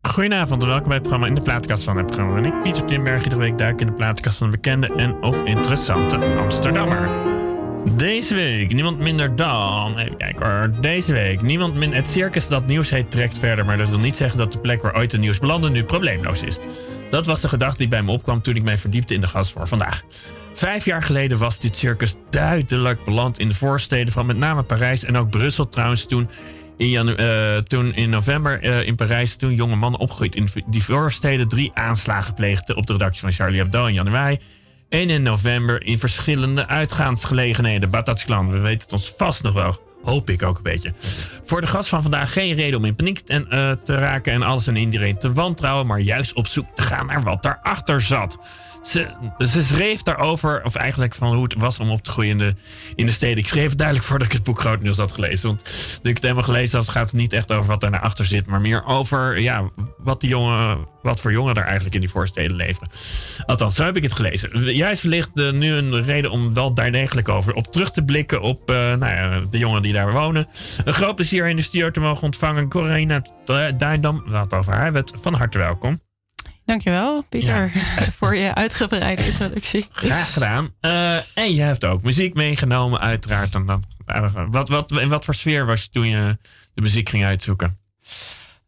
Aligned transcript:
Goedenavond 0.00 0.62
en 0.62 0.68
welkom 0.68 0.88
bij 0.88 0.96
het 0.96 1.02
programma 1.02 1.26
In 1.26 1.34
de 1.34 1.40
Plaatkast 1.40 1.84
van 1.84 1.96
het 1.96 2.06
programma. 2.06 2.36
En 2.36 2.44
ik, 2.44 2.62
Pieter 2.62 2.84
Timberg, 2.84 3.22
iedere 3.22 3.40
week 3.40 3.58
duik 3.58 3.80
in 3.80 3.86
de 3.86 3.92
plaatkast 3.92 4.38
van 4.38 4.46
een 4.46 4.52
bekende 4.52 4.94
en 4.94 5.22
of 5.22 5.44
interessante 5.44 6.16
Amsterdammer. 6.16 7.08
Deze 7.96 8.34
week 8.34 8.72
niemand 8.72 8.98
minder 8.98 9.36
dan. 9.36 9.98
Even 9.98 10.16
kijken 10.16 10.46
hoor. 10.46 10.80
Deze 10.80 11.12
week 11.12 11.42
niemand 11.42 11.74
minder. 11.74 11.98
Het 11.98 12.08
circus 12.08 12.48
dat 12.48 12.66
nieuws 12.66 12.90
heet 12.90 13.10
trekt 13.10 13.38
verder. 13.38 13.64
Maar 13.64 13.76
dat 13.76 13.88
wil 13.88 13.98
niet 13.98 14.16
zeggen 14.16 14.38
dat 14.38 14.52
de 14.52 14.58
plek 14.58 14.82
waar 14.82 14.96
ooit 14.96 15.12
het 15.12 15.20
nieuws 15.20 15.38
belandde 15.38 15.70
nu 15.70 15.84
probleemloos 15.84 16.42
is. 16.42 16.58
Dat 17.10 17.26
was 17.26 17.40
de 17.40 17.48
gedachte 17.48 17.78
die 17.78 17.88
bij 17.88 18.02
me 18.02 18.10
opkwam 18.10 18.42
toen 18.42 18.56
ik 18.56 18.62
mij 18.62 18.78
verdiepte 18.78 19.14
in 19.14 19.20
de 19.20 19.28
gast 19.28 19.52
voor 19.52 19.68
vandaag. 19.68 20.02
Vijf 20.52 20.84
jaar 20.84 21.02
geleden 21.02 21.38
was 21.38 21.58
dit 21.58 21.76
circus 21.76 22.14
duidelijk 22.30 23.04
beland 23.04 23.38
in 23.38 23.48
de 23.48 23.54
voorsteden 23.54 24.12
van 24.12 24.26
met 24.26 24.38
name 24.38 24.62
Parijs 24.62 25.04
en 25.04 25.16
ook 25.16 25.30
Brussel 25.30 25.68
trouwens 25.68 26.06
toen. 26.06 26.28
In, 26.80 26.88
janu- 26.88 27.14
eh, 27.14 27.56
toen 27.56 27.94
in 27.94 28.10
november 28.10 28.62
eh, 28.62 28.86
in 28.86 28.96
Parijs, 28.96 29.36
toen 29.36 29.54
jonge 29.54 29.76
mannen 29.76 30.00
opgegroeid 30.00 30.36
in 30.36 30.48
die 30.66 30.84
voorsteden 30.84 31.48
drie 31.48 31.70
aanslagen 31.74 32.34
pleegden 32.34 32.76
op 32.76 32.86
de 32.86 32.92
redactie 32.92 33.20
van 33.20 33.32
Charlie 33.32 33.60
Hebdo 33.60 33.86
in 33.86 33.94
januari. 33.94 34.38
En 34.88 35.10
in 35.10 35.22
november 35.22 35.86
in 35.86 35.98
verschillende 35.98 36.66
uitgaansgelegenheden. 36.66 37.90
Bataclan, 37.90 38.50
we 38.50 38.58
weten 38.58 38.80
het 38.82 38.92
ons 38.92 39.14
vast 39.16 39.42
nog 39.42 39.52
wel. 39.52 39.88
Hoop 40.02 40.30
ik 40.30 40.42
ook 40.42 40.56
een 40.56 40.62
beetje. 40.62 40.92
Voor 41.44 41.60
de 41.60 41.66
gast 41.66 41.88
van 41.88 42.02
vandaag 42.02 42.32
geen 42.32 42.54
reden 42.54 42.78
om 42.78 42.84
in 42.84 42.94
paniek 42.94 43.20
en, 43.26 43.50
eh, 43.50 43.70
te 43.70 43.94
raken 43.94 44.32
en 44.32 44.42
alles 44.42 44.66
en 44.66 44.76
iedereen 44.76 45.18
te 45.18 45.32
wantrouwen, 45.32 45.86
maar 45.86 46.00
juist 46.00 46.34
op 46.34 46.46
zoek 46.46 46.66
te 46.74 46.82
gaan 46.82 47.06
naar 47.06 47.22
wat 47.22 47.42
daarachter 47.42 48.00
zat. 48.00 48.38
Ze, 48.82 49.62
schreef 49.62 50.02
daarover, 50.02 50.64
of 50.64 50.74
eigenlijk 50.74 51.14
van 51.14 51.34
hoe 51.34 51.42
het 51.42 51.54
was 51.58 51.78
om 51.78 51.90
op 51.90 52.02
te 52.02 52.10
groeien 52.10 52.30
in 52.30 52.38
de, 52.38 52.54
in 52.94 53.06
de 53.06 53.12
steden. 53.12 53.38
Ik 53.38 53.46
schreef 53.46 53.68
het 53.68 53.78
duidelijk 53.78 54.06
voordat 54.08 54.26
ik 54.26 54.32
het 54.32 54.42
boek 54.42 54.60
Groot 54.60 54.82
Nieuws 54.82 54.98
had 54.98 55.12
gelezen. 55.12 55.48
Want 55.48 55.64
toen 56.02 56.10
ik 56.10 56.14
het 56.14 56.22
helemaal 56.22 56.44
gelezen 56.44 56.78
had, 56.78 56.88
gaat 56.88 57.06
het 57.06 57.20
niet 57.20 57.32
echt 57.32 57.52
over 57.52 57.66
wat 57.66 57.90
naar 57.90 58.00
achter 58.00 58.24
zit, 58.24 58.46
maar 58.46 58.60
meer 58.60 58.84
over 58.84 59.40
ja, 59.40 59.70
wat, 59.98 60.20
die 60.20 60.30
jongen, 60.30 60.78
wat 61.02 61.20
voor 61.20 61.32
jongen 61.32 61.54
er 61.54 61.62
eigenlijk 61.62 61.94
in 61.94 62.00
die 62.00 62.10
voorsteden 62.10 62.56
leven. 62.56 62.88
Althans, 63.46 63.74
zo 63.74 63.84
heb 63.84 63.96
ik 63.96 64.02
het 64.02 64.12
gelezen. 64.12 64.74
Juist 64.74 65.02
wellicht 65.02 65.38
eh, 65.38 65.50
nu 65.50 65.72
een 65.72 66.04
reden 66.04 66.30
om 66.30 66.54
wel 66.54 66.74
daar 66.74 66.92
degelijk 66.92 67.28
over 67.28 67.54
op 67.54 67.72
terug 67.72 67.90
te 67.90 68.04
blikken 68.04 68.40
op 68.40 68.70
eh, 68.70 68.76
nou 68.76 69.14
ja, 69.14 69.40
de 69.50 69.58
jongen 69.58 69.82
die 69.82 69.92
daar 69.92 70.12
wonen. 70.12 70.46
Een 70.84 70.94
groot 70.94 71.14
plezier 71.14 71.48
in 71.48 71.56
de 71.56 71.62
studio 71.62 71.90
te 71.90 72.00
mogen 72.00 72.22
ontvangen. 72.22 72.68
Corina 72.68 73.22
Duindam, 73.76 74.22
laat 74.26 74.54
over 74.54 74.72
haar 74.72 74.92
wet. 74.92 75.12
Van 75.14 75.34
harte 75.34 75.58
welkom. 75.58 76.09
Dankjewel, 76.70 77.22
Pieter, 77.28 77.72
voor 78.18 78.36
je 78.36 78.54
uitgebreide 78.54 79.26
introductie. 79.26 79.86
Graag 79.90 80.32
gedaan. 80.32 80.74
Eh, 80.80 81.36
en 81.36 81.54
je 81.54 81.62
hebt 81.62 81.84
ook 81.84 82.02
muziek 82.02 82.34
meegenomen, 82.34 83.00
uiteraard. 83.00 83.54
En 83.54 83.66
dan, 83.66 83.82
eh, 84.06 84.44
wat, 84.50 84.68
wat, 84.68 84.90
in 84.90 85.08
wat 85.08 85.24
voor 85.24 85.34
sfeer 85.34 85.66
was 85.66 85.82
je 85.82 85.88
toen 85.88 86.06
je 86.06 86.38
de 86.74 86.80
muziek 86.80 87.08
ging 87.08 87.24
uitzoeken? 87.24 87.78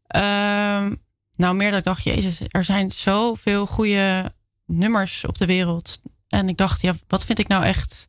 Ehm, 0.07 0.95
nou, 1.37 1.55
meer 1.55 1.71
dat 1.71 1.79
ik 1.79 1.85
dacht, 1.85 2.05
jezus, 2.05 2.41
er 2.49 2.65
zijn 2.65 2.93
zoveel 2.93 3.67
goede 3.67 4.33
nummers 4.67 5.25
op 5.25 5.39
de 5.39 5.47
wereld. 5.47 6.01
En 6.29 6.49
ik 6.49 6.57
dacht, 6.57 6.81
ja, 6.81 6.95
wat 7.09 7.25
vind 7.25 7.39
ik 7.39 7.49
nou 7.49 7.65
echt... 7.65 8.09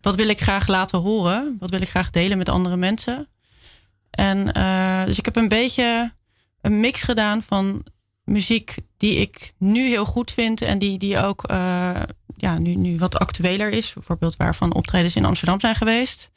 Wat 0.00 0.14
wil 0.14 0.28
ik 0.28 0.40
graag 0.40 0.66
laten 0.66 0.98
horen? 0.98 1.56
Wat 1.60 1.70
wil 1.70 1.80
ik 1.80 1.88
graag 1.88 2.10
delen 2.10 2.38
met 2.38 2.48
andere 2.48 2.76
mensen? 2.76 3.28
En 4.10 4.52
eh, 4.52 5.04
dus 5.04 5.18
ik 5.18 5.24
heb 5.24 5.36
een 5.36 5.48
beetje 5.48 6.12
een 6.60 6.80
mix 6.80 7.02
gedaan 7.02 7.42
van 7.42 7.84
muziek 8.28 8.74
die 8.96 9.16
ik 9.16 9.52
nu 9.58 9.88
heel 9.88 10.04
goed 10.04 10.30
vind 10.32 10.62
en 10.62 10.78
die, 10.78 10.98
die 10.98 11.18
ook 11.18 11.44
eh, 11.44 11.90
ja, 12.36 12.58
nu, 12.58 12.74
nu 12.74 12.98
wat 12.98 13.18
actueler 13.18 13.70
is. 13.70 13.92
Bijvoorbeeld 13.92 14.36
waarvan 14.36 14.74
optredens 14.74 15.16
in 15.16 15.24
Amsterdam 15.24 15.60
zijn 15.60 15.74
geweest. 15.74 16.30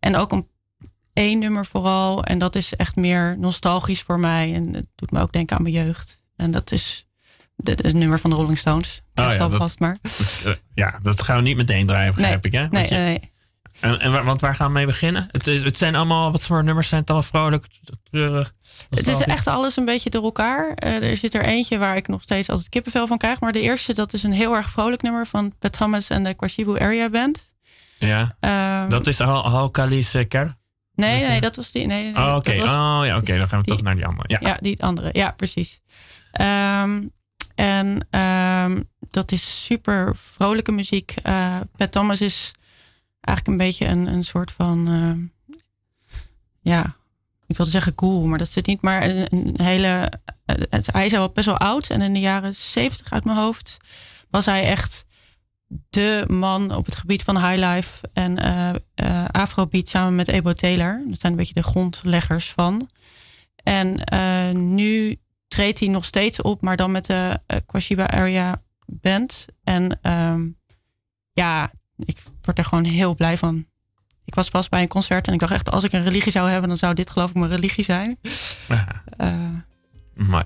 En 0.00 0.16
ook 0.16 0.32
een 0.32 0.48
één 1.12 1.38
nummer 1.38 1.66
vooral. 1.66 2.24
En 2.24 2.38
dat 2.38 2.54
is 2.54 2.76
echt 2.76 2.96
meer 2.96 3.36
nostalgisch 3.38 4.00
voor 4.02 4.18
mij. 4.20 4.54
En 4.54 4.74
het 4.74 4.86
doet 4.94 5.10
me 5.10 5.20
ook 5.20 5.32
denken 5.32 5.56
aan 5.56 5.62
mijn 5.62 5.74
jeugd. 5.74 6.22
En 6.36 6.50
dat 6.50 6.72
is 6.72 7.06
het 7.64 7.92
nummer 7.92 8.18
van 8.18 8.30
de 8.30 8.36
Rolling 8.36 8.58
Stones. 8.58 9.02
Oh 9.14 9.24
ja, 9.24 9.36
dat- 9.36 9.52
alvast 9.52 9.78
maar. 9.80 9.98
Eh, 10.44 10.52
ja, 10.74 10.98
dat 11.02 11.22
gaan 11.22 11.36
we 11.36 11.42
niet 11.42 11.56
meteen 11.56 11.86
draaien, 11.86 12.14
begrijp 12.14 12.44
ik. 12.44 12.52
Hè? 12.52 12.60
Nee, 12.60 12.68
Want 12.70 12.88
je- 12.88 12.94
nee, 12.94 13.04
nee. 13.04 13.32
En, 13.84 14.24
want 14.24 14.40
waar 14.40 14.54
gaan 14.54 14.66
we 14.66 14.72
mee 14.72 14.86
beginnen? 14.86 15.26
Het, 15.30 15.46
het 15.46 15.76
zijn 15.76 15.94
allemaal, 15.94 16.32
wat 16.32 16.42
voor 16.46 16.64
nummers 16.64 16.88
zijn 16.88 17.00
het 17.00 17.10
allemaal 17.10 17.28
vrolijk, 17.28 17.66
treurig? 18.10 18.52
Het 18.90 19.06
is 19.06 19.20
echt 19.20 19.46
alles 19.46 19.76
een 19.76 19.84
beetje 19.84 20.10
door 20.10 20.22
elkaar. 20.24 20.72
Eh, 20.74 21.10
er 21.10 21.16
zit 21.16 21.34
er 21.34 21.44
eentje 21.44 21.78
waar 21.78 21.96
ik 21.96 22.08
nog 22.08 22.22
steeds 22.22 22.48
altijd 22.48 22.68
kippenvel 22.68 23.06
van 23.06 23.18
krijg. 23.18 23.40
Maar 23.40 23.52
de 23.52 23.60
eerste, 23.60 23.92
dat 23.94 24.12
is 24.12 24.22
een 24.22 24.32
heel 24.32 24.54
erg 24.54 24.70
vrolijk 24.70 25.02
nummer 25.02 25.26
van 25.26 25.54
Pat 25.58 25.72
Thomas 25.72 26.08
en 26.08 26.24
de 26.24 26.34
Kwashibu 26.34 26.78
Area 26.80 27.08
Band. 27.08 27.54
Ja, 27.98 28.36
Ehm, 28.40 28.88
dat 28.88 29.06
is 29.06 29.18
Hal- 29.18 29.48
Halkalis 29.48 30.14
eh, 30.14 30.28
Ker. 30.28 30.54
nee, 30.94 31.26
nee, 31.26 31.40
dat 31.40 31.56
was 31.56 31.72
die. 31.72 31.86
Nee, 31.86 32.02
nee, 32.12 32.16
Oh, 32.16 32.34
oké. 32.36 32.50
Oh, 32.62 33.00
ja, 33.04 33.16
oké. 33.16 33.36
Dan 33.38 33.48
gaan 33.48 33.58
we 33.60 33.64
die- 33.64 33.74
toch 33.74 33.82
naar 33.84 33.94
die 33.94 34.06
andere. 34.06 34.28
Ja. 34.28 34.38
Ja, 34.40 34.56
die 34.60 34.82
andere. 34.82 35.08
Ja, 35.12 35.30
precies. 35.30 35.80
Ehm, 36.32 37.02
en 37.54 38.06
ehm, 38.10 38.80
dat 39.00 39.32
is 39.32 39.64
super 39.64 40.12
vrolijke 40.16 40.72
muziek. 40.72 41.14
Eh 41.22 41.56
Pat 41.76 41.92
Thomas 41.92 42.20
is 42.20 42.52
eigenlijk 43.24 43.48
een 43.48 43.66
beetje 43.66 43.86
een, 43.86 44.06
een 44.06 44.24
soort 44.24 44.50
van... 44.52 44.88
ehm, 44.88 45.56
ja, 46.60 46.96
ik 47.46 47.56
wilde 47.56 47.70
zeggen 47.72 47.94
cool, 47.94 48.26
maar 48.26 48.38
dat 48.38 48.52
het 48.54 48.66
niet. 48.66 48.82
Maar 48.82 49.02
een, 49.02 49.54
hele... 49.62 50.12
het- 50.70 50.92
hij 50.92 51.04
is 51.06 51.14
al 51.14 51.28
best 51.30 51.46
wel 51.46 51.58
oud. 51.58 51.90
En 51.90 52.02
in 52.02 52.12
de 52.12 52.20
jaren 52.20 52.54
zeventig 52.54 53.12
uit 53.12 53.24
mijn 53.24 53.38
hoofd 53.38 53.76
was 54.30 54.44
hij 54.46 54.64
echt 54.66 55.04
de 55.90 56.24
man 56.28 56.74
op 56.74 56.84
het 56.84 56.94
gebied 56.94 57.22
van 57.22 57.46
highlife 57.48 58.08
en 58.12 58.38
eh 58.38 58.74
eh, 58.94 59.24
afrobeat 59.30 59.88
samen 59.88 60.14
met 60.14 60.28
Ebo 60.28 60.52
Taylor. 60.52 61.02
Dat 61.08 61.20
zijn 61.20 61.32
een 61.32 61.38
beetje 61.38 61.54
de 61.54 61.62
grondleggers 61.62 62.50
van. 62.52 62.88
En 63.56 64.04
eh, 64.04 64.50
nu 64.50 65.16
treedt 65.48 65.78
hij 65.78 65.88
nog 65.88 66.04
steeds 66.04 66.42
op, 66.42 66.62
maar 66.62 66.76
dan 66.76 66.90
met 66.90 67.04
de 67.06 67.40
Kwashiba 67.66 68.10
Area 68.10 68.62
Band. 68.86 69.46
En 69.64 69.98
ehm, 70.02 70.48
ja, 71.32 71.72
ik 71.96 72.22
word 72.42 72.58
er 72.58 72.64
gewoon 72.64 72.84
heel 72.84 73.14
blij 73.14 73.38
van. 73.38 73.66
Ik 74.24 74.34
was 74.34 74.50
pas 74.50 74.68
bij 74.68 74.82
een 74.82 74.88
concert 74.88 75.26
en 75.26 75.32
ik 75.32 75.40
dacht 75.40 75.52
echt, 75.52 75.70
als 75.70 75.84
ik 75.84 75.92
een 75.92 76.02
religie 76.02 76.32
zou 76.32 76.48
hebben, 76.48 76.68
dan 76.68 76.78
zou 76.78 76.94
dit 76.94 77.10
geloof 77.10 77.30
ik 77.30 77.36
mijn 77.36 77.50
religie 77.50 77.84
zijn. 77.84 78.18
Eh, 79.16 79.48
mooi. 80.14 80.44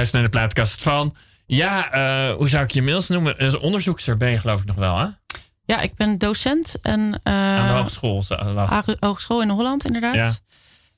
Luistert 0.00 0.22
naar 0.22 0.30
de 0.30 0.38
plaatkast 0.38 0.82
van. 0.82 1.16
Ja, 1.46 1.94
uh, 2.30 2.36
hoe 2.36 2.48
zou 2.48 2.64
ik 2.64 2.70
je 2.70 2.82
mails 2.82 3.08
noemen? 3.08 3.60
Onderzoekster 3.60 4.16
ben 4.16 4.30
je 4.30 4.38
geloof 4.38 4.60
ik 4.60 4.66
nog 4.66 4.76
wel, 4.76 4.98
hè? 4.98 5.06
Ja, 5.64 5.80
ik 5.80 5.94
ben 5.94 6.18
docent. 6.18 6.80
En, 6.82 7.00
uh, 7.00 7.58
Aan 7.58 7.66
de 7.66 7.72
hogeschool. 7.72 8.24
Hogeschool 9.00 9.42
in 9.42 9.48
Holland, 9.48 9.84
inderdaad. 9.84 10.14
Ja. 10.14 10.32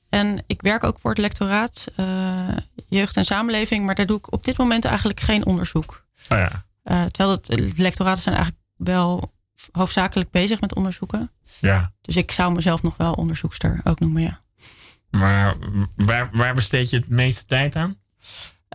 En 0.09 0.43
ik 0.47 0.61
werk 0.61 0.83
ook 0.83 0.99
voor 0.99 1.09
het 1.09 1.19
lectoraat 1.19 1.87
uh, 1.99 2.47
Jeugd 2.87 3.17
en 3.17 3.25
Samenleving. 3.25 3.85
Maar 3.85 3.95
daar 3.95 4.05
doe 4.05 4.17
ik 4.17 4.31
op 4.31 4.45
dit 4.45 4.57
moment 4.57 4.85
eigenlijk 4.85 5.19
geen 5.19 5.45
onderzoek. 5.45 6.05
Oh 6.29 6.37
ja. 6.37 6.63
terwijl 7.09 7.29
het, 7.29 7.47
het 7.47 7.77
lectoraten 7.77 8.21
zijn 8.21 8.35
eigenlijk 8.35 8.65
wel 8.77 9.33
hoofdzakelijk 9.71 10.31
bezig 10.31 10.61
met 10.61 10.75
onderzoeken. 10.75 11.31
Ja. 11.59 11.91
Dus 12.01 12.15
ik 12.15 12.31
zou 12.31 12.53
mezelf 12.53 12.83
nog 12.83 12.97
wel 12.97 13.13
onderzoekster 13.13 13.81
ook 13.83 13.99
noemen, 13.99 14.21
ja. 14.21 14.41
Maar 15.09 15.55
waar, 15.95 16.29
waar 16.31 16.53
besteed 16.53 16.89
je 16.89 16.97
het 16.97 17.09
meeste 17.09 17.45
tijd 17.45 17.75
aan? 17.75 17.97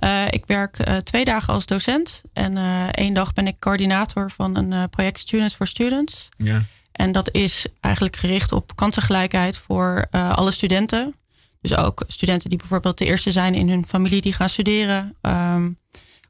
Uh, 0.00 0.26
ik 0.30 0.46
werk 0.46 0.88
uh, 0.88 0.96
twee 0.96 1.24
dagen 1.24 1.52
als 1.52 1.66
docent 1.66 2.22
en 2.32 2.56
uh, 2.56 2.86
één 2.86 3.14
dag 3.14 3.32
ben 3.32 3.46
ik 3.46 3.58
coördinator 3.58 4.30
van 4.30 4.56
een 4.56 4.88
project 4.88 5.18
Students 5.18 5.54
for 5.54 5.66
Students. 5.66 6.28
Ja. 6.36 6.62
En 6.92 7.12
dat 7.12 7.34
is 7.34 7.66
eigenlijk 7.80 8.16
gericht 8.16 8.52
op 8.52 8.76
kansengelijkheid 8.76 9.56
voor 9.56 10.06
alle 10.10 10.50
studenten. 10.50 11.14
Dus 11.60 11.76
ook 11.76 12.04
studenten 12.06 12.48
die 12.48 12.58
bijvoorbeeld 12.58 12.98
de 12.98 13.04
eerste 13.04 13.32
zijn 13.32 13.54
in 13.54 13.68
hun 13.68 13.86
familie 13.86 14.20
die 14.20 14.32
gaan 14.32 14.48
studeren. 14.48 15.16
Um, 15.22 15.78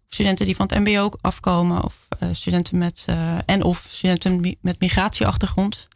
studenten 0.08 0.46
die 0.46 0.56
van 0.56 0.66
het 0.68 0.78
MBO 0.78 1.10
afkomen, 1.20 1.84
of 1.84 2.08
studenten 2.32 2.78
met 2.78 3.04
en 3.44 3.62
of 3.62 3.86
studenten 3.90 4.56
met 4.60 4.80
migratieachtergrond. 4.80 5.88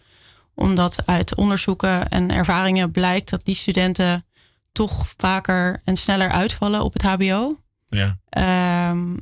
Omdat 0.54 1.06
uit 1.06 1.34
onderzoeken 1.34 2.08
en 2.08 2.30
ervaringen 2.30 2.90
blijkt 2.90 3.30
dat 3.30 3.44
die 3.44 3.54
studenten 3.54 4.24
toch 4.72 5.12
vaker 5.16 5.80
en 5.84 5.96
sneller 5.96 6.30
uitvallen 6.30 6.82
op 6.82 6.92
het 6.92 7.02
HBO. 7.02 7.61
Ja. 7.96 8.18
Um, 8.90 9.20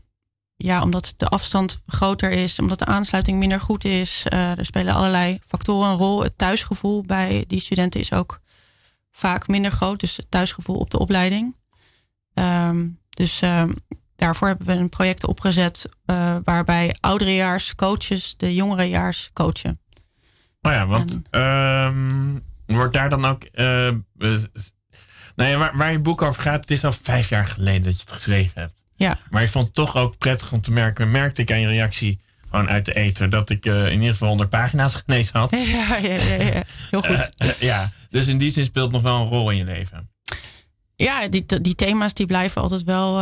ja, 0.57 0.83
omdat 0.83 1.15
de 1.17 1.27
afstand 1.27 1.83
groter 1.87 2.31
is, 2.31 2.59
omdat 2.59 2.79
de 2.79 2.85
aansluiting 2.85 3.39
minder 3.39 3.61
goed 3.61 3.85
is. 3.85 4.25
Uh, 4.33 4.59
er 4.59 4.65
spelen 4.65 4.95
allerlei 4.95 5.39
factoren 5.47 5.91
een 5.91 5.97
rol. 5.97 6.23
Het 6.23 6.39
thuisgevoel 6.39 7.03
bij 7.03 7.45
die 7.47 7.61
studenten 7.61 8.01
is 8.01 8.13
ook 8.13 8.41
vaak 9.11 9.49
minder 9.49 9.71
groot. 9.71 10.01
Dus 10.01 10.17
het 10.17 10.31
thuisgevoel 10.31 10.77
op 10.77 10.91
de 10.91 10.99
opleiding. 10.99 11.57
Um, 12.35 12.99
dus 13.11 13.43
uh, 13.43 13.63
daarvoor 14.17 14.49
hebben 14.49 14.67
we 14.67 14.73
een 14.73 14.89
project 14.89 15.25
opgezet 15.25 15.89
uh, 16.07 16.37
waarbij 16.45 16.97
ouderejaars 17.01 17.75
coaches 17.75 18.37
de 18.37 18.55
jongerejaars 18.55 19.31
coachen. 19.33 19.81
Oh 20.63 20.73
ja, 20.73 20.87
want 20.87 21.23
en, 21.31 22.45
wordt 22.67 22.93
daar 22.93 23.09
dan 23.09 23.25
ook 23.25 23.43
nou 25.37 25.51
ja, 25.51 25.59
waar, 25.59 25.77
waar 25.77 25.93
je 25.93 25.99
boek 25.99 26.23
over 26.23 26.43
gaat, 26.43 26.61
het 26.61 26.71
is 26.71 26.85
al 26.85 26.93
vijf 26.93 27.29
jaar 27.29 27.47
geleden 27.47 27.83
dat 27.83 27.95
je 27.95 28.01
het 28.01 28.13
geschreven 28.13 28.61
hebt. 28.61 28.75
Ja. 28.97 29.19
Maar 29.31 29.43
je 29.43 29.49
vond 29.49 29.65
het 29.65 29.75
toch 29.75 29.97
ook 29.97 30.19
prettig 30.19 30.53
om 30.53 30.61
te 30.61 30.73
merken, 30.73 31.11
merkte 31.11 31.43
ik 31.43 31.53
aan 31.53 31.61
je 31.61 31.67
reactie 31.67 32.21
gewoon 32.51 32.69
uit 32.69 32.85
de 32.85 32.95
eten, 32.95 33.31
dat 33.31 33.51
ik 33.51 33.67
uh, 33.67 33.87
in 33.87 33.93
ieder 33.93 34.11
geval 34.11 34.29
100 34.29 34.51
pagina's 34.51 34.95
gelezen 35.05 35.39
had. 35.39 35.51
Ja, 35.51 35.97
ja, 35.97 36.15
ja, 36.15 36.43
ja. 36.43 36.63
heel 36.91 37.03
goed. 37.03 37.31
Uh, 37.39 37.49
uh, 37.49 37.53
ja, 37.61 37.93
dus 38.11 38.27
in 38.27 38.39
die 38.39 38.51
zin 38.51 38.65
speelt 38.65 38.93
het 38.93 39.03
nog 39.03 39.13
wel 39.13 39.21
een 39.21 39.29
rol 39.29 39.51
in 39.51 39.57
je 39.57 39.65
leven. 39.65 40.11
Ja, 40.97 41.29
die, 41.29 41.61
die 41.61 41.75
thema's 41.75 42.15
die 42.15 42.27
blijven 42.27 42.63
altijd 42.63 42.85
wel, 42.85 43.21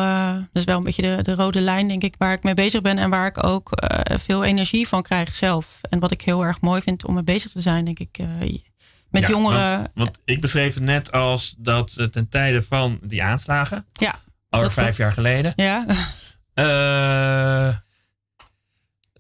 is 0.53 0.65
wel 0.65 0.79
een 0.79 0.85
beetje 0.85 1.03
de, 1.03 1.23
de 1.23 1.35
rode 1.35 1.61
lijn, 1.61 1.89
denk 1.89 2.03
ik, 2.03 2.15
waar 2.19 2.33
ik 2.33 2.43
mee 2.43 2.55
bezig 2.55 2.81
ben 2.81 2.99
en 2.99 3.11
waar 3.11 3.27
ik 3.27 3.45
ook 3.45 3.71
veel 4.05 4.45
energie 4.45 4.89
van 4.89 5.03
krijg 5.03 5.35
zelf. 5.35 5.81
En 5.91 5.99
wat 5.99 6.11
ik 6.11 6.23
heel 6.23 6.45
erg 6.45 6.61
mooi 6.61 6.83
vind 6.83 7.05
om 7.05 7.15
mee 7.15 7.23
bezig 7.23 7.51
te 7.51 7.61
zijn, 7.61 7.85
denk 7.85 7.99
ik 7.99 8.19
met 9.11 9.27
jongeren. 9.27 9.77
Want, 9.79 9.91
want, 9.95 10.19
ik 10.25 10.41
beschreef 10.41 10.75
het 10.75 10.83
net 10.83 11.13
als 11.13 11.55
dat 11.59 12.09
ten 12.11 12.29
tijde 12.29 12.63
van 12.63 12.99
die 13.03 13.23
aanslagen. 13.23 13.87
Ja. 13.93 14.21
Al 14.49 14.71
vijf 14.71 14.97
jaar 14.97 15.13
geleden. 15.13 15.53
Ja. 15.57 15.85
Uh, 16.55 17.75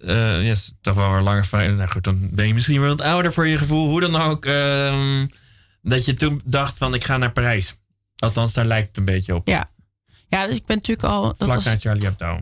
uh, 0.08 0.46
yes, 0.46 0.74
toch 0.80 0.94
wel 0.94 1.12
weer 1.12 1.20
langer. 1.20 1.48
Nou 1.50 1.88
goed, 1.88 2.04
dan 2.04 2.28
ben 2.32 2.46
je 2.46 2.54
misschien 2.54 2.80
wel 2.80 2.88
wat 2.88 3.00
ouder 3.00 3.32
voor 3.32 3.46
je 3.46 3.58
gevoel. 3.58 3.88
Hoe 3.88 4.00
dan 4.00 4.16
ook. 4.16 4.46
Uh, 4.46 5.22
dat 5.82 6.04
je 6.04 6.14
toen 6.14 6.40
dacht 6.44 6.78
van 6.78 6.94
ik 6.94 7.04
ga 7.04 7.16
naar 7.16 7.32
Parijs. 7.32 7.74
Althans, 8.18 8.52
daar 8.52 8.64
lijkt 8.64 8.88
het 8.88 8.96
een 8.96 9.04
beetje 9.04 9.34
op. 9.34 9.48
Ja. 9.48 9.70
Ja, 10.28 10.46
dus 10.46 10.56
ik 10.56 10.66
ben 10.66 10.76
natuurlijk 10.76 11.08
al... 11.08 11.22
Dat 11.22 11.36
Vlak 11.36 11.54
was, 11.54 11.64
na 11.64 11.76
Charlie 11.78 12.04
Hebdo. 12.04 12.40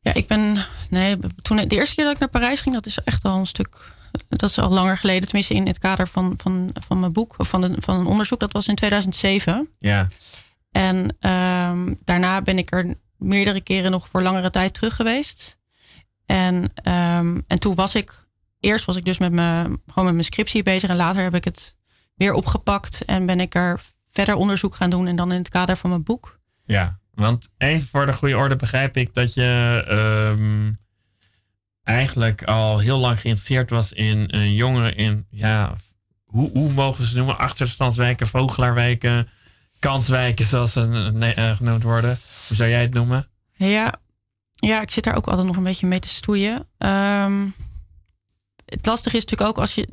Ja, 0.00 0.14
ik 0.14 0.26
ben... 0.26 0.66
Nee, 0.90 1.16
toen 1.36 1.56
de 1.56 1.76
eerste 1.76 1.94
keer 1.94 2.04
dat 2.04 2.14
ik 2.14 2.20
naar 2.20 2.28
Parijs 2.28 2.60
ging, 2.60 2.74
dat 2.74 2.86
is 2.86 2.98
echt 2.98 3.24
al 3.24 3.38
een 3.38 3.46
stuk 3.46 3.96
dat 4.28 4.50
is 4.50 4.58
al 4.58 4.70
langer 4.70 4.96
geleden, 4.96 5.22
tenminste 5.22 5.54
in 5.54 5.66
het 5.66 5.78
kader 5.78 6.08
van, 6.08 6.34
van, 6.36 6.70
van 6.74 7.00
mijn 7.00 7.12
boek, 7.12 7.34
van, 7.38 7.60
de, 7.60 7.74
van 7.78 8.00
een 8.00 8.06
onderzoek, 8.06 8.40
dat 8.40 8.52
was 8.52 8.68
in 8.68 8.74
2007. 8.74 9.68
Ja. 9.78 10.08
En 10.70 10.96
um, 11.30 11.98
daarna 12.04 12.42
ben 12.42 12.58
ik 12.58 12.72
er 12.72 12.94
meerdere 13.16 13.60
keren 13.60 13.90
nog 13.90 14.08
voor 14.08 14.22
langere 14.22 14.50
tijd 14.50 14.74
terug 14.74 14.96
geweest. 14.96 15.58
En, 16.26 16.54
um, 16.84 17.44
en 17.46 17.58
toen 17.58 17.74
was 17.74 17.94
ik, 17.94 18.26
eerst 18.60 18.84
was 18.84 18.96
ik 18.96 19.04
dus 19.04 19.18
met, 19.18 19.32
me, 19.32 19.62
gewoon 19.86 20.04
met 20.04 20.12
mijn 20.14 20.24
scriptie 20.24 20.62
bezig 20.62 20.90
en 20.90 20.96
later 20.96 21.22
heb 21.22 21.34
ik 21.34 21.44
het 21.44 21.76
weer 22.14 22.32
opgepakt 22.32 23.04
en 23.04 23.26
ben 23.26 23.40
ik 23.40 23.54
er 23.54 23.80
verder 24.12 24.34
onderzoek 24.34 24.74
gaan 24.74 24.90
doen 24.90 25.06
en 25.06 25.16
dan 25.16 25.32
in 25.32 25.38
het 25.38 25.48
kader 25.48 25.76
van 25.76 25.90
mijn 25.90 26.02
boek. 26.02 26.38
Ja, 26.64 26.98
want 27.14 27.50
even 27.58 27.88
voor 27.88 28.06
de 28.06 28.12
goede 28.12 28.36
orde 28.36 28.56
begrijp 28.56 28.96
ik 28.96 29.14
dat 29.14 29.34
je 29.34 29.84
um, 30.38 30.78
eigenlijk 31.88 32.44
al 32.44 32.78
heel 32.78 32.98
lang 32.98 33.20
geïnteresseerd 33.20 33.70
was 33.70 33.92
in 33.92 34.36
uh, 34.36 34.56
jongeren 34.56 34.96
in, 34.96 35.26
ja, 35.30 35.76
hoe, 36.24 36.50
hoe 36.50 36.72
mogen 36.72 37.04
ze 37.04 37.16
noemen? 37.16 37.38
Achterstandswijken, 37.38 38.26
vogelaarwijken, 38.26 39.28
kanswijken, 39.78 40.46
zoals 40.46 40.72
ze 40.72 41.12
uh, 41.36 41.56
genoemd 41.56 41.82
worden. 41.82 42.18
Hoe 42.48 42.56
zou 42.56 42.70
jij 42.70 42.80
het 42.80 42.94
noemen? 42.94 43.28
Ja, 43.54 43.94
ja, 44.52 44.80
ik 44.82 44.90
zit 44.90 45.04
daar 45.04 45.16
ook 45.16 45.26
altijd 45.26 45.46
nog 45.46 45.56
een 45.56 45.62
beetje 45.62 45.86
mee 45.86 45.98
te 45.98 46.08
stoeien. 46.08 46.66
Um, 46.78 47.54
het 48.64 48.86
lastige 48.86 49.16
is 49.16 49.24
natuurlijk 49.24 49.50
ook 49.50 49.58
als 49.58 49.74
je, 49.74 49.88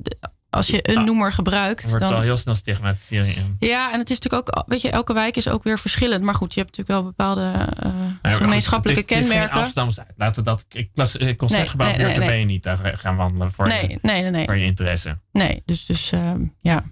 als 0.56 0.68
je 0.68 0.90
een 0.90 0.98
Ah, 0.98 1.06
noemer 1.06 1.34
gebruikt, 1.34 1.90
wordt 1.90 2.04
al 2.04 2.10
dan. 2.10 2.22
heel 2.22 2.38
snel 2.38 2.56
stigmatisering 2.56 3.36
in. 3.36 3.56
Ja, 3.60 3.92
en 3.94 4.00
het 4.00 4.10
is 4.10 4.20
natuurlijk 4.20 4.58
ook, 4.58 4.64
weet 4.68 4.82
je, 4.82 4.90
elke 4.90 5.14
wijk 5.14 5.38
is 5.38 5.48
ook 5.48 5.64
weer 5.64 5.80
verschillend. 5.80 6.24
Maar 6.24 6.36
goed, 6.36 6.54
je 6.54 6.60
hebt 6.62 6.78
natuurlijk 6.78 7.00
wel 7.02 7.12
bepaalde 7.12 7.42
eh, 7.80 7.92
Nee, 7.92 8.04
maar 8.22 8.32
goed, 8.34 8.42
gemeenschappelijke 8.44 9.02
het 9.02 9.12
is, 9.12 9.16
Het 9.18 9.26
is 9.26 9.30
kenmerken. 9.30 9.54
geen 9.56 9.64
Amsterdam-Zuid. 9.64 10.08
Laten 10.18 10.44
we 10.44 10.50
dat 10.50 10.66
eh, 11.16 11.36
concertgebouw 11.36 11.88
Nee, 11.88 12.18
nee, 12.18 12.28
ben 12.28 12.40
je 12.40 12.46
niet 12.46 12.64
daar 12.64 12.94
gaan 12.98 13.16
wandelen 13.16 13.52
voor, 13.52 13.68
nee, 13.68 14.00
je, 14.02 14.44
voor 14.46 14.56
interesse. 14.58 15.18
Nee, 15.32 15.62
dus, 15.66 15.86
dus 15.86 16.12
ehm, 16.12 16.42
ja, 16.62 16.84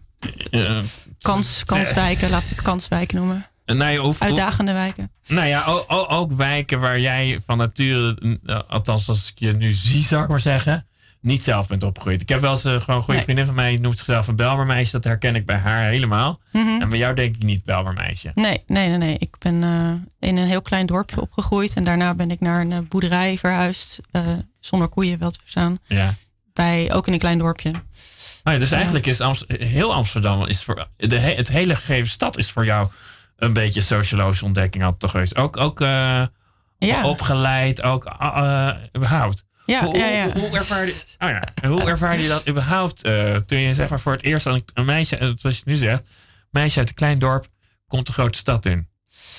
Eh, 0.51 0.79
kans, 1.19 1.63
kanswijken, 1.65 2.29
laten 2.29 2.49
we 2.49 2.55
het 2.55 2.63
kanswijken 2.63 3.17
noemen. 3.17 3.45
nou, 3.65 3.91
ja, 3.91 4.01
of- 4.01 4.21
Uitdagende 4.21 4.73
wijken. 4.73 5.11
Nou 5.27 5.47
ja, 5.47 5.63
o- 5.67 5.83
o- 5.87 6.07
ook 6.09 6.31
wijken 6.31 6.79
waar 6.79 6.99
jij 6.99 7.39
van 7.45 7.57
nature, 7.57 8.39
althans 8.67 9.09
als 9.09 9.27
ik 9.29 9.33
je 9.39 9.51
nu 9.53 9.71
zie, 9.73 10.03
zou 10.03 10.23
ik 10.23 10.29
maar 10.29 10.39
zeggen, 10.39 10.87
niet 11.23 11.43
zelf 11.43 11.67
bent 11.67 11.83
opgegroeid. 11.83 12.21
Ik 12.21 12.29
heb 12.29 12.39
wel 12.39 12.51
eens 12.51 12.63
eh, 12.65 12.71
gewoon 12.79 12.95
een 12.95 13.01
goede 13.01 13.13
Nee. 13.13 13.23
vriendin 13.23 13.45
van 13.45 13.55
mij, 13.55 13.75
noemt 13.81 13.97
zichzelf 13.97 14.27
een 14.27 14.35
Belmermeisje. 14.35 14.91
Dat 14.91 15.03
herken 15.03 15.35
ik 15.35 15.45
bij 15.45 15.57
haar 15.57 15.83
helemaal. 15.83 16.39
Mhm. 16.51 16.81
En 16.81 16.89
bij 16.89 16.97
jou 16.99 17.15
denk 17.15 17.35
ik 17.35 17.43
niet 17.43 17.63
Belmermeisje. 17.63 18.31
Nee, 18.33 18.63
nee, 18.67 18.87
nee, 18.89 18.97
nee. 18.97 19.15
Ik 19.19 19.35
ben 19.39 19.63
eh, 19.63 20.29
in 20.29 20.37
een 20.37 20.47
heel 20.47 20.61
klein 20.61 20.85
dorpje 20.85 21.21
opgegroeid. 21.21 21.73
En 21.73 21.83
daarna 21.83 22.13
ben 22.13 22.31
ik 22.31 22.39
naar 22.39 22.61
een 22.61 22.71
eh, 22.71 22.79
boerderij 22.89 23.37
verhuisd. 23.37 23.99
zonder 24.59 24.87
koeien 24.87 25.19
wel 25.19 25.31
te 25.31 25.39
verstaan. 25.41 25.77
Ja. 25.87 26.13
Bij, 26.53 26.93
ook 26.93 27.07
in 27.07 27.13
een 27.13 27.19
klein 27.19 27.37
dorpje. 27.37 27.71
Nou 28.43 28.55
ja, 28.55 28.57
dus 28.63 28.71
eigenlijk 28.71 29.05
is 29.05 29.21
Amst- 29.21 29.45
heel 29.47 29.93
Amsterdam, 29.93 30.45
is 30.45 30.63
voor, 30.63 30.87
de, 30.97 31.19
he- 31.19 31.33
het 31.35 31.47
hele 31.49 31.75
gegeven 31.75 32.09
stad 32.09 32.37
is 32.37 32.51
voor 32.51 32.65
jou 32.65 32.87
een 33.37 33.53
beetje 33.53 33.81
sociologische 33.81 34.45
ontdekking 34.45 34.83
altijd 34.83 35.01
toch 35.01 35.11
geweest. 35.11 35.35
Ook, 35.37 35.57
ook 35.57 35.79
Ja, 36.77 37.03
opgeleid, 37.03 37.81
ook 37.81 38.05
eh, 38.05 38.69
überhaupt. 38.95 39.45
Ja, 39.65 39.85
hoe, 39.85 39.97
ja. 39.97 40.07
ja. 40.07 40.31
Hoe, 40.31 40.41
hoe, 40.41 40.57
ervaar 40.57 40.85
je, 40.85 41.03
oh 41.19 41.29
ja, 41.29 41.43
hoe 41.67 41.83
ervaar 41.83 42.19
je 42.19 42.27
dat 42.27 42.47
überhaupt 42.47 43.03
eh, 43.03 43.35
toen 43.35 43.59
je 43.59 43.73
zeg 43.73 43.89
maar 43.89 43.99
voor 43.99 44.11
het 44.11 44.23
eerst 44.23 44.45
een, 44.45 44.63
een 44.73 44.85
meisje, 44.85 45.17
eh, 45.17 45.31
zoals 45.35 45.55
je 45.55 45.61
het 45.63 45.65
nu 45.65 45.75
zegt, 45.75 46.03
meisje 46.49 46.79
uit 46.79 46.89
een 46.89 46.95
klein 46.95 47.19
dorp 47.19 47.47
komt 47.87 48.07
de 48.07 48.13
grote 48.13 48.37
stad 48.37 48.65
in? 48.65 48.87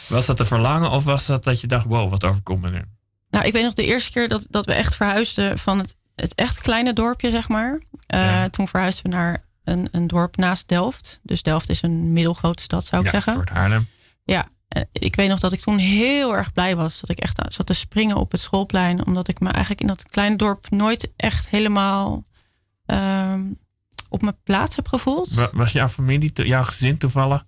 Was 0.08 0.26
dat 0.26 0.40
een 0.40 0.46
verlangen 0.46 0.90
of 0.90 1.04
was 1.04 1.26
dat 1.26 1.44
dat 1.44 1.60
je 1.60 1.66
dacht, 1.66 1.84
wow, 1.84 2.10
wat 2.10 2.24
overkomt 2.24 2.62
me 2.62 2.70
nu? 2.70 2.82
Nou, 3.30 3.46
ik 3.46 3.52
weet 3.52 3.62
nog 3.62 3.74
de 3.74 3.84
eerste 3.84 4.10
keer 4.10 4.28
dat, 4.28 4.46
dat 4.50 4.66
we 4.66 4.72
echt 4.72 4.96
verhuisden 4.96 5.58
van 5.58 5.78
het, 5.78 5.96
het 6.14 6.34
echt 6.34 6.60
kleine 6.60 6.92
dorpje, 6.92 7.30
zeg 7.30 7.48
maar. 7.48 7.80
Eh, 8.06 8.20
Ja. 8.20 8.48
Toen 8.48 8.68
verhuisden 8.68 9.02
we 9.02 9.16
naar 9.16 9.44
een, 9.64 9.88
een 9.92 10.06
dorp 10.06 10.36
naast 10.36 10.68
Delft. 10.68 11.20
Dus 11.22 11.42
Delft 11.42 11.68
is 11.68 11.82
een 11.82 12.12
middelgrote 12.12 12.62
stad, 12.62 12.84
zou 12.84 13.00
ik 13.00 13.06
ja, 13.06 13.12
zeggen. 13.12 13.34
Fort 13.34 13.48
Haarlem. 13.50 13.88
Ja, 14.24 14.48
ik 14.92 15.16
weet 15.16 15.28
nog 15.28 15.40
dat 15.40 15.52
ik 15.52 15.60
toen 15.60 15.78
heel 15.78 16.36
erg 16.36 16.52
blij 16.52 16.76
was. 16.76 17.00
Dat 17.00 17.10
ik 17.10 17.18
echt 17.18 17.40
zat 17.48 17.66
te 17.66 17.74
springen 17.74 18.16
op 18.16 18.32
het 18.32 18.40
schoolplein. 18.40 19.06
Omdat 19.06 19.28
ik 19.28 19.40
me 19.40 19.48
eigenlijk 19.48 19.80
in 19.80 19.86
dat 19.86 20.02
kleine 20.10 20.36
dorp 20.36 20.70
nooit 20.70 21.12
echt 21.16 21.48
helemaal 21.48 22.22
ehm, 22.86 23.42
op 24.08 24.22
mijn 24.22 24.36
plaats 24.42 24.76
heb 24.76 24.88
gevoeld. 24.88 25.34
Wa- 25.34 25.50
Was 25.52 25.72
jouw 25.72 25.88
familie, 25.88 26.32
jouw 26.46 26.62
gezin 26.62 26.98
toevallig? 26.98 27.44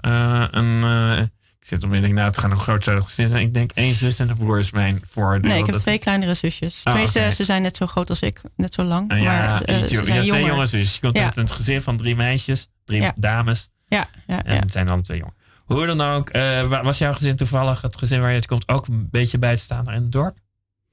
eh, 0.00 0.44
een, 0.50 0.82
eh, 0.84 1.18
ik 1.60 1.66
zit 1.72 1.82
onmiddellijk 1.82 2.18
na 2.18 2.30
te 2.30 2.40
gaan 2.40 2.52
hoe 2.52 2.60
groot 2.60 2.84
zou 2.84 3.02
gezin 3.02 3.28
zijn. 3.28 3.46
Ik 3.46 3.54
denk 3.54 3.70
één 3.74 3.94
zus 3.94 4.18
en 4.18 4.28
een 4.30 4.36
broer 4.36 4.58
is 4.58 4.70
mijn 4.70 5.02
voordeel. 5.08 5.50
Nee, 5.50 5.58
ik 5.58 5.64
heb 5.66 5.74
Dat- 5.74 5.82
twee 5.84 5.98
kleinere 5.98 6.34
zusjes. 6.34 6.80
Ah, 6.84 6.92
twee 6.94 7.06
zussen 7.06 7.44
zijn 7.44 7.62
net 7.62 7.76
zo 7.76 7.86
groot 7.86 8.10
als 8.10 8.20
ik, 8.20 8.40
net 8.56 8.74
zo 8.74 8.82
lang. 8.82 9.10
Ah, 9.12 9.20
ja, 9.22 9.24
maar 9.46 9.62
eh, 9.62 9.82
ze 9.82 9.94
hebt 9.94 10.06
twee 10.06 10.44
jonge 10.44 10.66
zusjes. 10.66 10.94
Je 10.94 11.00
komt 11.00 11.16
Ja. 11.16 11.24
uit 11.24 11.36
een 11.36 11.48
gezin 11.48 11.80
van 11.82 11.96
drie 11.96 12.16
meisjes, 12.16 12.68
drie 12.84 13.00
Ja. 13.00 13.12
dames. 13.16 13.68
Ja, 13.88 14.08
ja, 14.26 14.44
En 14.44 14.54
ja. 14.54 14.60
het 14.60 14.72
zijn 14.72 14.86
dan 14.86 15.02
twee 15.02 15.18
jongen. 15.18 15.34
Hoe 15.66 15.86
dan 15.86 16.00
ook, 16.00 16.28
eh, 16.28 16.62
wa- 16.62 16.82
was 16.82 16.98
jouw 16.98 17.12
gezin 17.12 17.36
toevallig, 17.36 17.82
het 17.82 17.98
gezin 17.98 18.20
waar 18.20 18.30
je 18.30 18.36
het 18.36 18.46
komt, 18.46 18.68
ook 18.68 18.86
een 18.86 19.08
beetje 19.10 19.38
bij 19.38 19.54
te 19.54 19.60
staan 19.60 19.86
in 19.86 19.92
het 20.02 20.12
dorp? 20.12 20.36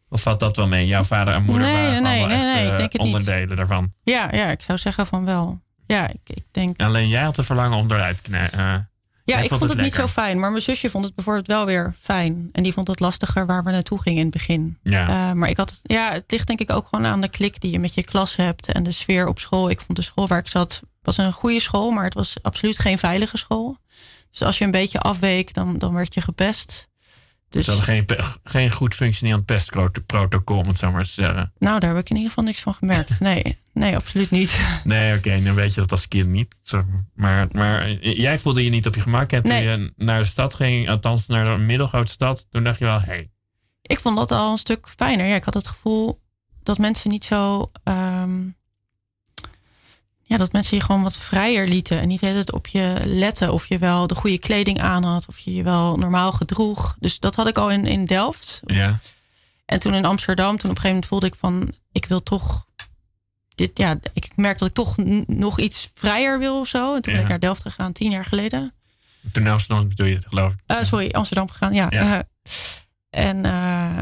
Of 0.10 0.22
valt 0.22 0.40
dat 0.40 0.56
wel 0.56 0.68
mee? 0.68 0.88
Jouw 0.88 1.04
vader 1.04 1.34
en 1.34 1.44
moeder 1.44 1.64
Nee, 1.64 1.74
waren 1.88 2.04
nee, 2.04 2.24
echt, 2.24 2.44
nee, 2.44 2.66
ik 2.66 2.72
eh, 2.72 2.78
denk 2.78 2.92
het 2.94 3.02
niet. 3.02 3.14
onderdelen 3.16 3.56
daarvan. 3.58 3.94
ja, 4.04 4.28
ja, 4.32 4.48
ik 4.52 4.62
zou 4.62 4.78
zeggen 4.78 5.08
van 5.08 5.26
wel. 5.26 5.62
Ja, 5.88 6.08
ik, 6.10 6.20
ik 6.24 6.44
denk. 6.52 6.82
Alleen 6.82 7.08
jij 7.08 7.22
had 7.24 7.36
het 7.36 7.46
verlangen 7.46 7.78
om 7.78 7.92
eruit 7.92 8.16
te 8.16 8.22
knijpen. 8.22 8.60
eh, 8.60 8.74
Ja, 9.26 9.38
ik 9.40 9.50
vond 9.50 9.62
het 9.62 9.70
het 9.70 9.82
niet 9.82 9.94
zo 9.94 10.08
fijn. 10.08 10.40
Maar 10.40 10.50
mijn 10.52 10.62
zusje 10.64 10.90
vond 10.90 11.06
het 11.06 11.16
bijvoorbeeld 11.16 11.48
wel 11.48 11.66
weer 11.66 11.96
fijn. 12.00 12.50
En 12.52 12.64
die 12.64 12.74
vond 12.74 12.88
het 12.88 13.00
lastiger 13.00 13.46
waar 13.46 13.64
we 13.64 13.72
naartoe 13.72 14.02
gingen 14.02 14.20
in 14.20 14.26
het 14.26 14.34
begin. 14.34 14.78
ja. 14.84 15.34
Maar 15.34 15.50
ik 15.50 15.58
had, 15.58 15.80
ja, 15.84 16.12
het 16.12 16.24
ligt 16.28 16.48
denk 16.48 16.60
ik 16.60 16.72
ook 16.72 16.88
gewoon 16.88 17.06
aan 17.06 17.22
de 17.22 17.30
klik 17.30 17.62
die 17.62 17.72
je 17.72 17.80
met 17.80 17.94
je 17.94 18.04
klas 18.04 18.36
hebt. 18.36 18.72
En 18.72 18.84
de 18.84 18.92
sfeer 18.92 19.28
op 19.28 19.40
school. 19.40 19.70
Ik 19.70 19.82
vond 19.82 19.98
de 19.98 20.04
school 20.04 20.28
waar 20.28 20.40
ik 20.40 20.48
zat, 20.48 20.82
was 21.02 21.18
een 21.18 21.32
goede 21.34 21.60
school. 21.60 21.92
Maar 21.92 22.04
het 22.04 22.14
was 22.14 22.36
absoluut 22.42 22.80
geen 22.80 22.98
veilige 22.98 23.38
school. 23.38 23.78
Dus 24.34 24.42
als 24.42 24.58
je 24.58 24.66
een 24.66 24.72
beetje 24.72 25.00
afweek, 25.00 25.54
dan, 25.54 25.78
dan 25.78 25.94
werd 25.94 26.14
je 26.14 26.22
gepest. 26.22 26.92
Dus 27.50 27.66
Ze 27.66 27.72
hadden 27.72 28.06
geen, 28.06 28.36
geen 28.44 28.72
goed 28.72 28.96
functionerend 28.96 29.46
pestprotocol, 29.46 30.58
om 30.58 30.68
het 30.68 30.78
zo 30.78 30.92
maar 30.92 31.04
te 31.04 31.10
zeggen. 31.12 31.54
nou, 31.58 31.80
daar 31.80 31.90
heb 31.90 32.00
ik 32.00 32.10
in 32.10 32.16
ieder 32.16 32.30
geval 32.30 32.44
niks 32.46 32.60
van 32.60 32.74
gemerkt. 32.74 33.20
Nee, 33.30 33.58
nee 33.74 33.96
absoluut 33.96 34.32
niet. 34.32 34.60
Nee, 34.84 35.18
oké, 35.18 35.44
dan 35.44 35.54
weet 35.54 35.74
je 35.74 35.82
dat 35.82 35.92
als 35.92 36.08
kind 36.08 36.28
niet. 36.30 36.56
Maar, 37.14 37.48
maar 37.52 37.92
jij 37.92 38.40
voelde 38.40 38.64
je 38.64 38.70
niet 38.70 38.88
op 38.88 38.96
je 38.96 39.02
gemak. 39.02 39.32
En 39.32 39.44
toen 39.44 39.62
je 39.62 39.94
naar 39.98 40.20
de 40.20 40.26
stad 40.26 40.54
ging, 40.56 40.90
althans 40.90 41.28
naar 41.28 41.46
een 41.48 41.66
middelgrote 41.66 42.12
stad, 42.12 42.48
toen 42.50 42.64
dacht 42.64 42.80
je 42.80 42.86
wel, 42.86 43.00
hé, 43.00 43.06
hey, 43.06 43.30
Ik 43.82 44.00
vond 44.00 44.18
dat 44.18 44.32
al 44.32 44.52
een 44.52 44.58
stuk 44.58 44.88
fijner. 44.98 45.28
Ja, 45.28 45.36
ik 45.36 45.44
had 45.44 45.54
het 45.54 45.68
gevoel 45.68 46.22
dat 46.64 46.78
mensen 46.78 47.10
niet 47.10 47.26
zo. 47.26 47.72
ehm, 47.84 48.42
ja, 50.34 50.40
dat 50.40 50.52
mensen 50.52 50.78
je 50.78 50.84
gewoon 50.84 51.04
wat 51.04 51.18
vrijer 51.18 51.68
lieten. 51.68 52.00
En 52.00 52.08
niet 52.08 52.20
tijd 52.20 52.52
op 52.52 52.68
je 52.68 53.02
letten. 53.06 53.54
Of 53.54 53.66
je 53.66 53.78
wel 53.78 54.08
de 54.08 54.16
goede 54.16 54.38
kleding 54.38 54.82
aan 54.82 55.04
had. 55.04 55.26
Of 55.28 55.40
je 55.40 55.54
je 55.54 55.64
wel 55.64 55.98
normaal 55.98 56.32
gedroeg. 56.32 56.96
Dus 57.00 57.20
dat 57.20 57.36
had 57.36 57.48
ik 57.48 57.58
al 57.58 57.72
in, 57.72 57.86
in 57.86 58.06
Delft. 58.06 58.62
ja. 58.66 59.00
En 59.66 59.80
toen 59.80 59.94
in 59.94 60.06
Amsterdam. 60.06 60.58
Toen 60.58 60.70
op 60.70 60.76
een 60.76 60.82
gegeven 60.82 60.90
moment 60.90 61.06
voelde 61.06 61.26
ik 61.26 61.36
van. 61.36 61.72
Ik 61.92 62.06
wil 62.06 62.24
toch. 62.24 62.66
Dit, 63.56 63.78
ja, 63.78 64.00
ik 64.14 64.32
merk 64.36 64.58
dat 64.58 64.68
ik 64.68 64.74
toch 64.74 64.98
nog 65.28 65.60
iets 65.60 65.92
vrijer 65.94 66.40
wil 66.40 66.60
of 66.60 66.68
zo. 66.68 66.96
En 66.96 67.02
toen 67.02 67.14
ben 67.14 67.22
ik 67.22 67.28
naar 67.28 67.40
Delft 67.40 67.62
gegaan, 67.62 67.92
tien 67.92 68.12
jaar 68.12 68.26
geleden. 68.26 68.74
Toen 69.32 69.44
naar 69.44 69.52
Amsterdam 69.54 69.88
bedoel 69.88 70.08
je 70.08 70.16
het, 70.16 70.26
geloof 70.28 70.54
ik. 70.54 70.60
Eh, 70.66 70.84
sorry, 70.84 71.10
Amsterdam 71.12 71.50
gegaan, 71.50 71.74
ja. 71.74 71.88
Ja. 71.90 72.24
en 73.30 73.46
eh, 73.46 74.00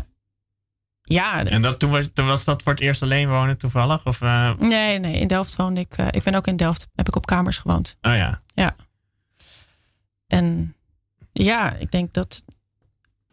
ja, 1.12 1.46
En 1.46 1.62
dat, 1.62 1.80
toen, 1.80 1.90
was, 1.90 2.08
toen 2.14 2.28
was 2.28 2.44
dat 2.44 2.62
voor 2.62 2.72
het 2.72 2.82
eerst 2.82 3.02
alleen 3.04 3.30
wonen 3.30 3.58
toevallig? 3.58 4.06
Of, 4.06 4.22
eh, 4.22 4.52
Nee, 4.60 5.00
nee, 5.00 5.20
in 5.20 5.28
Delft 5.28 5.56
woonde 5.56 5.82
ik. 5.82 5.98
eh, 5.98 6.08
ik 6.12 6.24
ben 6.24 6.36
ook 6.36 6.48
in 6.48 6.56
Delft, 6.56 6.88
heb 6.96 7.08
ik 7.08 7.16
op 7.16 7.26
kamers 7.26 7.58
gewoond. 7.58 7.98
oh 8.02 8.16
ja. 8.16 8.42
En 10.28 10.76
ja, 11.32 11.74
ik 11.74 11.92
denk 11.92 12.14
dat 12.14 12.44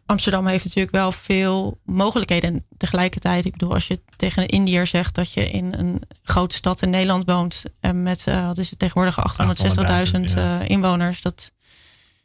Amsterdam 0.05 0.47
heeft 0.47 0.63
natuurlijk 0.63 0.95
wel 0.95 1.11
veel 1.11 1.79
mogelijkheden. 1.85 2.53
En 2.53 2.65
tegelijkertijd, 2.77 3.45
ik 3.45 3.51
bedoel, 3.51 3.73
als 3.73 3.87
je 3.87 4.01
tegen 4.15 4.41
een 4.41 4.47
Indiër 4.47 4.87
zegt 4.87 5.15
dat 5.15 5.33
je 5.33 5.49
in 5.49 5.73
een 5.73 6.01
grote 6.23 6.55
stad 6.55 6.81
in 6.81 6.89
Nederland 6.89 7.25
woont. 7.25 7.63
En 7.79 8.03
met, 8.03 8.27
eh, 8.27 8.45
wat 8.45 8.57
is 8.57 8.69
het 8.69 8.79
tegenwoordig, 8.79 9.19
860.000 9.19 10.29
800.000, 10.29 10.33
ja. 10.33 10.59
eh, 10.59 10.69
inwoners. 10.69 11.21
Dat 11.21 11.51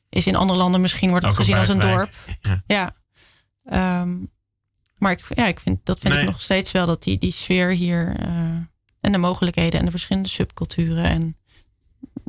is 0.08 0.26
in 0.26 0.36
andere 0.36 0.58
landen 0.58 0.80
misschien 0.80 1.10
wordt 1.10 1.24
het 1.24 1.34
Ook 1.34 1.40
gezien 1.40 1.56
als 1.56 1.68
een 1.68 1.80
dorp. 1.80 2.12
Ja. 2.40 2.62
Ja. 2.66 2.94
Ehm, 3.64 4.16
maar 5.04 5.12
ik, 5.12 5.24
ja, 5.36 5.46
ik 5.46 5.60
vind, 5.60 5.78
dat 5.86 6.00
vind 6.00 6.14
Nee. 6.14 6.22
ik 6.22 6.28
nog 6.28 6.40
steeds 6.40 6.72
wel 6.72 6.86
dat 6.86 7.02
die, 7.02 7.18
die 7.18 7.32
sfeer 7.32 7.68
hier 7.70 8.16
eh, 8.18 8.28
en 9.00 9.12
de 9.12 9.18
mogelijkheden 9.18 9.78
en 9.78 9.84
de 9.84 9.90
verschillende 9.90 10.28
subculturen. 10.28 11.04
En 11.04 11.36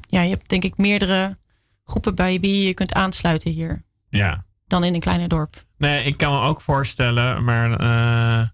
ja, 0.10 0.22
je 0.22 0.30
hebt 0.30 0.50
denk 0.50 0.64
ik 0.64 0.78
meerdere 0.78 1.38
groepen 1.86 2.16
bij 2.16 2.40
wie 2.40 2.66
je 2.68 2.74
kunt 2.74 2.94
aansluiten 2.94 3.52
hier 3.52 3.84
Ja. 4.10 4.46
dan 4.68 4.84
in 4.84 4.94
een 4.94 5.00
kleiner 5.00 5.28
dorp. 5.28 5.64
Nee, 5.78 6.04
ik 6.04 6.18
kan 6.18 6.32
me 6.34 6.40
ook 6.48 6.62
voorstellen, 6.62 7.44
maar 7.44 7.72
eh 7.80 8.48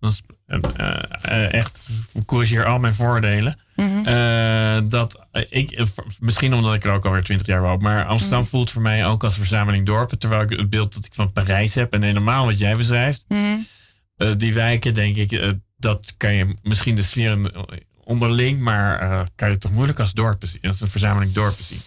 dat 0.00 0.12
is 0.12 0.22
eh, 0.46 1.52
echt, 1.54 1.88
ik 2.12 2.26
corrigeer 2.26 2.64
al 2.66 2.78
mijn 2.78 2.94
voordelen. 2.94 3.58
Mhm. 3.76 4.06
Eh, 4.06 4.78
dat 4.88 5.26
eh, 5.32 5.44
ik, 5.48 5.70
eh, 5.70 5.86
misschien 6.20 6.54
omdat 6.54 6.74
ik 6.74 6.84
er 6.84 6.92
ook 6.92 7.04
alweer 7.04 7.22
twintig 7.24 7.46
jaar 7.46 7.62
woon, 7.62 7.82
maar 7.82 8.04
Amsterdam 8.06 8.40
Mhm. 8.40 8.48
voelt 8.48 8.70
voor 8.70 8.82
mij 8.82 9.06
ook 9.06 9.24
als 9.24 9.34
verzameling 9.36 9.86
dorpen. 9.86 10.18
Terwijl 10.18 10.42
ik 10.42 10.50
het 10.50 10.70
beeld 10.70 10.94
dat 10.94 11.04
ik 11.04 11.14
van 11.14 11.32
Parijs 11.32 11.74
heb 11.74 11.92
en 11.92 12.02
helemaal 12.02 12.44
wat 12.44 12.58
jij 12.58 12.76
beschrijft, 12.76 13.24
Mhm. 13.28 14.36
die 14.36 14.54
wijken, 14.54 14.94
denk 14.94 15.16
ik, 15.16 15.54
dat 15.76 16.14
kan 16.16 16.32
je 16.34 16.56
misschien 16.62 16.96
de 16.96 17.02
sfeer 17.02 17.52
onderling, 18.04 18.60
maar 18.60 19.28
kan 19.34 19.50
je 19.50 19.58
toch 19.58 19.72
moeilijk 19.72 20.00
als 20.00 20.12
dorpen 20.12 20.48
zien, 20.48 20.62
als 20.62 20.80
een 20.80 20.88
verzameling 20.88 21.32
dorpen 21.32 21.64
zien. 21.64 21.80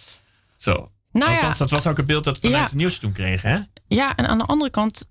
Zo. 0.56 0.92
Nou 1.12 1.30
ja, 1.32 1.36
Althans, 1.38 1.58
dat 1.58 1.70
was 1.70 1.88
ook 1.88 1.98
het 1.98 2.06
beeld 2.06 2.24
dat 2.24 2.34
we 2.40 2.42
vanuit 2.42 2.58
Ja. 2.62 2.68
het 2.70 2.76
nieuws 2.78 3.00
toen 3.00 3.12
kregen, 3.12 3.50
hè? 3.52 3.60
ja, 3.96 4.16
en 4.16 4.28
aan 4.28 4.38
de 4.38 4.44
andere 4.44 4.72
kant 4.72 5.08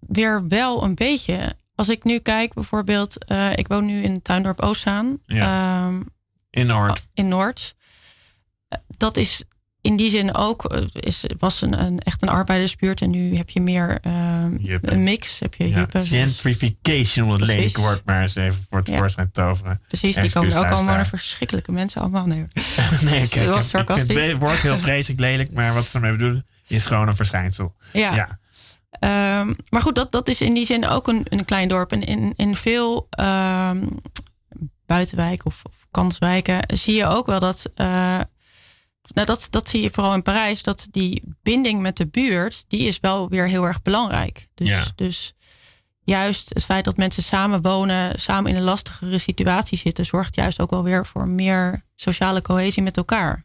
weer 0.00 0.48
wel 0.48 0.84
een 0.84 0.94
beetje. 0.94 1.56
Als 1.74 1.88
ik 1.88 2.04
nu 2.04 2.18
kijk 2.18 2.54
bijvoorbeeld, 2.54 3.16
ik 3.54 3.68
woon 3.68 3.84
nu 3.86 4.02
in 4.02 4.22
Tuindorp 4.22 4.60
Oostzaan. 4.60 5.18
Ehm, 5.26 6.00
In 6.50 6.66
Noord. 6.66 7.02
in 7.14 7.28
Noord. 7.28 7.74
Eh, 8.68 8.78
Dat 8.96 9.16
is 9.16 9.42
in 9.80 9.96
die 9.96 10.10
zin 10.10 10.34
ook, 10.34 10.64
eh, 10.64 10.82
is, 10.92 11.24
was 11.38 11.60
een, 11.62 11.80
een, 11.80 11.98
echt 12.00 12.22
een 12.22 12.28
arbeidersbuurt. 12.28 13.00
En 13.00 13.10
nu 13.10 13.36
heb 13.36 13.50
je 13.50 13.60
meer 13.60 14.00
Juppen. 14.58 14.92
een 14.92 15.02
mix. 15.02 15.38
Heb 15.38 15.54
je 15.54 15.68
Ja, 15.68 15.86
gentrification, 15.92 17.26
om 17.26 17.32
het 17.32 17.40
lelijk 17.42 17.76
woord 17.76 18.04
maar 18.04 18.22
eens 18.22 18.34
even 18.34 18.66
voor 18.68 18.78
het 18.78 18.88
Ja. 18.88 18.98
voorschijn 18.98 19.30
toveren. 19.32 19.80
Precies, 19.88 20.16
die 20.16 20.32
komen 20.32 20.56
ook 20.56 20.64
allemaal 20.70 21.04
verschrikkelijke 21.04 21.72
mensen 21.72 22.00
allemaal. 22.00 22.26
Nee. 22.26 22.44
nee, 23.02 23.28
kijk, 23.28 23.48
was 23.48 23.74
ik, 23.74 23.90
vind 23.92 24.14
het 24.14 24.38
woord 24.38 24.60
heel 24.60 24.78
vreselijk 24.88 25.20
lelijk, 25.20 25.52
maar 25.52 25.74
wat 25.74 25.84
ze 25.86 25.94
ermee 25.94 26.10
bedoelen 26.12 26.46
is 26.66 26.86
gewoon 26.86 27.08
een 27.08 27.16
verschijnsel. 27.16 27.74
Ja. 27.92 28.14
Ja, 28.14 28.38
Ehm, 28.98 29.52
maar 29.70 29.80
goed, 29.82 29.94
dat, 29.94 30.12
dat 30.12 30.28
is 30.28 30.40
in 30.40 30.54
die 30.54 30.64
zin 30.66 30.86
ook 30.86 31.08
een, 31.08 31.26
een 31.28 31.44
klein 31.44 31.68
dorp. 31.68 31.92
En 31.92 32.02
in, 32.02 32.32
in 32.36 32.56
veel 32.56 33.06
ehm, 33.10 33.86
buitenwijk 34.86 35.44
of, 35.44 35.62
of 35.66 35.86
kanswijken, 35.90 36.60
zie 36.78 36.94
je 36.96 37.06
ook 37.06 37.26
wel 37.26 37.40
dat. 37.40 37.70
Uh, 37.76 37.86
nou, 39.14 39.26
dat, 39.26 39.46
dat 39.50 39.68
zie 39.68 39.82
je 39.82 39.90
vooral 39.90 40.14
in 40.14 40.22
Parijs, 40.22 40.62
dat 40.62 40.86
die 40.90 41.22
binding 41.42 41.80
met 41.80 41.96
de 41.96 42.06
buurt, 42.06 42.64
die 42.68 42.80
is 42.86 43.00
wel 43.00 43.28
weer 43.28 43.46
heel 43.48 43.64
erg 43.64 43.82
belangrijk. 43.82 44.48
Dus, 44.54 44.68
Ja. 44.68 44.84
dus 44.94 45.34
juist 46.04 46.48
het 46.54 46.64
feit 46.64 46.84
dat 46.84 46.96
mensen 46.96 47.22
samen 47.22 47.62
wonen, 47.62 48.20
samen 48.20 48.50
in 48.50 48.56
een 48.56 48.62
lastigere 48.62 49.18
situatie 49.18 49.78
zitten, 49.78 50.06
zorgt 50.06 50.34
juist 50.34 50.60
ook 50.60 50.70
wel 50.70 50.82
weer 50.84 51.06
voor 51.06 51.28
meer 51.28 51.82
sociale 51.94 52.42
cohesie 52.42 52.82
met 52.82 52.96
elkaar. 52.96 53.44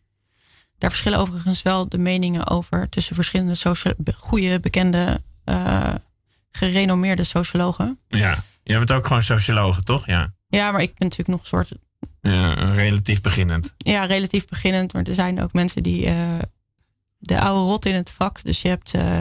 Daar 0.77 0.89
verschillen 0.89 1.19
overigens 1.19 1.61
wel 1.61 1.89
de 1.89 1.97
meningen 1.97 2.47
over 2.47 2.89
tussen 2.89 3.15
verschillende 3.15 3.55
socia- 3.55 3.93
goede, 4.15 4.59
bekende, 4.59 5.21
eh, 5.43 5.93
gerenommeerde 6.51 7.23
sociologen. 7.23 7.99
Ja. 8.07 8.43
Je 8.63 8.77
bent 8.77 8.91
ook 8.91 9.07
gewoon 9.07 9.23
sociologe, 9.23 9.81
toch? 9.81 10.05
Ja. 10.07 10.33
Ja, 10.51 10.71
maar 10.71 10.81
ik 10.81 10.93
ben 10.95 11.07
natuurlijk 11.07 11.29
nog 11.29 11.39
een 11.39 11.45
soort 11.45 11.71
Ja, 12.21 12.53
relatief 12.73 13.21
beginnend. 13.21 13.73
ja, 13.77 14.05
relatief 14.05 14.45
beginnend. 14.47 14.93
Maar 14.93 15.03
er 15.03 15.13
zijn 15.13 15.41
ook 15.41 15.53
mensen 15.53 15.83
die 15.83 16.05
eh, 16.05 16.39
de 17.17 17.39
oude 17.39 17.69
rot 17.69 17.85
in 17.85 17.95
het 17.95 18.09
vak. 18.11 18.43
Dus 18.43 18.61
je 18.61 18.67
hebt 18.67 18.93
eh, 18.93 19.19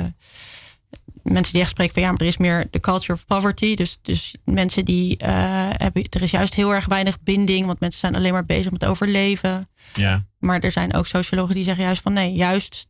mensen 1.23 1.53
die 1.53 1.63
echt 1.63 1.71
spreken 1.71 1.95
van 1.95 2.03
ja, 2.03 2.11
maar 2.11 2.21
er 2.21 2.27
is 2.27 2.37
meer 2.37 2.67
de 2.71 2.81
culture 2.81 3.13
of 3.13 3.27
poverty. 3.27 3.75
Dus, 3.75 3.99
dus 4.03 4.35
mensen 4.45 4.85
die 4.85 5.17
eh, 5.17 5.31
hebben, 5.77 6.05
er 6.11 6.23
is 6.23 6.31
juist 6.31 6.55
heel 6.55 6.75
erg 6.75 6.87
weinig 6.87 7.21
binding, 7.21 7.67
want 7.67 7.81
mensen 7.81 8.01
zijn 8.01 8.17
alleen 8.17 8.33
maar 8.33 8.47
bezig 8.47 8.73
met 8.73 8.85
overleven. 8.85 9.69
Ja. 9.95 10.25
Maar 10.39 10.61
er 10.61 10.73
zijn 10.73 10.95
ook 10.95 11.07
sociologen 11.07 11.55
die 11.55 11.65
zeggen 11.65 11.85
juist 11.85 12.03
van 12.03 12.13
nee, 12.13 12.33
juist, 12.33 12.87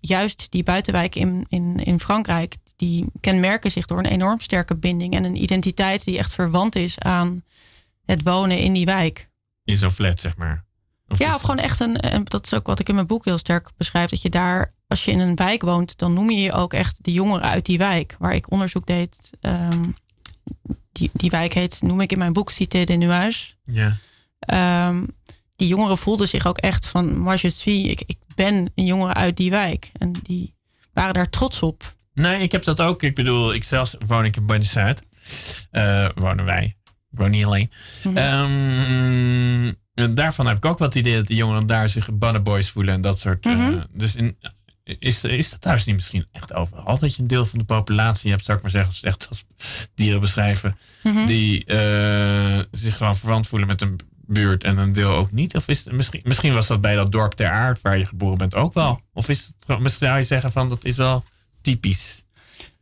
juist 0.00 0.46
die 0.50 0.62
buitenwijken 0.62 1.20
in, 1.20 1.46
in, 1.48 1.84
in 1.84 2.00
Frankrijk, 2.00 2.56
die 2.76 3.04
kenmerken 3.20 3.70
zich 3.70 3.86
door 3.86 3.98
een 3.98 4.06
enorm 4.06 4.40
sterke 4.40 4.74
binding 4.74 5.14
en 5.14 5.24
een 5.24 5.42
identiteit 5.42 6.04
die 6.04 6.18
echt 6.18 6.34
verwant 6.34 6.76
is 6.76 6.98
aan 6.98 7.42
het 8.10 8.22
wonen 8.22 8.58
in 8.58 8.72
die 8.72 8.84
wijk. 8.84 9.28
In 9.64 9.76
zo'n 9.76 9.90
flat, 9.90 10.20
zeg 10.20 10.36
maar. 10.36 10.64
Of 11.08 11.18
Ja, 11.18 11.34
of 11.34 11.40
gewoon 11.40 11.58
echt 11.58 11.80
een. 11.80 11.96
en 11.96 12.24
Dat 12.24 12.44
is 12.44 12.54
ook 12.54 12.66
wat 12.66 12.78
ik 12.80 12.88
in 12.88 12.94
mijn 12.94 13.06
boek 13.06 13.24
heel 13.24 13.38
sterk 13.38 13.68
beschrijf. 13.76 14.10
Dat 14.10 14.22
je 14.22 14.30
daar, 14.30 14.72
als 14.88 15.04
je 15.04 15.10
in 15.10 15.18
een 15.20 15.36
wijk 15.36 15.62
woont, 15.62 15.98
dan 15.98 16.12
noem 16.12 16.30
je 16.30 16.40
je 16.40 16.52
ook 16.52 16.72
echt 16.72 17.04
de 17.04 17.12
jongeren 17.12 17.48
uit 17.50 17.64
die 17.66 17.78
wijk. 17.78 18.16
Waar 18.18 18.34
ik 18.34 18.50
onderzoek 18.50 18.86
deed. 18.86 19.30
ehm, 19.40 19.84
die, 20.92 21.10
die 21.12 21.30
wijk 21.30 21.52
heet, 21.54 21.82
noem 21.82 22.00
ik 22.00 22.12
in 22.12 22.18
mijn 22.18 22.32
boek, 22.32 22.50
Cité 22.50 22.84
des 22.84 22.96
Nuages. 22.96 23.56
Ja. 23.64 23.96
Ehm, 24.38 25.04
die 25.56 25.68
jongeren 25.68 25.98
voelden 25.98 26.28
zich 26.28 26.46
ook 26.46 26.58
echt 26.58 26.86
van, 26.86 27.18
moi 27.18 27.38
je 27.40 27.50
suis, 27.50 27.84
ik, 27.90 28.02
ik 28.06 28.18
ben 28.34 28.72
een 28.74 28.84
jongere 28.84 29.14
uit 29.14 29.36
die 29.36 29.50
wijk. 29.50 29.90
En 29.98 30.12
die 30.22 30.54
waren 30.92 31.14
daar 31.14 31.30
trots 31.30 31.62
op. 31.62 31.94
Nee, 32.14 32.42
ik 32.42 32.52
heb 32.52 32.64
dat 32.64 32.80
ook. 32.80 33.02
Ik 33.02 33.14
bedoel, 33.14 33.54
ik 33.54 33.64
zelfs 33.64 33.96
woon 34.06 34.24
ik 34.24 34.36
in 34.36 34.46
Buenos 34.46 34.76
Aires. 34.76 35.00
Eh 35.70 36.08
wonen 36.14 36.44
wij. 36.44 36.76
Niet 37.10 37.44
alleen. 37.44 37.70
Mhm. 38.04 38.16
Ehm, 38.16 40.14
daarvan 40.14 40.46
heb 40.46 40.56
ik 40.56 40.64
ook 40.64 40.78
het 40.78 40.94
idee 40.94 41.16
dat 41.16 41.26
die 41.26 41.36
jongeren 41.36 41.66
daar 41.66 41.88
zich 41.88 42.08
boys 42.42 42.70
voelen 42.70 42.94
en 42.94 43.00
dat 43.00 43.18
soort. 43.18 43.46
eh, 43.46 43.56
Mhm. 43.56 43.80
dus 43.90 44.16
in, 44.16 44.36
is, 44.98 45.24
is 45.24 45.50
dat 45.50 45.60
thuis 45.60 45.84
niet 45.84 45.94
misschien 45.94 46.26
echt 46.32 46.52
overal? 46.54 46.98
Dat 46.98 47.14
je 47.16 47.22
een 47.22 47.28
deel 47.28 47.46
van 47.46 47.58
de 47.58 47.64
populatie 47.64 48.30
hebt, 48.30 48.44
zou 48.44 48.56
ik 48.56 48.62
maar 48.62 48.72
zeggen, 48.72 48.90
als 48.90 49.02
echt 49.02 49.26
als 49.28 49.44
dieren 49.94 50.20
beschrijven, 50.20 50.76
Mhm. 51.02 51.26
die 51.26 51.64
eh, 51.64 52.58
zich 52.70 52.96
gewoon 52.96 53.16
verwant 53.16 53.46
voelen 53.46 53.68
met 53.68 53.80
een 53.82 53.98
buurt 54.26 54.64
en 54.64 54.78
een 54.78 54.92
deel 54.92 55.10
ook 55.10 55.32
niet? 55.32 55.56
Of 55.56 55.68
is 55.68 55.84
het, 55.84 55.92
misschien, 55.94 56.20
misschien 56.24 56.54
was 56.54 56.66
dat 56.66 56.80
bij 56.80 56.94
dat 56.94 57.12
dorp 57.12 57.32
ter 57.32 57.48
aard 57.48 57.80
waar 57.82 57.98
je 57.98 58.06
geboren 58.06 58.38
bent 58.38 58.54
ook 58.54 58.74
wel? 58.74 59.00
Of 59.12 59.28
is 59.28 59.46
het 59.46 59.54
gewoon, 59.66 59.82
misschien 59.82 60.06
zou 60.06 60.18
je 60.18 60.24
zeggen 60.24 60.52
van 60.52 60.68
dat 60.68 60.84
is 60.84 60.96
wel 60.96 61.24
typisch? 61.60 62.19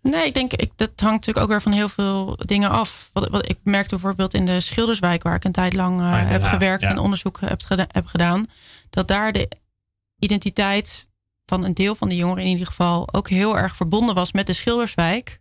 Nee, 0.03 0.27
ik 0.27 0.35
denk, 0.35 0.53
ik, 0.53 0.71
dat 0.77 0.91
hangt 0.97 1.15
natuurlijk 1.27 1.39
ook 1.39 1.49
weer 1.51 1.63
van 1.63 1.73
heel 1.73 1.89
veel 1.89 2.37
dingen 2.45 2.71
af. 2.71 3.11
Wat, 3.13 3.29
wat 3.29 3.49
ik 3.49 3.59
merkte 3.63 3.89
bijvoorbeeld 3.95 4.35
in 4.35 4.47
de 4.47 4.61
Schilderswijk, 4.61 5.23
waar 5.23 5.35
ik 5.35 5.45
een 5.45 5.53
tijd 5.53 5.75
lang 5.75 6.01
eh, 6.01 6.13
Ah, 6.13 6.29
heb 6.29 6.43
gewerkt 6.43 6.83
ja. 6.83 6.89
en 6.91 6.99
onderzoek 6.99 7.41
heb, 7.41 7.61
heb 7.93 8.07
gedaan, 8.07 8.47
dat 8.91 9.09
daar 9.09 9.33
de 9.33 9.49
identiteit 10.19 11.09
van 11.47 11.65
een 11.65 11.75
deel 11.75 11.95
van 11.95 12.09
de 12.09 12.17
jongeren 12.17 12.45
in 12.45 12.51
ieder 12.51 12.67
geval 12.67 13.13
ook 13.15 13.29
heel 13.29 13.59
erg 13.59 13.77
verbonden 13.77 14.15
was 14.15 14.33
met 14.33 14.47
de 14.47 14.53
Schilderswijk. 14.53 15.41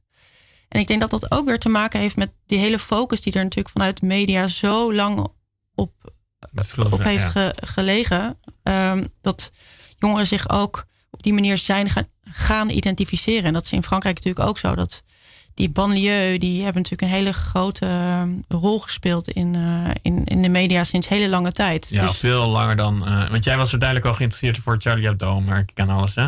En 0.68 0.80
ik 0.80 0.88
denk 0.88 1.00
dat 1.00 1.10
dat 1.10 1.32
ook 1.32 1.46
weer 1.46 1.60
te 1.60 1.70
maken 1.70 2.00
heeft 2.00 2.16
met 2.16 2.32
die 2.46 2.60
hele 2.60 2.80
focus 2.80 3.22
die 3.22 3.34
er 3.34 3.44
natuurlijk 3.44 3.70
vanuit 3.70 4.00
de 4.00 4.06
media 4.06 4.48
zo 4.48 4.94
lang 4.94 5.20
op 5.20 5.34
op 5.76 5.92
heeft 7.04 7.24
ja. 7.24 7.30
ge- 7.30 7.56
gelegen. 7.66 8.40
ehm, 8.64 9.06
dat 9.22 9.52
jongeren 10.00 10.28
zich 10.28 10.50
ook 10.50 10.86
op 11.10 11.24
die 11.24 11.34
manier 11.34 11.58
zijn 11.58 11.90
gaan, 11.90 12.08
gaan 12.32 12.70
identificeren. 12.70 13.44
En 13.44 13.54
dat 13.54 13.66
is 13.66 13.72
in 13.72 13.84
Frankrijk 13.84 14.16
natuurlijk 14.16 14.50
ook 14.50 14.58
zo. 14.60 14.76
Dat 14.76 15.04
die 15.54 15.70
banlieue, 15.70 16.40
die 16.40 16.64
hebben 16.64 16.82
natuurlijk 16.82 17.12
een 17.12 17.18
hele 17.18 17.34
grote 17.34 17.86
ehm, 17.86 18.30
rol 18.48 18.80
gespeeld 18.80 19.28
in, 19.30 19.56
eh, 19.56 19.92
in, 20.02 20.24
in 20.26 20.42
de 20.42 20.50
media 20.50 20.84
sinds 20.84 21.08
hele 21.08 21.30
lange 21.30 21.52
tijd. 21.52 21.88
Ja, 21.90 22.02
dus 22.02 22.18
veel 22.18 22.48
langer 22.48 22.76
dan. 22.76 23.08
eh, 23.08 23.30
want 23.30 23.44
jij 23.44 23.58
was 23.58 23.72
er 23.72 23.80
duidelijk 23.80 24.08
al 24.10 24.16
geïnteresseerd 24.16 24.58
voor 24.58 24.76
Charlie 24.80 25.06
Hebdo, 25.08 25.42
maar 25.42 25.60
ik 25.60 25.72
ken 25.74 25.90
alles, 25.90 26.16
hè? 26.16 26.28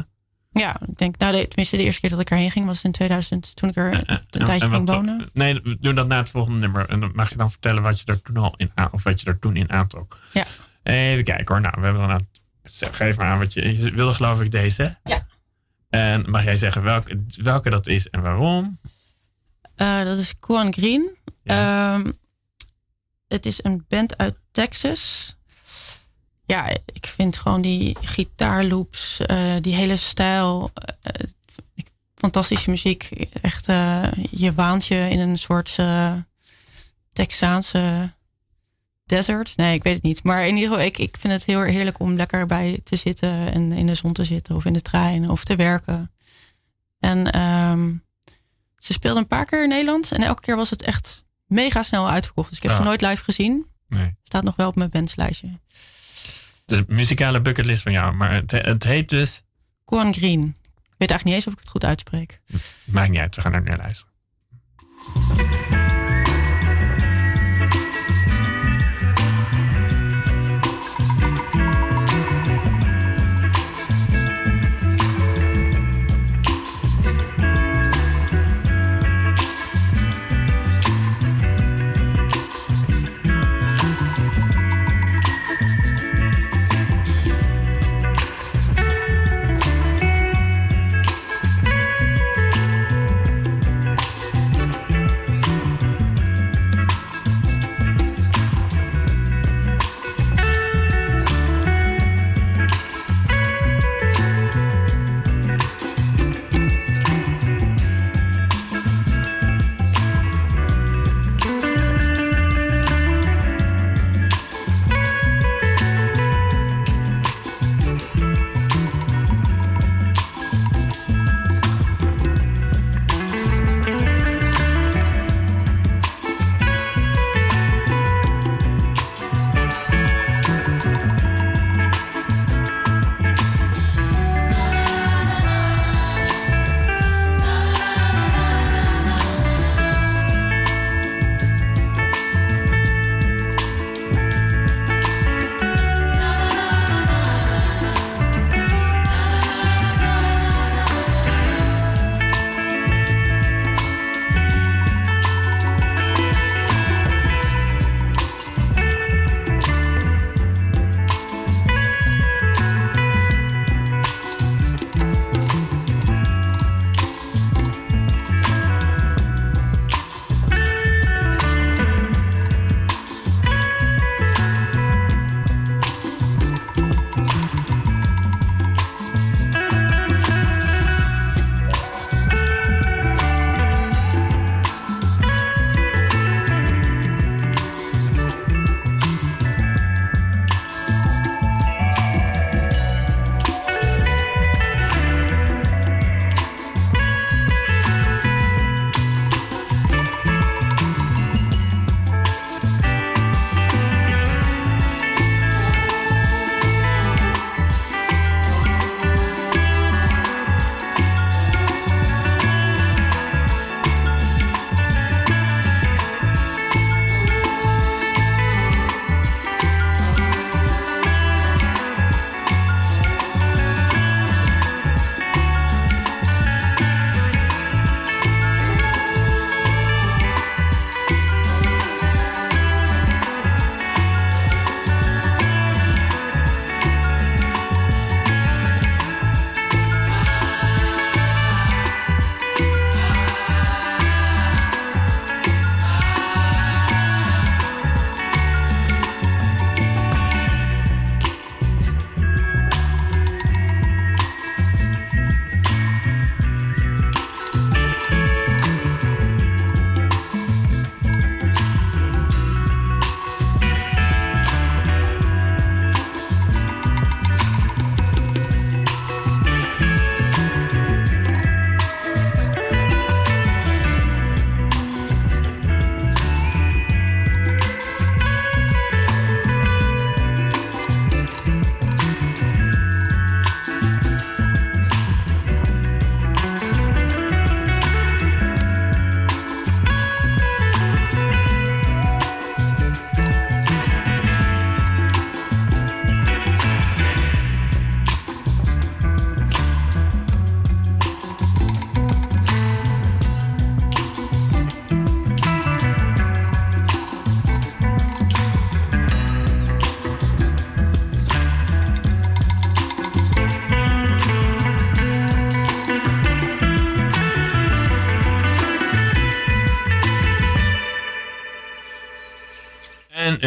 ja, 0.51 0.75
ik 0.87 0.97
denk, 0.97 1.17
nou, 1.17 1.31
de, 1.35 1.47
tenminste, 1.47 1.77
de 1.77 1.83
eerste 1.83 2.01
keer 2.01 2.09
dat 2.09 2.19
ik 2.19 2.29
erheen 2.31 2.51
ging 2.51 2.65
was 2.65 2.81
in 2.83 2.91
2000, 2.91 3.55
toen 3.55 3.69
ik 3.69 3.75
er 3.75 3.93
een 3.93 4.05
En- 4.05 4.25
tijdje 4.29 4.69
ging 4.69 4.89
wonen. 4.89 5.29
Nee, 5.33 5.53
we 5.63 5.77
doen 5.79 5.95
dat 5.95 6.07
na 6.07 6.17
het 6.17 6.29
volgende 6.29 6.59
nummer. 6.59 6.89
En 6.89 6.99
dan 6.99 7.11
mag 7.15 7.29
je 7.29 7.35
dan 7.37 7.51
vertellen 7.51 7.83
wat 7.83 7.99
je 7.99 8.05
er 8.05 8.21
toen 8.21 8.37
al 8.37 8.53
in 8.57 8.71
aan, 8.75 8.89
of 8.91 9.03
wat 9.03 9.21
je 9.21 9.25
er 9.29 9.39
toen 9.39 9.55
in 9.55 9.71
aantrok. 9.71 10.17
Ja. 10.33 10.45
Even 10.83 11.23
kijken 11.23 11.45
hoor. 11.47 11.61
Nou, 11.61 11.73
we 11.77 11.83
hebben 11.83 12.01
dan 12.01 12.11
aan. 12.11 12.27
Geef 12.91 13.17
maar 13.17 13.27
aan 13.27 13.39
wat 13.39 13.53
je, 13.53 13.77
je 13.83 13.91
wilde, 13.91 14.13
geloof 14.13 14.41
ik, 14.41 14.51
deze. 14.51 14.97
Ja. 15.03 15.25
En 15.89 16.29
mag 16.29 16.43
jij 16.43 16.55
zeggen 16.55 16.83
welke, 16.83 17.23
welke 17.27 17.69
dat 17.69 17.87
is 17.87 18.07
en 18.07 18.21
waarom? 18.21 18.79
Eh, 19.75 20.03
dat 20.03 20.17
is 20.17 20.39
Quan 20.39 20.73
Green. 20.73 21.17
Ehm, 21.43 22.11
het 23.27 23.45
is 23.45 23.63
een 23.63 23.85
band 23.87 24.17
uit 24.17 24.37
Texas. 24.51 25.35
Ja, 26.45 26.67
ik 26.67 27.05
vind 27.05 27.37
gewoon 27.37 27.61
die 27.61 27.97
gitaarloops, 28.01 29.19
eh, 29.19 29.55
die 29.61 29.75
hele 29.75 29.95
stijl, 29.95 30.71
eh, 31.01 31.27
fantastische 32.15 32.69
muziek. 32.69 33.03
Echt, 33.41 33.65
je 34.31 34.53
waant 34.55 34.85
je 34.85 34.95
in 35.09 35.19
een 35.19 35.37
soort 35.37 35.77
Texaanse 37.13 38.13
desert. 39.09 39.53
Nee, 39.55 39.75
ik 39.75 39.83
weet 39.83 39.93
het 39.93 40.03
niet. 40.03 40.23
Maar 40.23 40.47
in 40.47 40.55
ieder 40.55 40.69
geval, 40.69 40.85
ik, 40.85 40.97
ik 40.97 41.15
vind 41.19 41.33
het 41.33 41.45
heel 41.45 41.61
heerlijk 41.61 41.99
om 41.99 42.13
lekker 42.15 42.45
bij 42.45 42.79
te 42.83 42.95
zitten 42.95 43.53
en 43.53 43.71
in 43.71 43.85
de 43.85 43.95
zon 43.95 44.13
te 44.13 44.23
zitten 44.23 44.55
of 44.55 44.65
in 44.65 44.73
de 44.73 44.81
trein 44.81 45.29
of 45.29 45.43
te 45.43 45.55
werken. 45.55 46.11
En 46.99 47.31
ehm, 47.31 47.91
ze 48.77 48.93
speelde 48.93 49.19
een 49.19 49.27
paar 49.27 49.45
keer 49.45 49.63
in 49.63 49.69
Nederland 49.69 50.11
en 50.11 50.23
elke 50.23 50.41
keer 50.41 50.55
was 50.55 50.69
het 50.69 50.81
echt 50.83 51.23
mega 51.47 51.83
snel 51.83 52.09
uitverkocht. 52.09 52.49
Dus 52.49 52.57
ik 52.57 52.63
heb 52.63 52.71
Ah. 52.71 52.77
ze 52.77 52.83
nooit 52.83 53.01
live 53.01 53.23
gezien. 53.23 53.65
Nee. 53.87 54.15
Staat 54.23 54.43
nog 54.43 54.55
wel 54.55 54.67
op 54.67 54.75
mijn 54.75 54.89
wenslijstje. 54.91 55.59
De 56.65 56.83
muzikale 56.87 57.41
bucketlist 57.41 57.81
van 57.81 57.91
jou. 57.91 58.13
Maar 58.15 58.33
het, 58.33 58.51
het 58.51 58.83
heet 58.83 59.09
dus. 59.09 59.41
Quan 59.85 60.13
Green. 60.13 60.41
Ik 60.41 60.95
weet 60.97 61.09
eigenlijk 61.09 61.23
niet 61.23 61.33
eens 61.33 61.47
of 61.47 61.53
ik 61.53 61.59
het 61.59 61.69
goed 61.69 61.85
uitspreek. 61.85 62.41
Maakt 62.83 63.09
niet 63.09 63.19
uit, 63.19 63.35
we 63.35 63.41
gaan 63.41 63.53
er 63.53 63.63
naar 63.63 63.77
luisteren. 63.77 64.13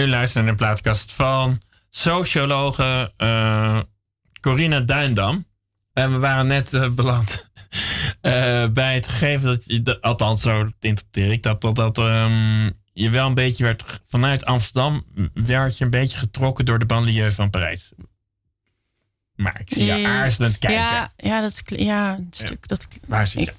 U 0.03 0.09
luistert 0.09 0.45
naar 0.45 0.53
de 0.53 0.59
plaatkast 0.59 1.13
van 1.13 1.61
sociologe 1.91 3.13
uh, 3.19 3.81
Corina 4.41 4.81
Duindam. 4.81 5.45
En 5.93 6.13
we 6.13 6.19
waren 6.19 6.47
net 6.47 6.73
uh, 6.73 6.91
beland 6.91 7.51
uh, 8.23 8.69
bij 8.81 8.95
het 8.95 9.09
gegeven 9.09 9.47
dat 9.47 9.65
je, 9.67 10.01
althans 10.01 10.43
zo 10.43 10.69
interpreteer 10.81 11.33
ik, 11.33 11.43
dat, 11.43 11.61
dat, 11.61 11.77
dat 11.77 11.99
um, 11.99 12.73
je 12.93 13.11
wel 13.11 13.27
een 13.27 13.35
beetje 13.35 13.65
werd 13.65 14.01
vanuit 14.07 14.45
Amsterdam, 14.45 15.05
werd 15.35 15.79
je 15.79 15.85
een 15.85 15.91
beetje 15.91 16.19
getrokken 16.19 16.65
door 16.65 16.79
de 16.79 16.87
banlieue 16.87 17.33
van 17.33 17.51
Parijs. 17.51 17.93
Maar 19.35 19.61
ik 19.61 19.75
zie 19.75 19.85
je 19.85 20.07
aarzelend 20.07 20.59
kijken. 20.59 20.81
Ja, 20.81 21.13
ja, 21.17 21.41
dat 21.41 21.51
is, 21.51 21.63
ja, 21.65 22.15
een 22.15 22.27
stuk. 22.31 22.69
Dat, 22.69 22.87
je? 23.33 23.53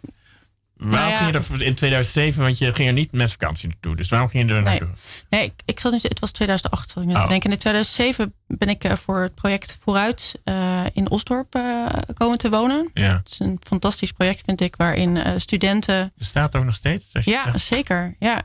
Waarom 0.84 1.10
nou 1.10 1.32
ging 1.32 1.48
je 1.48 1.56
er 1.56 1.66
in 1.66 1.76
2007? 1.76 2.44
Want 2.44 2.58
je 2.58 2.74
ging 2.74 2.88
er 2.88 2.94
niet 2.94 3.12
met 3.12 3.32
vakantie 3.32 3.68
naartoe. 3.70 3.96
Dus 3.96 4.10
waarom 4.10 4.30
ging 4.30 4.50
je 4.50 4.56
er 4.56 4.62
naartoe? 4.62 4.88
Nee, 4.88 4.96
nee 5.30 5.44
ik, 5.44 5.54
ik 5.66 5.80
zat 5.80 5.92
niet, 5.92 6.04
het 6.04 6.20
was 6.20 6.32
2008, 6.32 6.90
zal 6.90 7.02
ik 7.02 7.08
net 7.08 7.18
oh. 7.18 7.28
denken. 7.28 7.52
In 7.52 7.58
2007 7.58 8.34
ben 8.48 8.70
ik 8.70 8.84
uh, 8.84 8.96
voor 8.96 9.22
het 9.22 9.36
project 9.36 9.78
Vooruit 9.82 10.34
uh, 10.46 10.82
in 10.94 11.10
Osdorp 11.10 11.56
uh, 11.56 11.86
komen 12.14 12.38
te 12.38 12.50
wonen. 12.50 12.90
Ja. 12.94 13.18
Het 13.18 13.30
is 13.32 13.40
een 13.40 13.60
fantastisch 13.64 14.12
project, 14.12 14.42
vind 14.46 14.62
ik, 14.62 14.76
waarin 14.76 15.42
studenten. 15.42 16.14
Bestaat 16.18 16.56
ook 16.56 16.66
nog 16.66 16.76
steeds? 16.76 17.10
Ja, 17.12 17.52
zegt. 17.52 17.66
zeker. 17.66 18.16
Ja. 18.20 18.42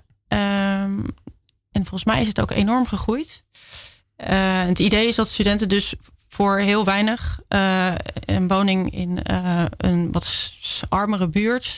Um, 0.82 1.04
en 1.72 1.84
volgens 1.84 2.04
mij 2.04 2.20
is 2.20 2.28
het 2.28 2.40
ook 2.40 2.50
enorm 2.50 2.86
gegroeid. 2.86 3.44
het 4.16 4.78
idee 4.78 5.06
is 5.06 5.14
dat 5.14 5.28
studenten 5.28 5.68
dus 5.68 5.94
voor 6.28 6.58
heel 6.58 6.84
weinig 6.84 7.40
een 8.24 8.48
woning 8.48 8.92
in 8.92 9.18
een 9.76 10.12
wat 10.12 10.52
armere 10.88 11.28
buurt 11.28 11.76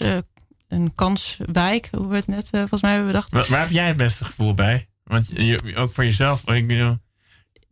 een 0.71 0.95
kanswijk, 0.95 1.89
hoe 1.97 2.09
we 2.09 2.17
het 2.17 2.27
net 2.27 2.49
uh, 2.53 2.61
volgens 2.61 2.83
mij 2.83 2.91
hebben 2.91 3.09
bedacht. 3.09 3.33
Waar, 3.33 3.47
waar, 3.49 3.61
heb 3.61 3.71
jij 3.71 3.87
het 3.87 3.97
beste 3.97 4.25
gevoel 4.25 4.55
bij? 4.55 4.89
Want 5.05 5.27
je, 5.29 5.77
ook 5.77 5.93
voor 5.93 6.05
jezelf. 6.05 6.51
Ik 6.51 6.67
bedoel, 6.67 6.99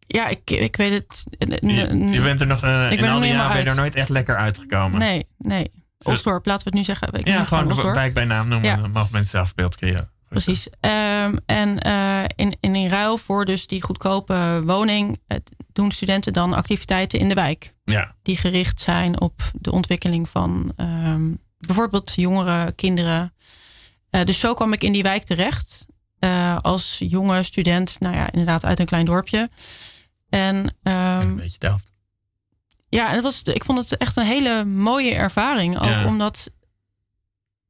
ja, 0.07 0.29
ik, 0.29 0.51
ik 0.51 0.77
weet 0.77 0.93
het. 0.93 1.25
Je, 1.61 2.09
je 2.11 2.23
bent 2.23 2.41
er 2.41 2.47
nog 2.47 2.65
uh, 2.65 2.93
in 2.93 3.09
al 3.09 3.21
die 3.21 3.29
jaren 3.31 3.53
ben 3.53 3.63
je 3.63 3.71
er 3.71 3.77
nooit 3.77 3.95
echt 3.95 4.09
lekker 4.09 4.37
uitgekomen. 4.37 4.99
Nee, 4.99 5.27
nee. 5.39 5.71
Osdorp, 5.99 6.47
laten 6.47 6.63
we 6.63 6.69
het 6.69 6.79
nu 6.79 6.85
zeggen. 6.85 7.13
Ik 7.13 7.27
ja, 7.27 7.45
gewoon 7.45 7.71
een 7.71 7.93
wijk 7.93 8.15
bij 8.15 8.25
naam 8.25 8.49
noemen. 8.49 8.69
Ja. 8.69 8.77
Dan 8.77 8.91
mogen 8.91 9.09
mensen 9.13 9.31
zelf 9.31 9.55
beeld 9.55 9.77
creëren. 9.77 10.11
Precies. 10.29 10.67
Um, 10.67 11.39
en 11.47 11.87
uh, 11.87 12.23
in, 12.37 12.57
in, 12.61 12.75
in 12.75 12.89
ruil 12.89 13.19
voor 13.19 13.45
dus 13.45 13.67
die 13.67 13.83
goedkope 13.83 14.63
woning 14.65 15.21
doen 15.73 15.91
studenten 15.91 16.33
dan 16.33 16.53
activiteiten 16.53 17.19
in 17.19 17.29
de 17.29 17.35
wijk. 17.35 17.75
Ja. 17.85 18.15
Die 18.23 18.37
gericht 18.37 18.81
zijn 18.81 19.21
op 19.21 19.51
de 19.53 19.73
ontwikkeling 19.73 20.29
van 20.29 20.73
um, 20.77 21.39
bijvoorbeeld 21.59 22.13
jongeren, 22.15 22.75
kinderen. 22.75 23.35
Uh, 24.11 24.25
dus 24.25 24.39
zo 24.39 24.55
kwam 24.55 24.73
ik 24.73 24.83
in 24.83 24.93
die 24.93 25.03
wijk 25.03 25.23
terecht. 25.23 25.87
Uh, 26.21 26.59
als 26.61 26.97
jonge 26.99 27.43
student, 27.43 27.97
nou 28.01 28.15
ja, 28.15 28.33
inderdaad 28.33 28.65
uit 28.65 28.79
een 28.79 28.87
klein 28.87 29.05
dorpje. 29.05 29.51
En, 30.29 30.57
um, 30.83 30.95
een 31.21 31.37
beetje 31.37 31.59
Delft. 31.59 31.91
Ja, 32.89 33.09
en 33.09 33.15
het 33.15 33.23
was, 33.23 33.43
ik 33.43 33.65
vond 33.65 33.79
het 33.79 33.97
echt 33.97 34.17
een 34.17 34.25
hele 34.25 34.65
mooie 34.65 35.15
ervaring. 35.15 35.79
Ook 35.79 35.89
ja. 35.89 36.07
omdat, 36.07 36.51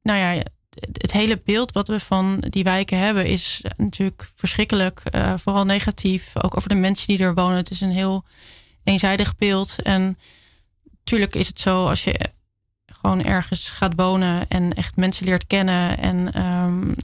nou 0.01 0.19
ja, 0.19 0.43
het 0.91 1.11
hele 1.11 1.41
beeld 1.45 1.71
wat 1.71 1.87
we 1.87 1.99
van 1.99 2.43
die 2.49 2.63
wijken 2.63 2.97
hebben 2.97 3.25
is 3.25 3.63
natuurlijk 3.77 4.31
verschrikkelijk. 4.35 5.03
Uh, 5.15 5.33
vooral 5.37 5.65
negatief. 5.65 6.31
Ook 6.41 6.57
over 6.57 6.69
de 6.69 6.75
mensen 6.75 7.07
die 7.07 7.19
er 7.19 7.33
wonen. 7.33 7.57
Het 7.57 7.71
is 7.71 7.81
een 7.81 7.91
heel 7.91 8.25
eenzijdig 8.83 9.35
beeld. 9.35 9.81
En 9.81 10.17
natuurlijk 10.83 11.35
is 11.35 11.47
het 11.47 11.59
zo 11.59 11.87
als 11.87 12.03
je 12.03 12.29
gewoon 12.89 13.23
ergens 13.23 13.69
gaat 13.69 13.93
wonen 13.95 14.47
en 14.47 14.73
echt 14.73 14.95
mensen 14.95 15.25
leert 15.25 15.47
kennen 15.47 15.97
en 15.97 16.45
um, 16.45 16.95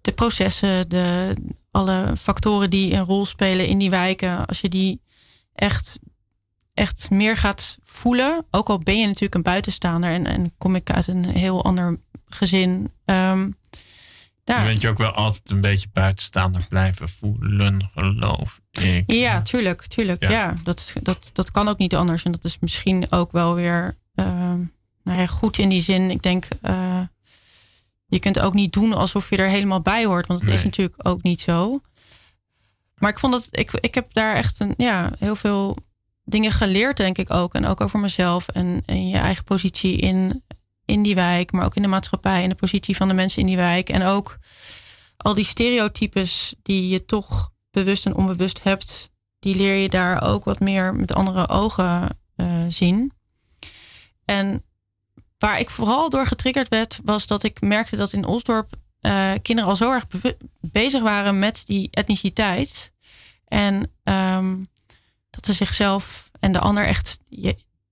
de 0.00 0.12
processen, 0.12 0.88
de, 0.88 1.34
alle 1.70 2.12
factoren 2.16 2.70
die 2.70 2.94
een 2.94 3.04
rol 3.04 3.26
spelen 3.26 3.66
in 3.66 3.78
die 3.78 3.90
wijken, 3.90 4.46
als 4.46 4.60
je 4.60 4.68
die 4.68 5.00
echt, 5.54 5.98
echt 6.74 7.10
meer 7.10 7.36
gaat 7.36 7.78
voelen, 7.82 8.44
ook 8.50 8.68
al 8.68 8.78
ben 8.78 8.98
je 8.98 9.06
natuurlijk 9.06 9.34
een 9.34 9.42
buitenstaander 9.42 10.10
en, 10.10 10.26
en 10.26 10.52
kom 10.58 10.74
ik 10.74 10.90
uit 10.90 11.06
een 11.06 11.24
heel 11.24 11.64
ander 11.64 11.98
gezin. 12.28 12.92
Um, 13.04 13.56
daar. 14.44 14.60
Je 14.60 14.68
bent 14.68 14.80
je 14.80 14.88
ook 14.88 14.98
wel 14.98 15.10
altijd 15.10 15.50
een 15.50 15.60
beetje 15.60 15.88
buitenstaander 15.92 16.66
blijven 16.68 17.08
voelen, 17.08 17.90
geloof 17.94 18.60
ik. 18.70 19.12
Ja, 19.12 19.42
tuurlijk, 19.42 19.86
tuurlijk. 19.86 20.22
Ja, 20.22 20.30
ja 20.30 20.54
dat, 20.62 20.92
dat, 21.02 21.30
dat 21.32 21.50
kan 21.50 21.68
ook 21.68 21.78
niet 21.78 21.94
anders. 21.94 22.22
En 22.22 22.32
dat 22.32 22.44
is 22.44 22.58
misschien 22.58 23.12
ook 23.12 23.32
wel 23.32 23.54
weer 23.54 23.96
nou 25.02 25.18
ja, 25.18 25.26
goed 25.26 25.58
in 25.58 25.68
die 25.68 25.82
zin. 25.82 26.10
Ik 26.10 26.22
denk, 26.22 26.48
uh, 26.62 27.00
je 28.06 28.18
kunt 28.18 28.38
ook 28.38 28.54
niet 28.54 28.72
doen 28.72 28.92
alsof 28.92 29.30
je 29.30 29.36
er 29.36 29.48
helemaal 29.48 29.80
bij 29.80 30.04
hoort. 30.04 30.26
Want 30.26 30.40
het 30.40 30.50
is 30.50 30.64
natuurlijk 30.64 31.08
ook 31.08 31.22
niet 31.22 31.40
zo. 31.40 31.80
Maar 32.94 33.10
ik 33.10 33.18
vond 33.18 33.32
dat, 33.32 33.48
ik, 33.50 33.72
ik 33.72 33.94
heb 33.94 34.12
daar 34.12 34.34
echt 34.34 34.60
een, 34.60 34.74
ja, 34.76 35.12
heel 35.18 35.36
veel 35.36 35.76
dingen 36.24 36.52
geleerd, 36.52 36.96
denk 36.96 37.18
ik 37.18 37.30
ook. 37.30 37.54
En 37.54 37.66
ook 37.66 37.80
over 37.80 37.98
mezelf 37.98 38.48
en, 38.48 38.82
en 38.86 39.08
je 39.08 39.16
eigen 39.16 39.44
positie 39.44 39.96
in, 39.96 40.44
in 40.84 41.02
die 41.02 41.14
wijk, 41.14 41.52
maar 41.52 41.64
ook 41.64 41.76
in 41.76 41.82
de 41.82 41.88
maatschappij 41.88 42.42
en 42.42 42.48
de 42.48 42.54
positie 42.54 42.96
van 42.96 43.08
de 43.08 43.14
mensen 43.14 43.40
in 43.40 43.46
die 43.46 43.56
wijk. 43.56 43.88
En 43.88 44.02
ook 44.02 44.38
al 45.16 45.34
die 45.34 45.44
stereotypes 45.44 46.54
die 46.62 46.88
je 46.88 47.04
toch 47.04 47.50
bewust 47.70 48.06
en 48.06 48.14
onbewust 48.14 48.62
hebt, 48.62 49.10
die 49.38 49.54
leer 49.54 49.74
je 49.74 49.88
daar 49.88 50.22
ook 50.22 50.44
wat 50.44 50.60
meer 50.60 50.94
met 50.94 51.14
andere 51.14 51.48
ogen 51.48 52.18
uh, 52.36 52.64
zien. 52.68 53.12
En 54.26 54.62
Waar 55.38 55.58
ik 55.58 55.70
vooral 55.70 56.10
door 56.10 56.26
getriggerd 56.26 56.68
werd, 56.68 57.00
was 57.04 57.26
dat 57.26 57.42
ik 57.42 57.60
merkte 57.60 57.96
dat 57.96 58.12
in 58.12 58.24
Osdorp 58.24 58.68
uh, 59.00 59.32
kinderen 59.42 59.70
al 59.70 59.76
zo 59.76 59.92
erg 59.92 60.06
bezig 60.60 61.02
waren 61.02 61.38
met 61.38 61.62
die 61.66 61.88
etniciteit. 61.90 62.92
En 63.44 63.92
um, 64.04 64.68
dat 65.30 65.46
ze 65.46 65.52
zichzelf 65.52 66.30
en 66.40 66.52
de 66.52 66.58
ander 66.58 66.84
echt 66.84 67.18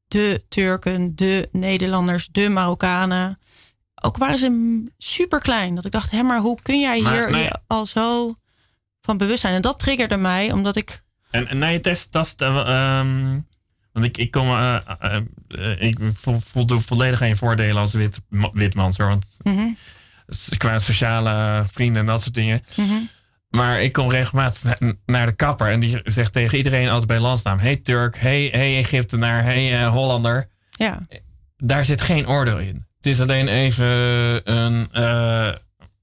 de 0.08 0.44
Turken, 0.48 1.16
de 1.16 1.48
Nederlanders, 1.52 2.28
de 2.32 2.48
Marokkanen. 2.48 3.38
Ook 4.02 4.16
waren 4.16 4.38
ze 4.38 4.82
super 4.98 5.40
klein. 5.40 5.74
Dat 5.74 5.84
ik 5.84 5.92
dacht, 5.92 6.10
hé, 6.10 6.22
maar 6.22 6.40
hoe 6.40 6.58
kun 6.62 6.80
jij 6.80 6.98
hier 6.98 7.60
al 7.66 7.86
zo 7.86 8.34
van 9.00 9.18
bewust 9.18 9.40
zijn? 9.40 9.54
En 9.54 9.62
dat 9.62 9.78
triggerde 9.78 10.16
mij, 10.16 10.52
omdat 10.52 10.76
ik. 10.76 11.02
En, 11.30 11.48
en 11.48 11.58
na 11.58 11.66
je 11.66 11.80
test, 11.80 12.40
uh, 12.42 12.98
um, 12.98 13.46
want 13.94 14.06
ik, 14.06 14.18
ik 14.18 14.30
kom, 14.30 14.48
uh, 14.48 14.76
uh, 15.48 15.82
ik 15.82 15.98
voldoe 16.40 16.80
volledig 16.80 17.26
je 17.26 17.36
voordelen 17.36 17.76
als 17.76 17.92
wit, 17.92 18.20
witmans 18.52 18.96
hoor. 18.96 19.08
Want 19.08 19.26
mm 19.42 19.56
-hmm. 19.56 19.76
qua 20.56 20.78
sociale 20.78 21.64
vrienden 21.72 22.00
en 22.00 22.06
dat 22.06 22.22
soort 22.22 22.34
dingen. 22.34 22.62
Mm 22.76 22.88
-hmm. 22.88 23.08
Maar 23.48 23.82
ik 23.82 23.92
kom 23.92 24.10
regelmatig 24.10 24.78
naar 25.06 25.26
de 25.26 25.32
kapper 25.32 25.70
en 25.70 25.80
die 25.80 26.00
zegt 26.04 26.32
tegen 26.32 26.58
iedereen 26.58 26.88
altijd 26.88 27.06
bij 27.06 27.20
landsnaam: 27.20 27.58
Hey 27.58 27.76
Turk, 27.76 28.18
hey, 28.18 28.48
hey 28.52 28.78
Egyptenaar, 28.78 29.42
hey 29.42 29.86
Hollander. 29.86 30.48
Ja. 30.70 31.06
Daar 31.56 31.84
zit 31.84 32.00
geen 32.00 32.28
oordeel 32.28 32.58
in. 32.58 32.86
Het 32.96 33.06
is 33.06 33.20
alleen 33.20 33.48
even 33.48 33.86
een 34.52 34.88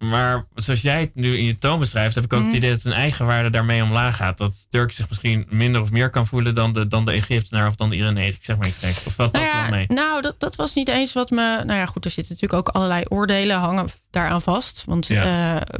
maar 0.01 0.47
zoals 0.55 0.81
jij 0.81 0.99
het 0.99 1.15
nu 1.15 1.37
in 1.37 1.43
je 1.43 1.57
toon 1.57 1.79
beschrijft, 1.79 2.15
heb 2.15 2.23
ik 2.23 2.33
ook 2.33 2.39
het 2.39 2.47
mhm. 2.47 2.57
idee 2.57 2.71
dat 2.71 2.83
een 2.83 2.91
eigenwaarde 2.91 3.49
daarmee 3.49 3.83
omlaag 3.83 4.15
gaat. 4.15 4.37
Dat 4.37 4.67
Turk 4.69 4.91
zich 4.91 5.07
misschien 5.07 5.45
minder 5.49 5.81
of 5.81 5.91
meer 5.91 6.09
kan 6.09 6.27
voelen 6.27 6.53
dan 6.53 6.73
de, 6.73 6.87
dan 6.87 7.05
de 7.05 7.11
Egyptenaar 7.11 7.67
of 7.67 7.75
dan 7.75 7.89
de 7.89 7.95
Iranees. 7.95 8.35
Ik 8.35 8.43
zeg 8.43 8.57
maar 8.57 8.67
iets 8.67 9.05
Of 9.05 9.15
wat 9.15 9.31
nou 9.31 9.45
dat 9.45 9.53
ja, 9.53 9.69
mee? 9.69 9.85
Nou, 9.87 10.21
dat, 10.21 10.39
dat 10.39 10.55
was 10.55 10.73
niet 10.73 10.87
eens 10.87 11.13
wat 11.13 11.29
me. 11.29 11.63
Nou 11.65 11.79
ja, 11.79 11.85
goed, 11.85 12.05
er 12.05 12.11
zitten 12.11 12.33
natuurlijk 12.33 12.67
ook 12.67 12.75
allerlei 12.75 13.03
oordelen 13.07 13.57
hangen 13.57 13.87
daaraan 14.09 14.41
vast. 14.41 14.83
Want 14.85 15.07
ja. 15.07 15.55
uh, 15.55 15.79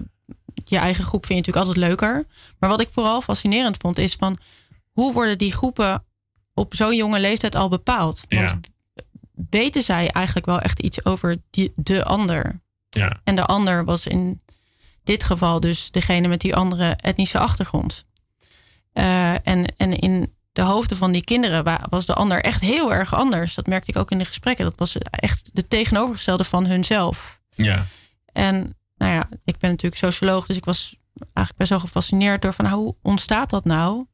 je 0.66 0.78
eigen 0.78 1.04
groep 1.04 1.26
vind 1.26 1.46
je 1.46 1.52
natuurlijk 1.52 1.68
altijd 1.68 1.88
leuker. 1.88 2.26
Maar 2.60 2.70
wat 2.70 2.82
ik 2.82 2.90
vooral 2.92 3.22
fascinerend 3.22 3.78
vond, 3.78 3.98
is 3.98 4.16
van 4.16 4.38
hoe 4.92 5.14
worden 5.14 5.38
die 5.38 5.54
groepen 5.54 6.04
op 6.54 6.76
zo'n 6.76 6.96
jonge 6.96 7.20
leeftijd 7.20 7.56
al 7.56 7.70
bepaald? 7.70 8.26
Want 8.30 8.50
ja. 8.50 8.60
weten 9.50 9.84
zij 9.84 10.10
eigenlijk 10.10 10.46
wel 10.46 10.60
echt 10.60 10.80
iets 10.80 11.06
over 11.06 11.38
die, 11.50 11.74
de 11.76 12.04
ander? 12.04 12.62
Ja. 12.92 13.20
En 13.24 13.36
de 13.36 13.46
ander 13.46 13.86
was 13.86 14.08
in 14.08 14.42
dit 15.04 15.24
geval 15.24 15.60
dus 15.60 15.92
degene 15.92 16.28
met 16.28 16.42
die 16.42 16.56
andere 16.56 16.98
etnische 17.02 17.40
achtergrond. 17.40 18.06
Uh, 18.94 19.48
en, 19.48 19.76
en 19.78 20.00
in 20.00 20.34
de 20.52 20.62
hoofden 20.62 20.98
van 20.98 21.12
die 21.12 21.24
kinderen 21.24 21.88
was 21.90 22.06
de 22.06 22.14
ander 22.14 22.44
echt 22.44 22.62
heel 22.62 22.94
erg 22.94 23.16
anders. 23.16 23.56
Dat 23.56 23.68
merkte 23.68 23.92
ik 23.92 23.98
ook 23.98 24.12
in 24.12 24.18
de 24.18 24.26
gesprekken. 24.26 24.66
Dat 24.66 24.80
was 24.80 24.98
echt 24.98 25.50
de 25.54 25.68
tegenovergestelde 25.68 26.44
van 26.44 26.66
hunzelf. 26.66 27.40
Ja. 27.50 27.86
En 28.26 28.78
nou 28.98 29.14
ja, 29.14 29.30
ik 29.44 29.58
ben 29.58 29.70
natuurlijk 29.70 30.02
socioloog, 30.02 30.46
dus 30.46 30.58
ik 30.58 30.66
was 30.66 30.96
eigenlijk 31.14 31.58
best 31.58 31.70
wel 31.70 31.80
gefascineerd 31.80 32.42
door 32.42 32.54
van 32.54 32.66
nou, 32.66 32.78
hoe 32.78 32.96
ontstaat 33.02 33.50
dat 33.50 33.66
nou? 33.66 34.06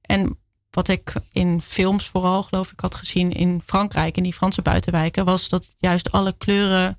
En 0.00 0.38
wat 0.70 0.88
ik 0.88 1.12
in 1.32 1.60
films 1.60 2.06
vooral, 2.06 2.42
geloof 2.42 2.72
ik, 2.72 2.80
had 2.80 2.94
gezien 2.94 3.32
in 3.32 3.62
Frankrijk, 3.66 4.16
in 4.16 4.22
die 4.22 4.32
Franse 4.32 4.62
buitenwijken, 4.62 5.24
was 5.24 5.48
dat 5.48 5.74
juist 5.78 6.12
alle 6.12 6.32
kleuren 6.36 6.98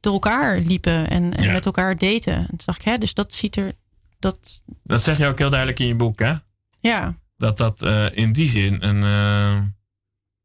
door 0.00 0.12
elkaar 0.12 0.58
liepen 0.58 1.10
en, 1.10 1.36
en 1.36 1.52
met 1.52 1.66
elkaar 1.66 1.96
daten. 1.96 2.34
En 2.34 2.46
toen 2.46 2.60
dacht 2.64 2.78
ik, 2.78 2.84
hè, 2.84 2.98
dus 2.98 3.14
dat 3.14 3.34
ziet 3.34 3.56
er. 3.56 3.72
Dat... 4.18 4.62
dat 4.82 5.02
zeg 5.02 5.18
je 5.18 5.26
ook 5.26 5.38
heel 5.38 5.50
duidelijk 5.50 5.80
in 5.80 5.86
je 5.86 5.94
boek, 5.94 6.18
hè? 6.18 6.34
Ja. 6.80 7.14
Dat 7.36 7.58
dat 7.58 7.82
uh, 7.82 8.06
in 8.16 8.32
die 8.32 8.48
zin 8.48 8.82
een 8.82 9.02
uh, 9.02 9.62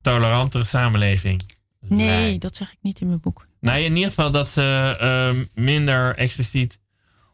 tolerantere 0.01 0.63
samenleving. 0.63 1.53
Nee, 1.79 2.37
dat 2.37 2.55
zeg 2.55 2.71
ik 2.71 2.77
niet 2.81 2.99
in 2.99 3.07
mijn 3.07 3.19
boek. 3.19 3.47
Nee, 3.59 3.85
in 3.85 3.95
ieder 3.95 4.09
geval 4.09 4.31
dat 4.31 4.49
ze 4.49 4.97
uh, 5.01 5.63
minder 5.63 6.15
expliciet 6.15 6.79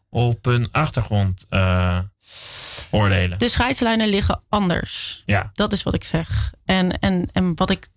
op 0.10 0.45
een 0.45 0.71
achtergrond 0.71 1.47
oordelen. 2.91 3.39
De 3.39 3.49
scheidslijnen 3.49 4.07
liggen 4.07 4.41
anders. 4.49 5.23
Ja. 5.25 5.51
Dat 5.53 5.73
is 5.73 5.84
wat 5.84 5.93
ik 5.93 6.03
zeg. 6.03 6.53
En, 6.65 6.99
en, 6.99 7.29
en 7.34 7.55
wat 7.55 7.69
ik 7.69 7.88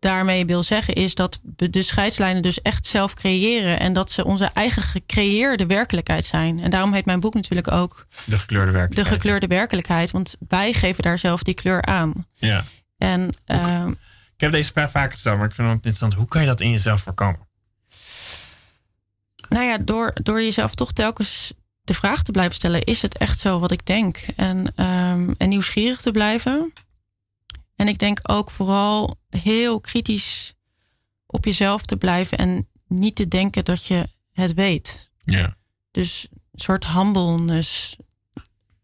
daarmee 0.00 0.46
wil 0.46 0.62
zeggen 0.62 0.94
is 0.94 1.14
dat 1.14 1.40
we 1.56 1.70
de 1.70 1.82
scheidslijnen 1.82 2.42
dus 2.42 2.62
echt 2.62 2.86
zelf 2.86 3.14
creëren. 3.14 3.80
En 3.80 3.92
dat 3.92 4.10
ze 4.10 4.24
onze 4.24 4.50
eigen 4.54 4.82
gecreëerde 4.82 5.66
werkelijkheid 5.66 6.24
zijn. 6.24 6.60
En 6.60 6.70
daarom 6.70 6.92
heet 6.92 7.04
mijn 7.04 7.20
boek 7.20 7.34
natuurlijk 7.34 7.72
ook 7.72 8.06
De 8.24 8.38
gekleurde 8.38 8.70
werkelijkheid. 8.70 9.08
De 9.08 9.14
gekleurde 9.14 9.46
werkelijkheid. 9.46 10.10
Want 10.10 10.36
wij 10.48 10.72
geven 10.72 11.02
daar 11.02 11.18
zelf 11.18 11.42
die 11.42 11.54
kleur 11.54 11.82
aan. 11.82 12.26
Ja. 12.34 12.64
En 12.98 13.34
uh, 13.46 13.86
ik 14.34 14.40
heb 14.40 14.50
deze 14.52 14.72
vraag 14.72 14.90
vaker 14.90 15.12
gesteld, 15.12 15.38
maar 15.38 15.48
ik 15.48 15.54
vind 15.54 15.68
het 15.68 15.76
ook 15.76 15.84
interessant. 15.84 16.14
Hoe 16.14 16.28
kan 16.28 16.40
je 16.40 16.46
dat 16.46 16.60
in 16.60 16.70
jezelf 16.70 17.00
voorkomen? 17.00 17.48
Nou 19.48 19.64
ja, 19.64 19.78
door, 19.78 20.10
door 20.22 20.42
jezelf 20.42 20.74
toch 20.74 20.92
telkens 20.92 21.52
de 21.80 21.94
vraag 21.94 22.22
te 22.22 22.30
blijven 22.30 22.54
stellen: 22.54 22.84
is 22.84 23.02
het 23.02 23.18
echt 23.18 23.40
zo 23.40 23.58
wat 23.58 23.70
ik 23.70 23.86
denk? 23.86 24.26
En, 24.36 24.58
um, 24.58 25.34
en 25.38 25.48
nieuwsgierig 25.48 26.00
te 26.00 26.10
blijven. 26.10 26.72
En 27.80 27.88
ik 27.88 27.98
denk 27.98 28.20
ook 28.22 28.50
vooral 28.50 29.16
heel 29.28 29.80
kritisch 29.80 30.54
op 31.26 31.44
jezelf 31.44 31.82
te 31.82 31.96
blijven 31.96 32.38
en 32.38 32.68
niet 32.86 33.14
te 33.14 33.28
denken 33.28 33.64
dat 33.64 33.86
je 33.86 34.08
het 34.32 34.54
weet. 34.54 35.10
Ja. 35.24 35.56
Dus 35.90 36.28
een 36.30 36.60
soort 36.60 36.86
humbleness 36.86 37.96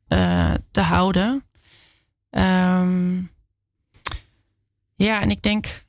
uh, 0.09 0.55
te 0.71 0.81
houden. 0.81 1.45
Um, 2.31 3.31
ja, 4.95 5.21
en 5.21 5.31
ik 5.31 5.43
denk, 5.43 5.85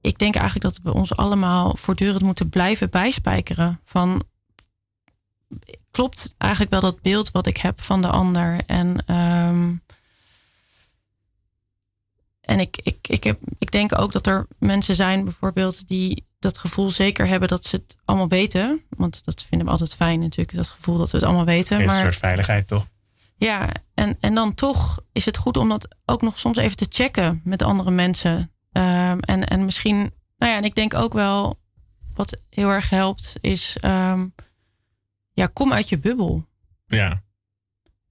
ik 0.00 0.18
denk 0.18 0.34
eigenlijk 0.34 0.64
dat 0.64 0.80
we 0.82 0.94
ons 0.98 1.16
allemaal 1.16 1.76
voortdurend 1.76 2.22
moeten 2.22 2.48
blijven 2.48 2.90
bijspijkeren. 2.90 3.80
Van 3.84 4.22
klopt 5.90 6.34
eigenlijk 6.38 6.72
wel 6.72 6.80
dat 6.80 7.00
beeld 7.00 7.30
wat 7.30 7.46
ik 7.46 7.56
heb 7.56 7.80
van 7.80 8.02
de 8.02 8.08
ander? 8.08 8.60
En, 8.66 9.14
um, 9.16 9.82
en 12.46 12.60
ik, 12.60 12.78
ik, 12.82 13.08
ik, 13.08 13.24
heb, 13.24 13.38
ik 13.58 13.70
denk 13.70 13.98
ook 13.98 14.12
dat 14.12 14.26
er 14.26 14.46
mensen 14.58 14.94
zijn, 14.94 15.24
bijvoorbeeld, 15.24 15.88
die 15.88 16.26
dat 16.38 16.58
gevoel 16.58 16.90
zeker 16.90 17.26
hebben 17.26 17.48
dat 17.48 17.64
ze 17.64 17.76
het 17.76 17.96
allemaal 18.04 18.28
weten. 18.28 18.82
Want 18.88 19.24
dat 19.24 19.42
vinden 19.42 19.66
we 19.66 19.72
altijd 19.72 19.94
fijn, 19.94 20.20
natuurlijk, 20.20 20.56
dat 20.56 20.68
gevoel 20.68 20.96
dat 20.98 21.10
we 21.10 21.16
het 21.16 21.26
allemaal 21.26 21.44
weten. 21.44 21.76
Geeft 21.76 21.88
maar, 21.88 21.96
een 21.96 22.02
soort 22.02 22.16
veiligheid, 22.16 22.68
toch? 22.68 22.86
Ja, 23.36 23.68
en, 23.94 24.16
en 24.20 24.34
dan 24.34 24.54
toch 24.54 25.00
is 25.12 25.24
het 25.24 25.36
goed 25.36 25.56
om 25.56 25.68
dat 25.68 25.96
ook 26.04 26.22
nog 26.22 26.38
soms 26.38 26.56
even 26.56 26.76
te 26.76 26.86
checken 26.88 27.40
met 27.44 27.62
andere 27.62 27.90
mensen. 27.90 28.38
Um, 28.72 29.20
en, 29.20 29.48
en 29.48 29.64
misschien, 29.64 29.96
nou 30.36 30.52
ja, 30.52 30.56
en 30.56 30.64
ik 30.64 30.74
denk 30.74 30.94
ook 30.94 31.12
wel 31.12 31.58
wat 32.14 32.38
heel 32.50 32.70
erg 32.70 32.90
helpt, 32.90 33.38
is 33.40 33.76
um, 33.82 34.34
ja, 35.32 35.46
kom 35.46 35.72
uit 35.72 35.88
je 35.88 35.98
bubbel. 35.98 36.46
Ja. 36.86 37.22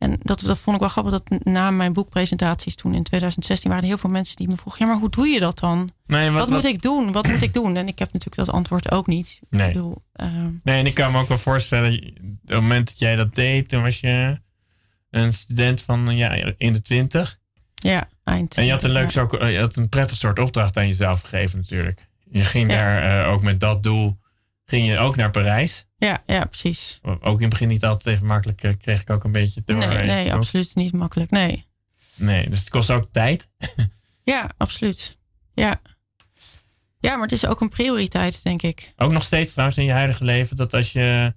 En 0.06 0.20
dat, 0.22 0.40
dat 0.40 0.58
vond 0.58 0.76
ik 0.76 0.82
wel 0.82 0.92
grappig 0.92 1.12
dat 1.12 1.44
na 1.44 1.72
mijn 1.72 1.94
boekpresentaties 1.94 2.76
toen 2.76 2.94
in 2.94 3.04
2016 3.04 3.70
waren 3.70 3.84
er 3.84 3.90
heel 3.90 4.00
veel 4.00 4.10
mensen 4.10 4.36
die 4.36 4.48
me 4.48 4.58
vroegen: 4.58 4.86
ja, 4.86 4.92
maar 4.92 5.02
hoe 5.02 5.10
doe 5.10 5.28
je 5.28 5.40
dat 5.40 5.60
dan? 5.60 5.92
Nee, 6.08 6.30
wat, 6.30 6.40
wat, 6.40 6.50
moet 6.50 6.64
ik 6.66 6.82
doen? 6.82 7.12
Wat 7.12 7.28
moet 7.28 7.42
ik 7.42 7.54
doen? 7.54 7.78
En 7.78 7.88
ik 7.88 8.00
heb 8.00 8.14
natuurlijk 8.14 8.48
dat 8.48 8.56
antwoord 8.56 8.92
ook 8.92 9.08
niet. 9.08 9.40
Nee. 9.50 9.68
Ik 9.68 9.74
bedoel, 9.74 10.02
uh, 10.16 10.28
nee, 10.64 10.80
en 10.80 10.86
ik 10.86 10.94
kan 10.94 11.12
me 11.12 11.20
ook 11.20 11.28
wel 11.28 11.38
voorstellen, 11.38 11.94
op 11.94 12.38
het 12.46 12.62
moment 12.62 12.88
dat 12.88 13.00
jij 13.00 13.16
dat 13.16 13.36
deed, 13.36 13.70
toen 13.70 13.82
was 13.82 14.00
je 14.00 14.40
een 15.10 15.34
student 15.34 15.82
van 15.82 16.16
ja, 16.16 16.54
in 16.58 16.74
de 16.74 16.82
twintig. 16.82 17.40
Ja, 17.76 18.08
eind. 18.24 18.58
En 18.58 18.66
je 18.66 18.72
had 18.72 18.84
een 18.84 18.92
leuk, 18.92 19.12
ja. 19.12 19.28
zo, 19.30 19.48
je 19.48 19.60
had 19.60 19.76
een 19.76 19.90
prettig 19.90 20.18
soort 20.18 20.40
opdracht 20.40 20.78
aan 20.78 20.88
jezelf 20.88 21.22
gegeven 21.22 21.60
natuurlijk. 21.60 22.08
Je 22.32 22.44
ging 22.44 22.72
Ja. 22.72 22.78
daar 22.78 23.26
uh, 23.26 23.34
ook 23.34 23.42
met 23.42 23.60
dat 23.60 23.84
doel, 23.84 24.18
ging 24.66 24.88
je 24.88 24.98
ook 24.98 25.16
naar 25.16 25.32
Parijs. 25.32 25.86
Ja, 25.98 26.24
ja, 26.26 26.46
precies. 26.46 27.00
Ook 27.04 27.36
in 27.36 27.42
het 27.42 27.50
begin 27.50 27.68
niet 27.68 27.86
altijd 27.86 28.16
even 28.16 28.28
makkelijk, 28.28 28.64
uh, 28.64 28.72
kreeg 28.82 29.02
ik 29.02 29.10
ook 29.10 29.24
een 29.24 29.32
beetje 29.32 29.62
door. 29.66 29.78
Nee, 29.78 29.98
eh, 29.98 30.06
nee, 30.06 30.34
absoluut 30.34 30.76
niet 30.76 30.94
makkelijk. 30.94 31.32
Nee. 31.32 31.66
Nee, 32.16 32.50
dus 32.50 32.60
het 32.60 32.70
kost 32.70 32.92
ook 32.92 33.08
tijd. 33.12 33.48
Ja, 34.26 34.50
absoluut. 34.58 35.18
Ja. 35.54 35.82
Ja, 37.00 37.12
maar 37.12 37.22
het 37.22 37.32
is 37.32 37.46
ook 37.46 37.62
een 37.62 37.70
prioriteit, 37.70 38.44
denk 38.44 38.62
ik. 38.62 38.94
Ook 38.96 39.12
nog 39.12 39.24
steeds 39.24 39.52
trouwens 39.52 39.78
in 39.78 39.86
je 39.86 39.92
huidige 39.92 40.24
leven, 40.24 40.58
dat 40.58 40.74
als 40.74 40.92
je. 40.92 41.34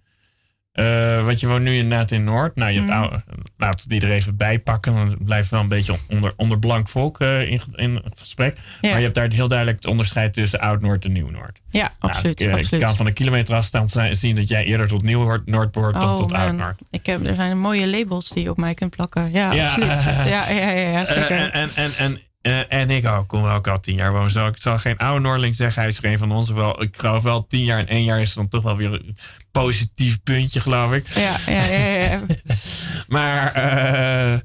Uh, 0.79 1.25
want 1.25 1.41
je 1.41 1.47
woont 1.47 1.63
nu 1.63 1.75
inderdaad 1.77 2.11
in 2.11 2.25
Noord. 2.25 2.57
Nou, 2.57 2.73
je 2.73 2.79
hebt 2.81 2.93
oude, 2.93 3.23
laten 3.57 3.89
we 3.89 3.99
die 3.99 4.09
er 4.09 4.15
even 4.15 4.37
bij 4.37 4.59
pakken. 4.59 4.95
Want 4.95 5.11
het 5.11 5.25
blijft 5.25 5.51
wel 5.51 5.61
een 5.61 5.69
beetje 5.69 5.97
onder, 6.09 6.33
onder 6.37 6.59
blank 6.59 6.89
volk 6.89 7.21
uh, 7.21 7.51
in, 7.51 7.61
in 7.75 8.01
het 8.05 8.19
gesprek. 8.19 8.57
Ja. 8.81 8.89
Maar 8.89 8.99
je 8.99 9.05
hebt 9.05 9.15
daar 9.15 9.31
heel 9.31 9.49
duidelijk 9.49 9.79
het 9.83 9.91
onderscheid 9.91 10.33
tussen 10.33 10.61
Oud-Noord 10.61 11.05
en 11.05 11.13
Nieuw-Noord. 11.13 11.61
Ja, 11.71 11.93
absoluut. 11.99 12.39
Nou, 12.39 12.51
ik, 12.51 12.57
absoluut. 12.57 12.81
ik 12.83 12.87
kan 12.87 12.97
van 12.97 13.07
een 13.07 13.13
kilometer 13.13 13.55
afstand 13.55 13.97
zien 14.11 14.35
dat 14.35 14.49
jij 14.49 14.65
eerder 14.65 14.89
tot 14.89 15.03
Nieuw-Noord 15.03 15.73
behoort 15.73 15.95
dan 15.95 16.03
Oh, 16.09 16.17
tot. 16.17 16.33
Oud-Noord. 16.33 16.81
Ik 16.91 17.07
heb, 17.07 17.27
er 17.27 17.35
zijn 17.35 17.59
mooie 17.59 17.87
labels 17.87 18.29
die 18.29 18.43
je 18.43 18.51
op 18.51 18.57
mij 18.57 18.75
kunt 18.75 18.91
plakken. 18.97 19.31
Ja, 19.33 19.53
Ja, 19.53 19.65
absoluut. 19.67 19.89
eh, 19.89 20.27
ja, 20.27 20.51
ja, 20.51 20.71
ja, 20.71 20.91
ja, 20.91 21.05
zeker. 21.15 21.31
Eh, 21.31 21.61
en, 21.61 21.71
en, 21.75 21.91
en, 21.99 22.19
en, 22.49 22.69
en 22.69 22.91
ik 22.91 23.07
ook, 23.07 23.29
kom 23.29 23.45
ook 23.45 23.67
al 23.67 23.81
tien 23.81 23.95
jaar 23.95 24.13
wonen. 24.13 24.31
Zo, 24.31 24.47
ik 24.47 24.59
zal 24.59 24.79
geen 24.79 24.99
oude 24.99 25.21
Noordeling 25.21 25.55
zeggen, 25.55 25.81
hij 25.83 25.91
is 25.91 25.99
er 25.99 26.05
een 26.05 26.19
van 26.19 26.33
ons. 26.33 26.51
Wel, 26.51 26.83
ik 26.83 26.97
geloof 26.97 27.23
wel 27.23 27.47
tien 27.47 27.65
jaar 27.65 27.79
en 27.79 27.89
één 27.89 28.05
jaar 28.05 28.21
is 28.21 28.35
dan 28.35 28.49
toch 28.49 28.63
wel 28.63 28.77
weer 28.77 28.93
een 28.93 29.17
positief 29.51 30.23
puntje, 30.23 30.61
geloof 30.61 30.93
ik. 30.93 31.09
ja, 31.09 31.37
ja, 31.47 31.65
ja, 31.65 31.79
ja, 31.79 32.03
ja. 32.05 32.21
Maar 33.07 33.53
eh, 33.53 34.39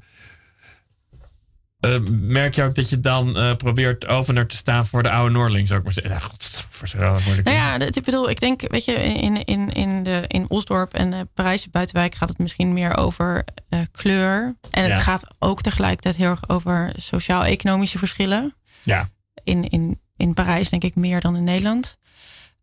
eh, 1.84 2.00
merk 2.20 2.54
je 2.54 2.62
ook 2.62 2.74
dat 2.74 2.88
je 2.88 3.00
dan 3.00 3.36
eh, 3.36 3.56
probeert 3.56 4.06
opener 4.06 4.46
te 4.46 4.56
staan 4.56 4.86
voor 4.86 5.02
de 5.02 5.10
oude 5.10 5.34
Noordeling, 5.34 5.66
zou 5.66 5.78
ik 5.78 5.84
maar 5.84 5.94
zeggen. 5.94 6.12
Ja, 6.12 6.18
god, 6.18 6.66
voor 6.70 6.88
zo 6.88 6.98
moeilijk. 6.98 7.44
Nou 7.44 7.56
ja, 7.56 7.78
ik 7.78 8.04
bedoel, 8.04 8.30
ik 8.30 8.40
denk, 8.40 8.70
weet 8.70 8.84
je, 8.84 8.92
in, 8.92 9.44
in, 9.44 9.72
in, 9.72 10.02
de, 10.02 10.24
in 10.26 10.50
Osdorp 10.50 10.94
en 10.94 11.10
de 11.10 11.28
Parijse 11.34 11.70
buitenwijk 11.70 12.14
gaat 12.14 12.28
het 12.28 12.38
misschien 12.38 12.72
meer 12.72 12.96
over 12.96 13.44
eh, 13.68 13.80
kleur. 13.92 14.56
En 14.70 14.90
het 14.90 15.02
gaat 15.02 15.26
ook 15.38 15.62
tegelijkertijd 15.62 16.16
heel 16.16 16.30
erg 16.30 16.48
over 16.48 16.92
sociaal-economische 16.96 17.98
verschillen. 17.98 18.54
Ja, 18.82 19.08
in, 19.44 19.68
in, 19.68 20.00
in 20.16 20.34
Parijs 20.34 20.70
denk 20.70 20.84
ik 20.84 20.94
meer 20.94 21.20
dan 21.20 21.36
in 21.36 21.44
Nederland. 21.44 21.96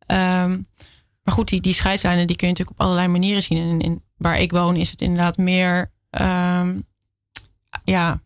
Ehm, 0.06 0.60
maar 1.24 1.34
goed, 1.34 1.50
die, 1.50 1.62
die 1.62 1.74
scheidslijnen 1.74 2.28
die 2.28 2.36
kun 2.36 2.48
je 2.48 2.54
natuurlijk 2.54 2.80
op 2.80 2.86
allerlei 2.86 3.08
manieren 3.08 3.44
zien. 3.44 3.72
En 3.72 3.80
in, 3.80 4.04
waar 4.18 4.40
ik 4.40 4.52
woon 4.52 4.76
is 4.76 4.90
het 4.90 5.02
inderdaad 5.02 5.38
meer 5.38 5.92
ehm, 6.10 6.80
ja, 7.84 8.22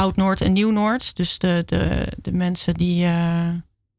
Oud-Noord 0.00 0.40
en 0.40 0.52
Nieuw-Noord. 0.52 1.16
Dus 1.16 1.38
de, 1.38 1.62
de, 1.66 2.06
de 2.16 2.32
mensen 2.32 2.74
die 2.74 3.04
eh, 3.04 3.48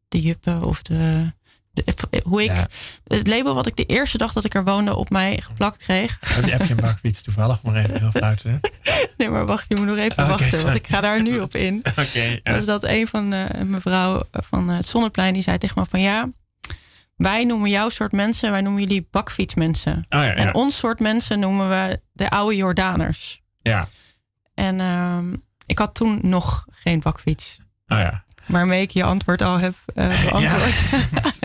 de 0.07 0.21
juppen 0.21 0.63
of 0.63 0.81
de... 0.81 1.31
de- 1.71 2.21
hoe 2.23 2.43
ik, 2.43 2.49
Ja. 2.49 2.67
Het 3.07 3.27
label 3.27 3.53
wat 3.55 3.67
ik 3.67 3.75
de 3.75 3.85
eerste 3.85 4.17
dag 4.17 4.33
dat 4.33 4.43
ik 4.43 4.53
er 4.55 4.63
woonde 4.63 4.95
op 4.95 5.09
mij 5.09 5.39
geplakt 5.41 5.77
kreeg. 5.77 6.17
heb 6.35 6.45
je, 6.45 6.51
heb 6.51 6.61
je 6.63 6.69
een 6.69 6.75
bakfiets 6.81 7.21
toevallig? 7.21 7.63
Maar 7.63 7.75
even 7.75 7.99
heel 7.99 8.11
fluiten. 8.11 8.59
Nee, 9.17 9.29
maar 9.29 9.45
wacht, 9.45 9.65
je 9.67 9.75
moet 9.75 9.85
nog 9.85 9.97
even 9.97 10.27
wachten. 10.27 10.49
sorry. 10.49 10.65
Want 10.65 10.75
ik 10.77 10.87
ga 10.87 11.01
daar 11.01 11.21
nu 11.21 11.39
op 11.39 11.55
in. 11.55 11.83
Oké, 11.89 12.39
ja. 12.43 12.53
Dus 12.53 12.65
dat 12.65 12.83
een 12.83 13.07
van 13.07 13.29
de 13.29 13.49
mevrouw 13.65 14.23
van 14.31 14.69
het 14.69 14.87
Zonneplein 14.87 15.33
die 15.33 15.43
zei 15.43 15.57
tegen 15.57 15.79
me 15.79 15.85
van 15.89 16.01
ja, 16.01 16.29
wij 17.15 17.43
noemen 17.45 17.69
jouw 17.69 17.89
soort 17.89 18.11
mensen, 18.11 18.51
wij 18.51 18.61
noemen 18.61 18.81
jullie 18.81 19.07
bakfietsmensen. 19.11 19.95
Oh 20.09 20.19
ja. 20.19 20.33
En 20.33 20.53
ons 20.53 20.77
soort 20.77 20.99
mensen 20.99 21.39
noemen 21.39 21.69
we 21.69 22.01
de 22.13 22.29
oude 22.29 22.55
Jordaners. 22.55 23.41
ja. 23.61 23.87
En 24.53 24.79
ehm, 24.79 25.35
ik 25.71 25.77
had 25.79 25.93
toen 25.95 26.19
nog 26.21 26.65
geen 26.69 26.99
bakfiets. 26.99 27.57
Oh 27.87 27.97
ja. 27.97 28.23
Waarmee 28.45 28.81
ik 28.81 28.91
je 28.91 29.03
antwoord 29.03 29.41
al 29.41 29.57
heb 29.59 29.73
eh, 29.93 30.23
beantwoord. 30.25 30.81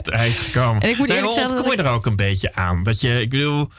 Hij 0.19 0.29
is 0.29 0.39
gekomen. 0.39 0.83
En 0.83 0.89
ik 0.89 0.99
moet 0.99 1.09
Nee, 1.09 1.17
eerlijk 1.17 1.35
zeggen 1.35 1.55
dat 1.57 1.65
ontkom 1.65 1.85
je 1.85 1.89
er 1.89 1.95
ook 1.95 2.07
een 2.07 2.17
beetje 2.17 2.55
aan? 2.55 2.83
Dat 2.83 3.01
je, 3.01 3.21
ik 3.21 3.31
bedoel, 3.31 3.71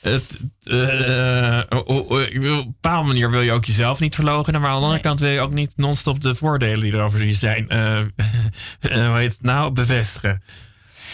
het, 0.00 0.40
eh, 0.62 1.60
op 1.84 2.10
een 2.10 2.64
bepaalde 2.66 3.06
manier 3.06 3.30
wil 3.30 3.40
je 3.40 3.52
ook 3.52 3.64
jezelf 3.64 4.00
niet 4.00 4.14
verloochenen, 4.14 4.60
maar 4.60 4.70
aan 4.70 4.76
de 4.76 4.82
andere 4.82 5.02
Nee. 5.02 5.10
kant 5.10 5.20
wil 5.20 5.30
je 5.30 5.40
ook 5.40 5.52
niet 5.52 5.72
non-stop 5.76 6.20
de 6.20 6.34
voordelen 6.34 6.80
die 6.80 6.92
erover 6.92 7.34
zijn, 7.34 7.68
eh, 7.70 8.00
hoe 8.80 9.16
heet 9.18 9.32
het 9.32 9.42
nou, 9.42 9.72
bevestigen. 9.72 10.42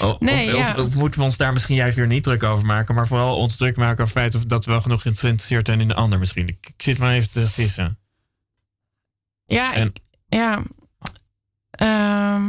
O- 0.01 0.17
Nee, 0.19 0.47
of, 0.53 0.59
ja. 0.59 0.75
of, 0.77 0.85
of 0.87 0.95
moeten 0.95 1.21
we 1.21 1.27
ons 1.27 1.37
daar 1.37 1.53
misschien 1.53 1.77
juist 1.77 1.97
weer 1.97 2.07
niet 2.07 2.23
druk 2.23 2.43
over 2.43 2.67
maken, 2.67 2.95
maar 2.95 3.07
vooral 3.07 3.37
ons 3.37 3.57
druk 3.57 3.77
maken 3.77 4.05
over 4.05 4.05
het 4.05 4.13
feit 4.33 4.35
of 4.35 4.45
dat 4.45 4.65
we 4.65 4.71
wel 4.71 4.81
genoeg 4.81 5.03
geïnteresseerd 5.03 5.67
zijn 5.67 5.81
in 5.81 5.89
de 5.89 5.95
ander 5.95 6.19
misschien. 6.19 6.49
Ik, 6.49 6.57
ik 6.77 6.83
zit 6.83 6.99
maar 6.99 7.13
even 7.13 7.31
te 7.31 7.49
vissen. 7.49 7.99
Ja, 9.47 9.75
En- 9.75 9.87
ik, 9.87 9.97
ja. 10.29 10.63
Ehm, 11.71 12.43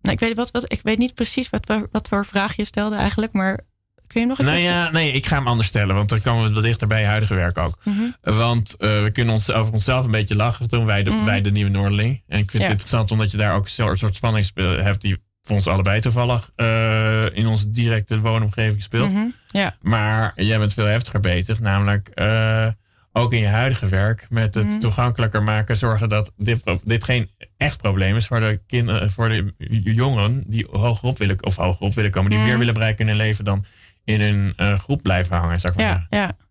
nou, 0.00 0.14
ik, 0.14 0.20
weet 0.20 0.36
wat, 0.36 0.50
wat, 0.50 0.72
ik 0.72 0.80
weet 0.82 0.98
niet 0.98 1.14
precies 1.14 1.50
wat, 1.50 1.66
voor- 1.66 1.88
wat 1.92 2.08
voor 2.08 2.26
vraag 2.26 2.56
je 2.56 2.64
stelde 2.64 2.96
eigenlijk, 2.96 3.32
maar 3.32 3.60
kun 4.06 4.20
je 4.20 4.26
nog 4.26 4.38
even... 4.40 4.52
Nou 4.52 4.64
ja, 4.64 4.90
nee, 4.90 5.12
ik 5.12 5.26
ga 5.26 5.36
hem 5.36 5.46
anders 5.46 5.68
stellen, 5.68 5.94
want 5.94 6.08
dan 6.08 6.20
komen 6.20 6.48
we 6.48 6.52
wat 6.54 6.62
dichter 6.62 6.88
bij 6.88 7.00
je 7.00 7.06
huidige 7.06 7.34
werk 7.34 7.58
ook. 7.58 7.78
Mhm. 7.84 8.00
Want 8.20 8.76
eh, 8.76 9.02
we 9.02 9.10
kunnen 9.10 9.34
ons 9.34 9.52
over 9.52 9.72
onszelf 9.72 10.04
een 10.04 10.10
beetje 10.10 10.36
lachen 10.36 10.68
toen 10.68 10.84
wij 10.84 11.02
de, 11.02 11.10
Mhm. 11.10 11.24
wij 11.24 11.40
de 11.42 11.50
nieuwe 11.50 11.70
Noordeling. 11.70 12.22
En 12.28 12.38
ik 12.38 12.50
vind 12.50 12.62
Ja. 12.62 12.68
het 12.68 12.68
interessant 12.70 13.10
omdat 13.10 13.30
je 13.30 13.36
daar 13.36 13.54
ook 13.54 13.64
een 13.64 13.96
soort 13.98 14.14
spanning 14.16 14.50
hebt 14.54 15.00
die 15.00 15.24
voor 15.42 15.56
ons 15.56 15.66
allebei 15.66 16.00
toevallig 16.00 16.50
eh, 16.56 17.24
in 17.36 17.46
onze 17.46 17.70
directe 17.70 18.20
woonomgeving 18.20 18.82
speelt. 18.82 19.12
Mhm. 19.12 19.26
Ja, 19.50 19.76
Maar 19.80 20.32
jij 20.42 20.58
bent 20.58 20.72
veel 20.72 20.84
heftiger 20.86 21.20
bezig, 21.20 21.60
namelijk 21.60 22.08
eh, 22.08 22.66
ook 23.16 23.32
in 23.32 23.40
je 23.40 23.46
huidige 23.46 23.88
werk 23.88 24.26
met 24.28 24.54
het 24.54 24.66
Mhm. 24.66 24.78
toegankelijker 24.78 25.42
maken, 25.42 25.76
zorgen 25.76 26.08
dat 26.08 26.32
dit, 26.36 26.62
dit 26.84 27.04
geen 27.04 27.30
echt 27.56 27.80
probleem 27.80 28.16
is 28.16 28.26
voor 28.26 28.40
de, 28.40 28.60
kinderen, 28.66 29.10
voor 29.10 29.28
de 29.28 29.52
jongeren 29.82 30.44
die 30.46 30.66
hogerop 30.70 31.18
willen, 31.18 31.44
of 31.44 31.56
hogerop 31.56 31.94
willen 31.94 32.10
komen, 32.10 32.30
die 32.30 32.38
Mhm. 32.38 32.48
meer 32.48 32.58
willen 32.58 32.74
bereiken 32.74 33.00
in 33.04 33.08
hun 33.08 33.16
leven 33.26 33.44
dan 33.44 33.64
in 34.04 34.20
hun 34.20 34.52
eh, 34.56 34.78
groep 34.78 35.02
blijven 35.02 35.36
hangen, 35.36 35.60
zou 35.60 35.72
ik 35.72 35.78
maar 35.78 35.88
ja, 35.88 36.06
zeggen. 36.10 36.36
ja. 36.38 36.44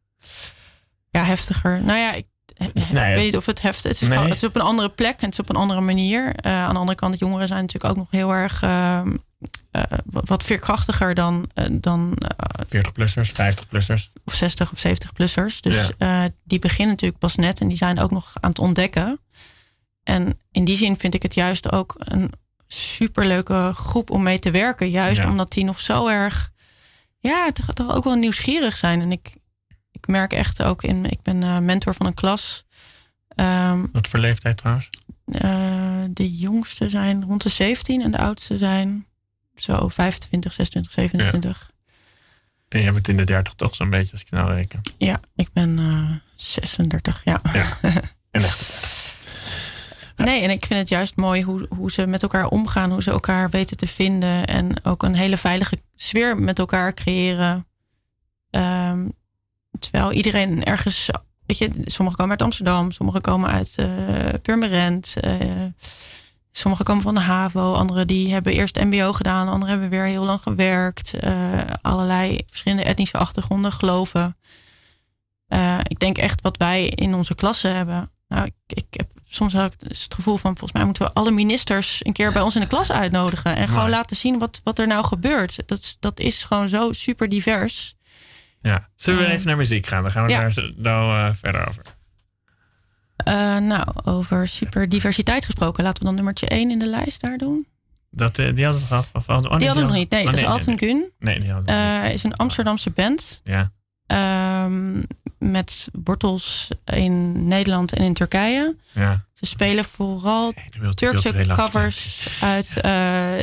Ja, 1.11 1.23
heftiger. 1.23 1.81
Nou 1.83 1.99
ja, 1.99 2.13
ik, 2.13 2.25
nee, 2.57 3.09
ik 3.09 3.15
weet 3.15 3.23
niet 3.23 3.37
of 3.37 3.45
het 3.45 3.61
heft. 3.61 3.83
Het 3.83 4.01
is, 4.01 4.07
het 4.07 4.33
is 4.33 4.43
op 4.43 4.55
een 4.55 4.61
andere 4.61 4.89
plek 4.89 5.19
en 5.19 5.25
het 5.25 5.33
is 5.33 5.39
op 5.39 5.49
een 5.49 5.55
andere 5.55 5.81
manier. 5.81 6.23
Uh, 6.25 6.51
aan 6.51 6.73
de 6.73 6.79
andere 6.79 6.97
kant, 6.97 7.13
de 7.13 7.19
jongeren 7.19 7.47
zijn 7.47 7.61
natuurlijk 7.61 7.91
ook 7.91 7.97
nog 7.99 8.11
heel 8.11 8.31
erg 8.33 8.63
uh, 8.63 9.01
uh, 9.71 9.83
wat 10.05 10.43
veerkrachtiger 10.43 11.13
dan. 11.13 11.49
dan 11.71 12.17
40-plussers, 12.65 13.31
50-plussers. 13.31 14.11
Of 14.25 14.33
60 14.33 14.71
of 14.71 14.85
70-plussers. 14.87 15.59
Dus 15.59 15.91
ja. 15.97 16.29
die 16.43 16.59
beginnen 16.59 16.93
natuurlijk 16.93 17.19
pas 17.19 17.35
net 17.35 17.59
en 17.59 17.67
die 17.67 17.77
zijn 17.77 17.99
ook 17.99 18.11
nog 18.11 18.33
aan 18.39 18.49
het 18.49 18.59
ontdekken. 18.59 19.19
En 20.03 20.39
in 20.51 20.65
die 20.65 20.77
zin 20.77 20.97
vind 20.97 21.13
ik 21.13 21.21
het 21.21 21.33
juist 21.33 21.71
ook 21.71 21.95
een 21.97 22.31
superleuke 22.67 23.71
groep 23.73 24.09
om 24.09 24.23
mee 24.23 24.39
te 24.39 24.51
werken. 24.51 24.89
Juist 24.89 25.25
omdat 25.25 25.51
die 25.51 25.63
nog 25.63 25.79
zo 25.79 26.07
erg, 26.07 26.51
ja, 27.19 27.51
toch, 27.51 27.73
toch 27.73 27.91
ook 27.95 28.03
wel 28.03 28.15
nieuwsgierig 28.15 28.77
zijn. 28.77 29.01
En 29.01 29.11
ik, 29.11 29.35
ik 29.91 30.07
merk 30.07 30.33
echt 30.33 30.63
ook 30.63 30.83
in, 30.83 31.05
ik 31.05 31.21
ben 31.21 31.65
mentor 31.65 31.93
van 31.93 32.05
een 32.05 32.13
klas. 32.13 32.65
Um, 33.35 33.89
Wat 33.91 34.07
voor 34.07 34.19
leeftijd 34.19 34.57
trouwens? 34.57 34.89
De 36.13 36.37
jongste 36.37 36.89
zijn 36.89 37.23
rond 37.23 37.43
de 37.43 37.49
17 37.49 38.01
en 38.01 38.11
de 38.11 38.17
oudste 38.17 38.57
zijn 38.57 39.05
zo 39.55 39.87
25, 39.87 40.53
26, 40.53 40.91
27. 40.91 41.69
Ja. 41.69 41.73
En 42.67 42.81
jij 42.81 42.91
bent 42.91 43.07
in 43.07 43.17
de 43.17 43.23
30 43.23 43.53
toch 43.53 43.75
zo'n 43.75 43.89
beetje, 43.89 44.11
als 44.11 44.21
ik 44.21 44.31
nou 44.31 44.53
reken. 44.53 44.81
Ja, 44.97 45.19
ik 45.35 45.49
ben 45.53 45.77
uh, 45.79 46.11
36, 46.35 47.21
ja. 47.23 47.41
ja. 47.53 47.77
En 48.31 48.43
echt. 48.43 48.93
Nee, 50.15 50.41
en 50.41 50.49
ik 50.49 50.65
vind 50.65 50.79
het 50.79 50.89
juist 50.89 51.15
mooi 51.15 51.43
hoe, 51.43 51.67
hoe 51.69 51.91
ze 51.91 52.07
met 52.07 52.21
elkaar 52.21 52.47
omgaan, 52.47 52.91
hoe 52.91 53.03
ze 53.03 53.11
elkaar 53.11 53.49
weten 53.49 53.77
te 53.77 53.87
vinden 53.87 54.45
en 54.45 54.85
ook 54.85 55.03
een 55.03 55.15
hele 55.15 55.37
veilige 55.37 55.77
sfeer 55.95 56.37
met 56.37 56.59
elkaar 56.59 56.93
creëren. 56.93 57.67
Um, 58.51 59.13
terwijl 59.79 60.11
iedereen 60.11 60.63
ergens, 60.63 61.09
weet 61.45 61.57
je, 61.57 61.69
sommigen 61.85 62.19
komen 62.19 62.31
uit 62.31 62.41
Amsterdam, 62.41 62.91
sommigen 62.91 63.21
komen 63.21 63.49
uit 63.49 63.75
uh, 63.79 63.87
Purmerend, 64.41 65.13
uh, 65.21 65.33
sommigen 66.57 66.85
komen 66.85 67.03
van 67.03 67.15
de 67.15 67.21
HAVO, 67.21 67.73
anderen 67.73 68.07
die 68.07 68.33
hebben 68.33 68.53
eerst 68.53 68.83
MBO 68.83 69.13
gedaan, 69.13 69.47
anderen 69.47 69.69
hebben 69.69 69.89
weer 69.89 70.05
heel 70.05 70.23
lang 70.23 70.41
gewerkt, 70.41 71.13
uh, 71.23 71.59
allerlei 71.81 72.39
verschillende 72.47 72.83
etnische 72.83 73.17
achtergronden, 73.17 73.71
geloven. 73.71 74.37
ik 75.87 75.99
denk 75.99 76.17
echt 76.17 76.41
wat 76.41 76.57
wij 76.57 76.85
in 76.85 77.13
onze 77.13 77.35
klasse 77.35 77.67
hebben. 77.67 78.11
Nou, 78.27 78.45
ik, 78.45 78.53
ik 78.67 78.85
heb 78.89 79.07
soms 79.35 79.53
ik 79.53 79.73
het 79.77 80.13
gevoel 80.13 80.37
van 80.37 80.57
volgens 80.57 80.71
mij 80.71 80.85
moeten 80.85 81.03
we 81.03 81.13
alle 81.13 81.31
ministers 81.31 82.05
een 82.05 82.13
keer 82.13 82.31
bij 82.31 82.41
ons 82.41 82.55
in 82.55 82.61
de 82.61 82.67
klas 82.67 82.91
uitnodigen. 82.91 83.55
En 83.55 83.67
gewoon 83.67 83.89
laten 83.89 84.15
zien 84.15 84.39
wat, 84.39 84.61
wat 84.63 84.79
er 84.79 84.87
nou 84.87 85.05
gebeurt. 85.05 85.67
Dat, 85.67 85.97
dat 85.99 86.19
is 86.19 86.43
gewoon 86.43 86.69
zo 86.69 86.93
super 86.93 87.29
divers. 87.29 87.95
Ja, 88.61 88.89
zullen 88.95 89.19
we 89.19 89.31
even 89.31 89.47
naar 89.47 89.57
muziek 89.57 89.87
gaan? 89.87 90.03
Dan 90.03 90.11
gaan 90.11 90.25
we 90.25 90.31
daar 90.31 90.71
nou, 90.75 91.29
uh, 91.29 91.33
verder 91.33 91.67
over. 91.67 91.83
Uh, 93.27 93.57
nou, 93.57 93.87
over 94.03 94.47
super 94.47 94.89
diversiteit 94.89 95.45
gesproken. 95.45 95.83
Laten 95.83 95.99
we 95.99 96.05
dan 96.05 96.15
nummertje 96.15 96.47
1 96.47 96.71
in 96.71 96.79
de 96.79 96.87
lijst 96.87 97.21
daar 97.21 97.37
doen. 97.37 97.67
Dat, 98.09 98.37
uh, 98.37 98.55
die 98.55 98.63
hadden 98.63 98.81
we 98.81 98.87
gehad? 98.87 99.09
Of, 99.13 99.29
oh, 99.29 99.41
die, 99.41 99.57
die 99.57 99.67
hadden 99.67 99.85
we 99.85 99.89
nog 99.89 99.99
niet. 99.99 100.09
Nee, 100.09 100.25
oh, 100.25 100.31
dat 100.31 100.39
is 100.39 100.45
Alten 100.45 100.79
Gun. 100.79 101.11
Nee, 101.19 101.39
die 101.39 101.51
hadden 101.51 101.75
we 101.75 102.07
uh, 102.07 102.13
is 102.13 102.23
een 102.23 102.35
Amsterdamse 102.35 102.89
band. 102.89 103.41
Ja. 103.43 103.71
Um, 104.07 105.07
met 105.37 105.89
wortels 106.03 106.67
in 106.85 107.47
Nederland 107.47 107.93
en 107.93 108.03
in 108.03 108.13
Turkije. 108.13 108.75
Ja. 108.93 109.25
Ze 109.33 109.45
spelen 109.45 109.85
vooral 109.85 110.53
Turkse 110.93 111.45
covers 111.47 112.27
uit 112.41 112.73
uh, 112.77 112.83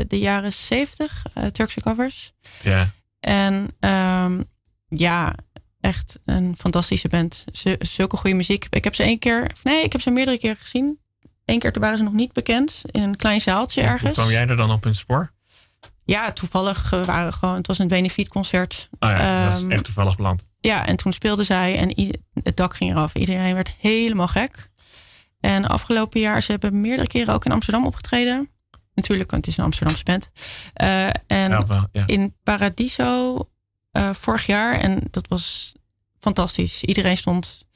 de 0.08 0.18
jaren 0.18 0.52
70, 0.52 1.22
uh, 1.34 1.44
Turkse 1.46 1.80
covers. 1.80 2.32
Ja. 2.62 2.90
En 3.20 3.68
um, 3.80 4.44
ja, 4.88 5.34
echt 5.82 6.18
een 6.24 6.54
fantastische 6.58 7.08
band. 7.08 7.44
zulke 7.78 8.16
goede 8.16 8.36
muziek. 8.36 8.66
Ik 8.70 8.84
heb 8.84 8.94
ze 8.94 9.02
één 9.02 9.18
keer, 9.18 9.52
nee, 9.62 9.84
ik 9.84 9.92
heb 9.92 10.00
ze 10.00 10.10
meerdere 10.10 10.38
keer 10.38 10.56
gezien. 10.56 10.98
Eén 11.44 11.58
keer 11.58 11.72
toen 11.72 11.82
waren 11.82 11.98
ze 11.98 12.04
nog 12.04 12.12
niet 12.12 12.32
bekend 12.32 12.82
in 12.90 13.02
een 13.02 13.16
klein 13.16 13.40
zaaltje 13.40 13.80
ja, 13.80 13.86
ergens. 13.86 14.16
Hoe 14.16 14.24
kwam 14.24 14.30
jij 14.30 14.46
er 14.46 14.56
dan 14.56 14.70
op 14.70 14.84
een 14.84 14.94
spoor? 14.94 15.32
Ja, 16.04 16.32
toevallig 16.32 16.90
waren 16.90 17.32
gewoon, 17.32 17.56
het 17.56 17.66
was 17.66 17.78
een 17.78 17.88
benefietconcert. 17.88 18.88
Oh 18.98 19.08
ja, 19.08 19.44
dat 19.44 19.52
is 19.52 19.60
ehm, 19.60 19.70
echt 19.70 19.84
toevallig 19.84 20.16
beland. 20.16 20.44
Ja, 20.60 20.86
en 20.86 20.96
toen 20.96 21.12
speelden 21.12 21.44
zij 21.44 21.78
en 21.78 22.14
het 22.42 22.56
dak 22.56 22.76
ging 22.76 22.90
eraf. 22.90 23.14
Iedereen 23.14 23.54
werd 23.54 23.74
helemaal 23.78 24.28
gek. 24.28 24.70
En 25.40 25.66
afgelopen 25.66 26.20
jaar, 26.20 26.42
ze 26.42 26.50
hebben 26.50 26.80
meerdere 26.80 27.08
keren 27.08 27.34
ook 27.34 27.44
in 27.44 27.52
Amsterdam 27.52 27.86
opgetreden. 27.86 28.50
Natuurlijk, 28.94 29.30
want 29.30 29.44
het 29.44 29.54
is 29.54 29.58
een 29.58 29.64
Amsterdamse 29.64 30.04
band. 30.04 30.30
Uh, 30.82 31.06
en 31.26 31.66
ja. 31.92 32.06
in 32.06 32.36
Paradiso 32.42 33.48
uh, 33.92 34.10
vorig 34.12 34.46
jaar. 34.46 34.74
En 34.78 35.00
dat 35.10 35.28
was 35.28 35.74
fantastisch. 36.20 36.84
Iedereen 36.84 37.16
stond 37.16 37.66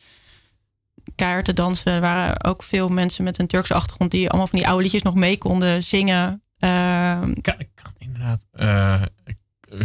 keihard 1.14 1.44
te 1.44 1.52
dansen. 1.52 1.92
Er 1.92 2.00
waren 2.00 2.44
ook 2.44 2.62
veel 2.62 2.88
mensen 2.88 3.24
met 3.24 3.38
een 3.38 3.46
Turkse 3.46 3.74
achtergrond... 3.74 4.10
die 4.10 4.28
allemaal 4.28 4.46
van 4.46 4.58
die 4.58 4.68
oude 4.68 4.82
liedjes 4.82 5.02
nog 5.02 5.14
mee 5.14 5.38
konden 5.38 5.84
zingen. 5.84 6.42
Uh, 6.58 7.20
kan, 7.20 7.56
kan 7.74 7.92
inderdaad 7.98 8.46
uh, 8.54 9.02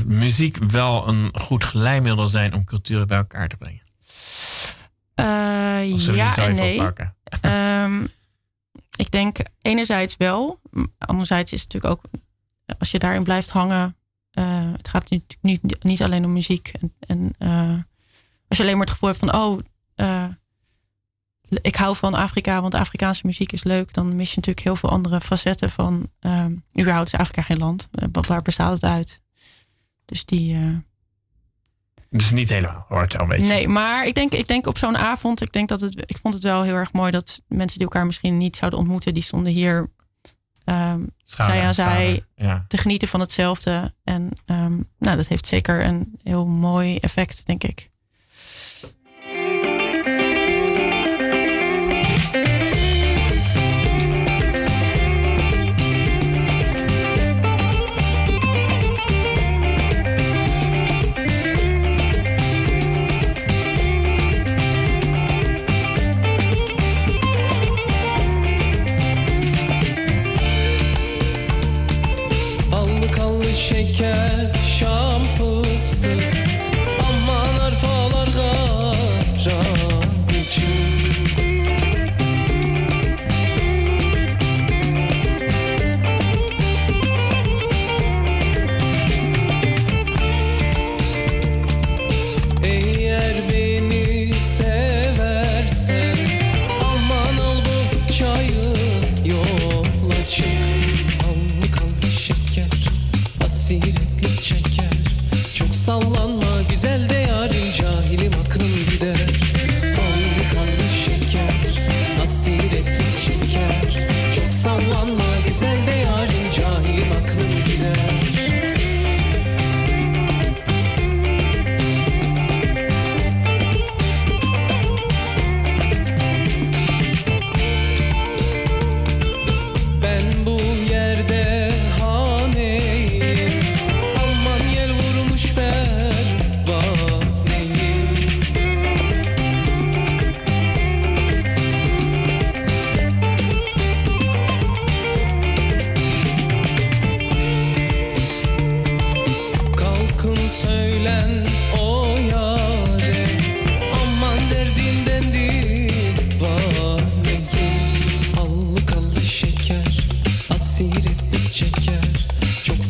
muziek 0.05 0.57
wel 0.57 1.07
een 1.07 1.29
goed 1.33 1.63
glijmiddel 1.63 2.27
zijn 2.27 2.53
om 2.53 2.63
culturen 2.63 3.07
bij 3.07 3.17
elkaar 3.17 3.47
te 3.47 3.57
brengen? 3.57 3.81
Uh, 5.15 6.15
ja 6.15 6.37
en 6.37 6.55
nee. 6.55 6.81
Um, 7.41 8.07
ik 9.05 9.11
denk 9.11 9.37
enerzijds 9.61 10.17
wel. 10.17 10.59
Anderzijds 10.97 11.51
is 11.51 11.61
het 11.61 11.73
natuurlijk 11.73 12.03
ook, 12.03 12.21
als 12.79 12.91
je 12.91 12.99
daarin 12.99 13.23
blijft 13.23 13.49
hangen. 13.49 13.95
Uh, 14.33 14.71
het 14.71 14.87
gaat 14.87 15.09
natuurlijk 15.09 15.37
niet, 15.41 15.83
niet 15.83 16.01
alleen 16.01 16.25
om 16.25 16.33
muziek. 16.33 16.71
En, 16.81 16.93
en 16.99 17.33
uh, 17.39 17.79
als 18.47 18.57
je 18.57 18.63
alleen 18.63 18.77
maar 18.77 18.85
het 18.85 18.93
gevoel 18.93 19.09
hebt 19.09 19.21
van, 19.21 19.35
oh, 19.35 19.59
ik 21.61 21.75
hou 21.75 21.95
van 21.95 22.13
Afrika, 22.13 22.61
want 22.61 22.73
Afrikaanse 22.73 23.25
muziek 23.25 23.51
is 23.51 23.63
leuk. 23.63 23.93
Dan 23.93 24.15
mis 24.15 24.29
je 24.29 24.35
natuurlijk 24.35 24.65
heel 24.65 24.75
veel 24.75 24.89
andere 24.89 25.21
facetten 25.21 25.69
van, 25.69 26.09
überhaupt 26.79 27.13
is 27.13 27.19
Afrika 27.19 27.41
geen 27.41 27.57
land. 27.57 27.89
waar 28.11 28.41
bestaat 28.41 28.73
het 28.73 28.83
uit? 28.83 29.21
Dus 30.05 30.25
die. 30.25 30.57
Dus 32.09 32.31
niet 32.31 32.49
helemaal, 32.49 32.85
hoort 32.87 33.19
een 33.19 33.27
beetje. 33.27 33.47
Nee, 33.47 33.67
maar 33.67 34.05
ik 34.05 34.15
denk, 34.15 34.31
ik 34.31 34.47
denk 34.47 34.67
op 34.67 34.77
zo'n 34.77 34.97
avond, 34.97 35.41
ik 35.41 35.53
denk 35.53 35.69
dat 35.69 35.81
het, 35.81 36.03
ik 36.05 36.17
vond 36.21 36.33
het 36.33 36.43
wel 36.43 36.61
heel 36.61 36.75
erg 36.75 36.93
mooi 36.93 37.11
dat 37.11 37.41
mensen 37.47 37.77
die 37.77 37.87
elkaar 37.87 38.05
misschien 38.05 38.37
niet 38.37 38.55
zouden 38.55 38.79
ontmoeten, 38.79 39.13
die 39.13 39.23
stonden 39.23 39.53
hier 39.53 39.89
um, 40.65 41.09
zij 41.23 41.61
aan 41.61 41.73
zij 41.73 42.23
ja. 42.35 42.65
te 42.67 42.77
genieten 42.77 43.07
van 43.07 43.19
hetzelfde. 43.19 43.93
En 44.03 44.29
um, 44.45 44.89
nou, 44.99 45.17
dat 45.17 45.27
heeft 45.27 45.45
zeker 45.45 45.85
een 45.85 46.19
heel 46.23 46.47
mooi 46.47 46.97
effect, 46.97 47.45
denk 47.45 47.63
ik. 47.63 47.90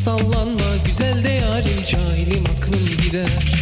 Sallanma. 0.03 0.77
Güzel 0.85 1.23
de 1.23 1.29
yarim 1.29 1.83
cahilim 1.89 2.43
aklım 2.57 2.97
gider. 3.03 3.60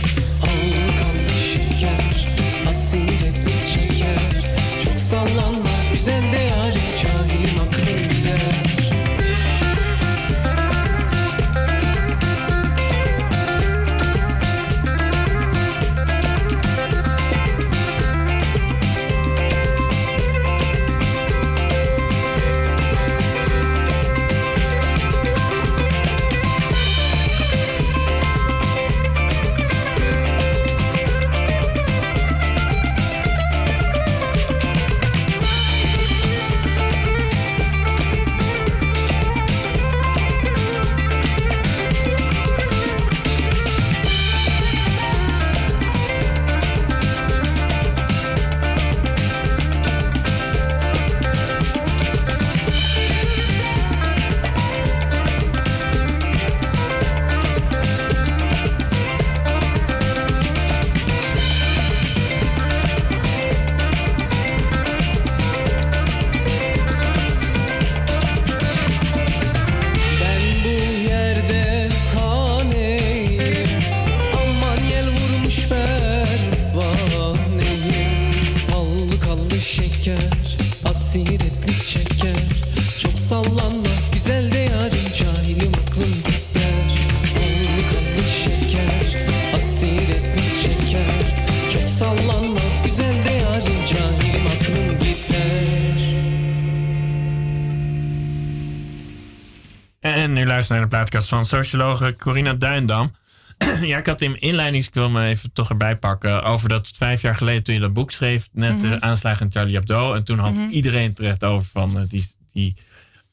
Van 101.07 101.45
sociologe 101.45 102.15
Corina 102.15 102.53
Duindam. 102.53 103.11
ja, 103.81 103.97
ik 103.97 104.05
had 104.05 104.21
in 104.21 104.29
mijn 104.29 104.41
inleiding, 104.41 104.85
ik 104.85 104.93
wil 104.93 105.09
me 105.09 105.25
even 105.25 105.53
toch 105.53 105.69
erbij 105.69 105.95
pakken, 105.95 106.43
over 106.43 106.69
dat 106.69 106.91
vijf 106.95 107.21
jaar 107.21 107.35
geleden 107.35 107.63
toen 107.63 107.73
je 107.73 107.79
dat 107.79 107.93
boek 107.93 108.11
schreef, 108.11 108.47
net 108.51 108.81
de 108.81 109.01
aanslagen 109.01 109.45
in 109.45 109.51
Charlie 109.51 109.75
Hebdo. 109.75 110.13
En 110.13 110.23
toen 110.23 110.39
had 110.39 110.53
iedereen 110.69 111.13
terecht 111.13 111.43
over 111.43 111.67
van 111.71 111.99
eh, 111.99 112.03
die, 112.07 112.27
die, 112.51 112.75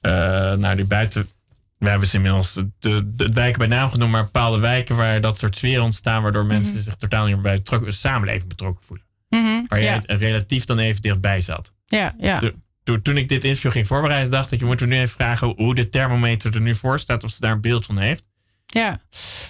eh, 0.01 0.13
nou, 0.53 0.77
die 0.77 0.85
buiten, 0.85 1.29
we 1.79 1.89
hebben 1.89 2.09
ze 2.09 2.17
inmiddels 2.17 2.53
de, 2.53 2.71
de, 2.79 3.15
de 3.15 3.33
wijken 3.33 3.59
bij 3.59 3.69
naam 3.69 3.91
genoemd, 3.91 4.13
maar 4.13 4.25
bepaalde 4.25 4.59
wijken 4.59 4.97
waar 4.97 5.21
dat 5.21 5.39
soort 5.39 5.57
sfeer 5.57 5.83
ontstaan, 5.83 6.23
waardoor 6.23 6.47
mensen 6.47 6.83
zich 6.83 6.97
totaal 6.97 7.27
niet 7.27 7.43
meer 7.43 7.43
bij 7.43 7.79
de 7.81 7.93
samenleving 7.93 8.49
betrokken 8.49 8.85
voelen. 8.85 9.07
Mhm, 9.29 9.65
Waar 9.69 9.81
ja. 9.81 10.01
jij 10.07 10.17
relatief 10.17 10.65
dan 10.65 10.79
even 10.79 11.03
dichtbij 11.03 11.41
zat. 11.41 11.73
ja, 11.87 12.15
ja. 12.19 12.41
Toen- 12.87 13.03
Toen, 13.03 13.17
ik 13.17 13.29
dit 13.29 13.45
interview 13.45 13.73
ging 13.73 13.87
voorbereiden, 13.87 14.31
dacht 14.31 14.53
ik, 14.53 14.59
je 14.59 14.65
moet 14.65 14.81
er 14.81 14.87
nu 14.87 14.97
even 14.97 15.09
vragen 15.09 15.53
hoe 15.57 15.75
de 15.75 15.89
thermometer 15.89 16.55
er 16.55 16.61
nu 16.61 16.75
voor 16.75 16.99
staat, 16.99 17.25
of 17.25 17.31
ze 17.31 17.41
daar 17.41 17.53
een 17.53 17.61
beeld 17.61 17.87
van 17.87 17.99
heeft. 17.99 18.23
ja. 18.67 19.01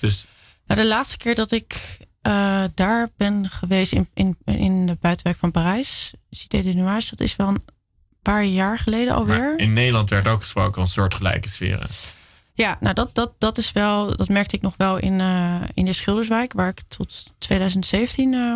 Dus 0.00 0.26
Nou, 0.66 0.80
de 0.80 0.86
laatste 0.86 1.16
keer 1.16 1.34
dat 1.34 1.52
ik 1.52 1.98
eh, 2.22 2.64
daar 2.74 3.08
ben 3.16 3.48
geweest 3.50 3.92
in, 3.92 4.08
in, 4.14 4.36
in 4.44 4.86
de 4.86 4.96
buitenwijk 5.00 5.38
van 5.38 5.50
Parijs, 5.50 6.12
Cité 6.30 6.62
de 6.62 6.72
Nuage, 6.74 7.10
dat 7.10 7.20
is 7.20 7.36
wel 7.36 7.48
een 7.48 7.64
paar 8.22 8.44
jaar 8.44 8.78
geleden 8.78 9.14
alweer. 9.14 9.38
maar 9.38 9.56
in 9.58 9.72
Nederland 9.72 10.10
werd 10.10 10.28
ook 10.28 10.40
gesproken 10.40 10.74
van 10.74 10.88
soortgelijke 10.88 11.48
sferen. 11.48 11.88
Ja, 12.54 12.76
nou 12.80 12.94
dat, 12.94 13.14
dat, 13.14 13.32
dat 13.38 13.58
is 13.58 13.72
wel, 13.72 14.16
dat 14.16 14.28
merkte 14.28 14.56
ik 14.56 14.62
nog 14.62 14.74
wel 14.76 14.96
in, 14.98 15.20
eh, 15.20 15.62
in 15.74 15.84
de 15.84 15.92
Schilderswijk, 15.92 16.52
waar 16.52 16.68
ik 16.68 16.80
tot 16.88 17.32
2017 17.38 18.34
eh, 18.34 18.54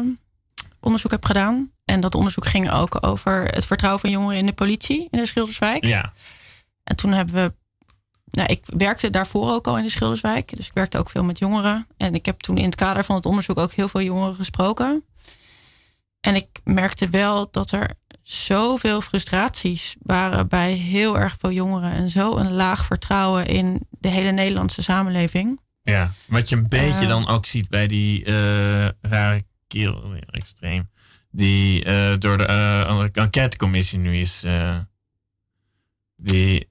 onderzoek 0.80 1.10
heb 1.10 1.24
gedaan. 1.24 1.70
En 1.91 2.01
dat 2.01 2.14
onderzoek 2.14 2.47
ging 2.47 2.70
ook 2.72 3.07
over 3.07 3.45
het 3.45 3.66
vertrouwen 3.66 4.01
van 4.01 4.11
jongeren 4.11 4.36
in 4.38 4.47
de 4.47 4.53
politie 4.53 5.09
in 5.11 5.18
de 5.18 5.26
Schilderswijk. 5.26 5.84
Ja, 5.84 6.12
En 6.84 6.97
toen 6.97 7.12
hebben 7.12 7.34
we. 7.34 7.55
Nou, 8.30 8.49
ik 8.49 8.64
werkte 8.76 9.11
daarvoor 9.11 9.53
ook 9.53 9.66
al 9.66 9.78
in 9.78 9.84
de 9.84 9.91
Schilderswijk. 9.91 10.57
Dus 10.57 10.66
ik 10.66 10.74
werkte 10.74 10.99
ook 10.99 11.11
veel 11.11 11.24
met 11.24 11.38
jongeren. 11.38 11.86
En 11.97 12.14
ik 12.14 12.26
heb 12.26 12.41
toen 12.41 12.59
in 12.59 12.64
het 12.64 12.74
kader 12.74 13.05
van 13.05 13.16
het 13.16 13.26
onderzoek 13.26 13.59
ook 13.59 13.72
heel 13.72 13.88
veel 13.88 14.03
jongeren 14.03 14.34
gesproken. 14.34 15.05
En 16.20 16.34
ik 16.34 16.47
merkte 16.64 17.09
wel 17.09 17.49
dat 17.51 17.70
er 17.70 17.91
zoveel 18.22 19.01
frustraties 19.01 19.97
waren 20.03 20.49
bij 20.49 20.72
heel 20.72 21.18
erg 21.18 21.36
veel 21.38 21.51
jongeren. 21.53 21.93
En 21.93 22.11
zo 22.11 22.36
een 22.36 22.53
laag 22.53 22.84
vertrouwen 22.84 23.47
in 23.47 23.86
de 23.91 24.09
hele 24.09 24.30
Nederlandse 24.30 24.82
samenleving. 24.82 25.61
ja. 25.82 26.12
Wat 26.26 26.49
je 26.49 26.57
een 26.57 26.68
beetje 26.68 27.03
Eh. 27.03 27.09
dan 27.09 27.28
ook 27.28 27.47
ziet 27.47 27.68
bij 27.68 27.86
die 27.86 28.24
eh, 28.24 28.88
rare 29.01 29.43
kerel, 29.66 30.12
extreem, 30.30 30.91
die 31.30 31.84
eh, 31.84 32.14
door 32.18 32.38
de 32.38 32.44
eh, 32.46 33.06
enquêtecommissie 33.12 33.98
nu 33.98 34.20
is. 34.20 34.42
eh, 34.44 34.78
die, 36.16 36.68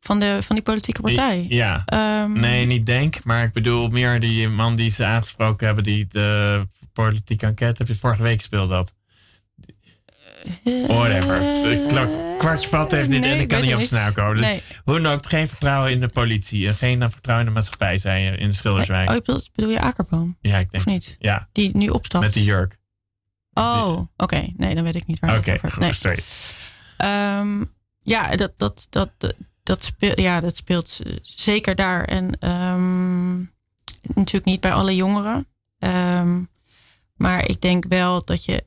Van, 0.00 0.18
de, 0.20 0.38
van 0.42 0.56
die 0.56 0.64
politieke 0.64 1.00
partij. 1.02 1.46
Ja, 1.48 1.82
Ehm, 1.86 2.32
nee, 2.32 2.66
niet 2.66 2.86
denk, 2.86 3.24
maar 3.24 3.44
ik 3.44 3.52
bedoel 3.52 3.88
meer 3.88 4.20
die 4.20 4.48
man 4.48 4.76
die 4.76 4.90
ze 4.90 5.04
aangesproken 5.04 5.66
hebben, 5.66 5.84
die 5.84 6.06
de 6.06 6.62
politieke 6.92 7.46
enquête, 7.46 7.74
heb 7.78 7.88
je 7.88 7.94
vorige 7.94 8.22
week 8.22 8.40
speelde 8.40 8.68
dat. 8.72 8.94
Whatever. 10.86 11.38
Kwartje 12.38 12.68
valt 12.68 12.90
heeft 12.90 13.10
dit 13.10 13.20
Nee, 13.20 13.32
en 13.32 13.40
ik 13.40 13.48
kan 13.48 13.60
niet 13.62 13.74
op 13.74 13.80
snel 13.80 14.12
komen. 14.12 14.36
Dus. 14.36 14.62
Hoe 14.84 15.00
dan 15.00 15.12
ook, 15.12 15.26
geen 15.28 15.48
vertrouwen 15.48 15.90
in 15.92 16.00
de 16.00 16.08
politie 16.08 16.66
en 16.68 16.74
geen 16.74 17.10
vertrouwen 17.10 17.46
in 17.46 17.52
de 17.52 17.58
maatschappij, 17.58 17.98
zei 17.98 18.22
je 18.24 18.36
in 18.36 18.48
de 18.48 18.54
Schilderswijk. 18.54 19.08
Oh, 19.08 19.14
je 19.14 19.20
bedoelt, 19.20 19.50
bedoel 19.54 19.70
je 19.70 19.80
Akerboom? 19.80 20.36
ja, 20.40 20.58
ik 20.58 20.64
Of 20.64 20.70
denk. 20.70 20.84
niet? 20.86 21.16
Ja, 21.18 21.48
Die 21.52 21.76
nu 21.76 21.88
opstapt. 21.88 22.24
met 22.24 22.32
die 22.32 22.44
jurk. 22.44 22.76
Oh, 23.58 24.00
oké. 24.16 24.52
Nee, 24.56 24.74
dan 24.74 24.84
weet 24.84 24.94
ik 24.94 25.06
niet 25.06 25.18
waar 25.18 25.38
Oké, 25.38 25.50
het 25.50 25.64
over. 25.64 25.80
Nee. 25.80 25.92
sorry. 25.92 26.18
Ehm, 26.96 27.64
ja, 28.00 28.36
dat, 28.36 28.52
dat, 28.56 28.86
dat, 28.90 29.10
dat, 29.62 29.84
speelt, 29.84 30.20
ja, 30.20 30.40
dat 30.40 30.56
speelt 30.56 31.00
zeker 31.22 31.74
daar. 31.74 32.04
En 32.04 32.38
ehm, 32.38 33.36
natuurlijk 34.14 34.44
niet 34.44 34.60
bij 34.60 34.72
alle 34.72 34.94
jongeren. 34.94 35.46
Ehm, 35.78 36.42
maar 37.16 37.48
ik 37.48 37.60
denk 37.60 37.84
wel 37.88 38.24
dat 38.24 38.44
je 38.44 38.64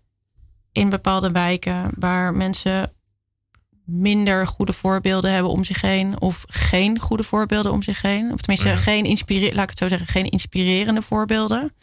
in 0.72 0.90
bepaalde 0.90 1.32
wijken 1.32 1.92
waar 1.98 2.34
mensen 2.34 2.94
minder 3.86 4.48
goede 4.48 4.74
voorbeelden 4.74 5.32
hebben 5.34 5.52
om 5.52 5.64
zich 5.64 5.82
heen, 5.82 6.22
of 6.22 6.44
geen 6.48 7.00
goede 7.00 7.24
voorbeelden 7.24 7.72
om 7.72 7.82
zich 7.82 8.02
heen, 8.02 8.32
of 8.32 8.40
tenminste 8.40 8.68
Ja. 8.70 8.76
geen 8.76 9.06
inspire, 9.06 9.54
laat 9.56 9.64
ik 9.64 9.70
het 9.70 9.78
zo 9.78 9.88
zeggen, 9.88 10.08
geen 10.08 10.30
inspirerende 10.30 11.02
voorbeelden. 11.02 11.74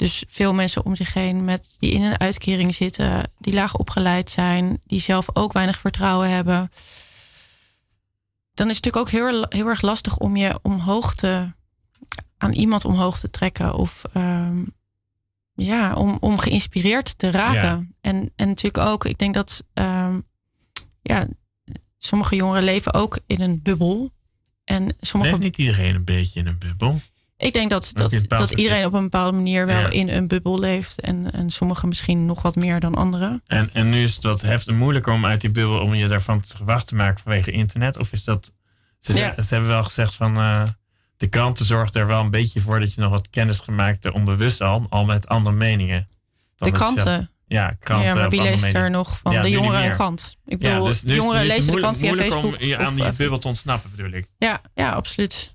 Dus 0.00 0.24
veel 0.28 0.54
mensen 0.54 0.84
om 0.84 0.96
zich 0.96 1.14
heen 1.14 1.44
met 1.44 1.76
die 1.78 1.92
in 1.92 2.02
een 2.02 2.20
uitkering 2.20 2.74
zitten, 2.74 3.32
die 3.38 3.54
laag 3.54 3.76
opgeleid 3.76 4.30
zijn, 4.30 4.80
die 4.84 5.00
zelf 5.00 5.26
ook 5.32 5.52
weinig 5.52 5.78
vertrouwen 5.78 6.30
hebben. 6.30 6.70
Dan 8.54 8.68
is 8.68 8.76
het 8.76 8.84
natuurlijk 8.84 8.96
ook 8.96 9.10
heel, 9.10 9.46
heel 9.48 9.66
erg 9.66 9.80
lastig 9.80 10.18
om 10.18 10.36
je 10.36 10.58
omhoog 10.62 11.14
te 11.14 11.52
aan 12.38 12.52
iemand 12.52 12.84
omhoog 12.84 13.18
te 13.18 13.30
trekken 13.30 13.74
of 13.74 14.04
ehm, 14.12 14.64
ja, 15.54 15.94
om, 15.94 16.16
om 16.20 16.38
geïnspireerd 16.38 17.18
te 17.18 17.30
raken. 17.30 17.60
Ja. 17.60 17.86
En, 18.00 18.32
en 18.36 18.48
natuurlijk 18.48 18.84
ook, 18.86 19.04
ik 19.04 19.18
denk 19.18 19.34
dat 19.34 19.64
ehm, 19.72 20.20
ja, 21.02 21.26
sommige 21.98 22.36
jongeren 22.36 22.62
leven 22.62 22.94
ook 22.94 23.18
in 23.26 23.40
een 23.40 23.62
bubbel. 23.62 24.12
En 24.64 24.96
sommige 25.00 25.32
Leeft 25.32 25.44
niet 25.44 25.58
iedereen 25.58 25.94
een 25.94 26.04
beetje 26.04 26.40
in 26.40 26.46
een 26.46 26.58
bubbel? 26.58 27.00
Ik 27.40 27.52
denk 27.52 27.70
dat, 27.70 27.90
dat, 27.94 28.24
dat 28.28 28.50
iedereen 28.50 28.84
op 28.84 28.92
een 28.92 29.02
bepaalde 29.02 29.36
manier 29.36 29.66
wel 29.66 29.80
Ja. 29.80 29.88
in 29.90 30.08
een 30.08 30.28
bubbel 30.28 30.58
leeft. 30.58 31.00
En, 31.00 31.32
en 31.32 31.50
sommigen 31.50 31.88
misschien 31.88 32.26
nog 32.26 32.42
wat 32.42 32.56
meer 32.56 32.80
dan 32.80 32.94
anderen. 32.94 33.42
En, 33.46 33.70
en 33.72 33.90
nu 33.90 34.02
is 34.02 34.14
het 34.14 34.22
wat 34.24 34.40
heftig 34.40 34.74
moeilijker 34.74 35.12
om 35.12 35.26
uit 35.26 35.40
die 35.40 35.50
bubbel, 35.50 35.80
om 35.80 35.94
je 35.94 36.08
daarvan 36.08 36.40
te 36.40 36.64
wacht 36.64 36.86
te 36.86 36.94
maken 36.94 37.22
vanwege 37.22 37.50
internet? 37.50 37.98
Of 37.98 38.12
is 38.12 38.24
dat... 38.24 38.52
Ze, 38.98 39.14
Ja. 39.14 39.34
ze 39.42 39.54
hebben 39.54 39.70
wel 39.70 39.82
gezegd 39.84 40.14
van... 40.14 40.36
eh, 40.36 40.62
de 41.16 41.26
kranten 41.28 41.64
zorgen 41.66 42.00
er 42.00 42.06
wel 42.06 42.20
een 42.20 42.30
beetje 42.30 42.60
voor 42.60 42.80
dat 42.80 42.94
je 42.94 43.00
nog 43.00 43.10
wat 43.10 43.30
kennis 43.30 43.58
gemaakt 43.58 44.02
hebt, 44.02 44.14
onbewust 44.14 44.60
al, 44.60 44.86
al 44.88 45.04
met 45.04 45.28
andere 45.28 45.56
meningen. 45.56 46.06
De 46.08 46.70
dat 46.70 46.76
zelf- 46.78 46.92
kranten. 46.94 47.30
Ja, 47.46 47.76
kranten. 47.80 48.08
ja, 48.08 48.14
maar 48.14 48.30
wie 48.30 48.42
leest 48.42 48.60
meningen. 48.60 48.82
er 48.82 48.90
nog 48.90 49.18
van 49.18 49.32
Ja, 49.32 49.42
de 49.42 49.50
jongeren 49.50 49.90
krant? 49.90 50.36
Ik 50.46 50.58
bedoel, 50.58 50.84
dus 50.84 51.02
nu 51.02 51.10
is- 51.10 51.16
jongeren 51.16 51.46
lezen 51.46 51.72
de 51.72 51.78
krant 51.78 51.98
via 51.98 52.06
moeilijk 52.06 52.32
Facebook. 52.32 52.58
om 52.60 52.66
je 52.66 52.76
aan 52.78 52.86
of, 52.86 52.94
die 52.94 53.04
eh, 53.04 53.12
bubbel 53.12 53.38
te 53.38 53.48
ontsnappen, 53.48 53.90
bedoel 53.96 54.10
ik. 54.12 54.26
Ja, 54.38 54.60
ja, 54.74 54.90
absoluut. 54.92 55.54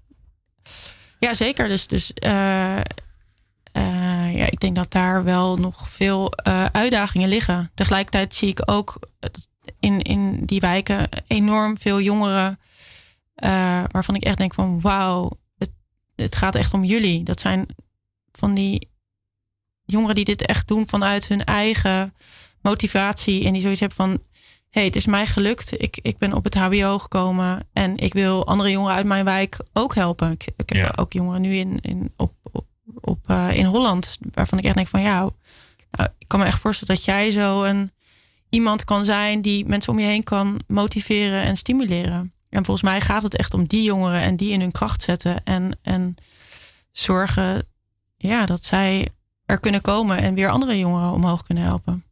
Ja, 1.25 1.33
zeker. 1.33 1.67
Dus, 1.67 1.87
dus 1.87 2.13
eh, 2.13 2.77
eh, 2.77 2.83
ja, 4.35 4.45
ik 4.49 4.59
denk 4.59 4.75
dat 4.75 4.91
daar 4.91 5.23
wel 5.23 5.57
nog 5.57 5.89
veel 5.89 6.31
eh, 6.31 6.65
uitdagingen 6.65 7.29
liggen. 7.29 7.71
Tegelijkertijd 7.73 8.35
zie 8.35 8.49
ik 8.49 8.61
ook 8.65 8.99
in, 9.79 10.01
in 10.01 10.45
die 10.45 10.59
wijken 10.59 11.09
enorm 11.27 11.77
veel 11.77 12.01
jongeren. 12.01 12.59
waarvan 13.91 14.15
ik 14.15 14.23
echt 14.23 14.37
denk 14.37 14.53
van 14.53 14.81
wauw, 14.81 15.31
het, 15.57 15.71
het 16.15 16.35
gaat 16.35 16.55
echt 16.55 16.73
om 16.73 16.83
jullie. 16.83 17.23
Dat 17.23 17.39
zijn 17.39 17.65
van 18.31 18.53
die 18.53 18.89
jongeren 19.85 20.15
die 20.15 20.25
dit 20.25 20.45
echt 20.45 20.67
doen 20.67 20.87
vanuit 20.87 21.27
hun 21.27 21.43
eigen 21.43 22.13
motivatie. 22.61 23.45
En 23.45 23.53
die 23.53 23.61
zoiets 23.61 23.79
hebben 23.79 23.97
van 23.97 24.21
hey, 24.75 24.85
het 24.85 24.95
is 24.95 25.05
mij 25.05 25.25
gelukt. 25.25 25.81
Ik, 25.81 25.99
ik 26.01 26.17
ben 26.17 26.33
op 26.33 26.43
het 26.43 26.55
HBO 26.55 26.97
gekomen 26.99 27.67
en 27.73 27.97
ik 27.97 28.13
wil 28.13 28.47
andere 28.47 28.69
jongeren 28.69 28.95
uit 28.95 29.05
mijn 29.05 29.25
wijk 29.25 29.57
ook 29.73 29.95
helpen. 29.95 30.31
Ik, 30.31 30.45
ik 30.55 30.69
heb 30.69 30.77
Ja. 30.77 30.91
ook 30.95 31.13
jongeren 31.13 31.41
nu 31.41 31.55
in, 31.55 31.79
in, 31.81 32.13
op, 32.17 32.33
op, 32.51 32.65
op, 33.01 33.19
eh, 33.25 33.57
in 33.57 33.65
Holland, 33.65 34.17
waarvan 34.33 34.57
ik 34.57 34.63
echt 34.65 34.75
denk 34.75 34.87
van 34.87 35.01
ja, 35.01 35.19
nou, 35.91 36.09
ik 36.17 36.27
kan 36.27 36.39
me 36.39 36.45
echt 36.45 36.59
voorstellen 36.59 36.95
dat 36.95 37.05
jij 37.05 37.31
zo 37.31 37.63
een 37.63 37.91
iemand 38.49 38.83
kan 38.83 39.05
zijn 39.05 39.41
die 39.41 39.65
mensen 39.65 39.93
om 39.93 39.99
je 39.99 40.05
heen 40.05 40.23
kan 40.23 40.59
motiveren 40.67 41.43
en 41.43 41.57
stimuleren. 41.57 42.33
En 42.49 42.65
volgens 42.65 42.85
mij 42.89 43.01
gaat 43.01 43.23
het 43.23 43.35
echt 43.35 43.53
om 43.53 43.67
die 43.67 43.83
jongeren 43.83 44.21
en 44.21 44.35
die 44.35 44.51
in 44.51 44.59
hun 44.59 44.71
kracht 44.71 45.01
zetten 45.03 45.43
en, 45.43 45.77
en 45.81 46.15
zorgen 46.91 47.67
ja, 48.17 48.45
dat 48.45 48.63
zij 48.63 49.07
er 49.45 49.59
kunnen 49.59 49.81
komen 49.81 50.17
en 50.17 50.33
weer 50.33 50.49
andere 50.49 50.79
jongeren 50.79 51.11
omhoog 51.11 51.43
kunnen 51.43 51.63
helpen. 51.63 52.04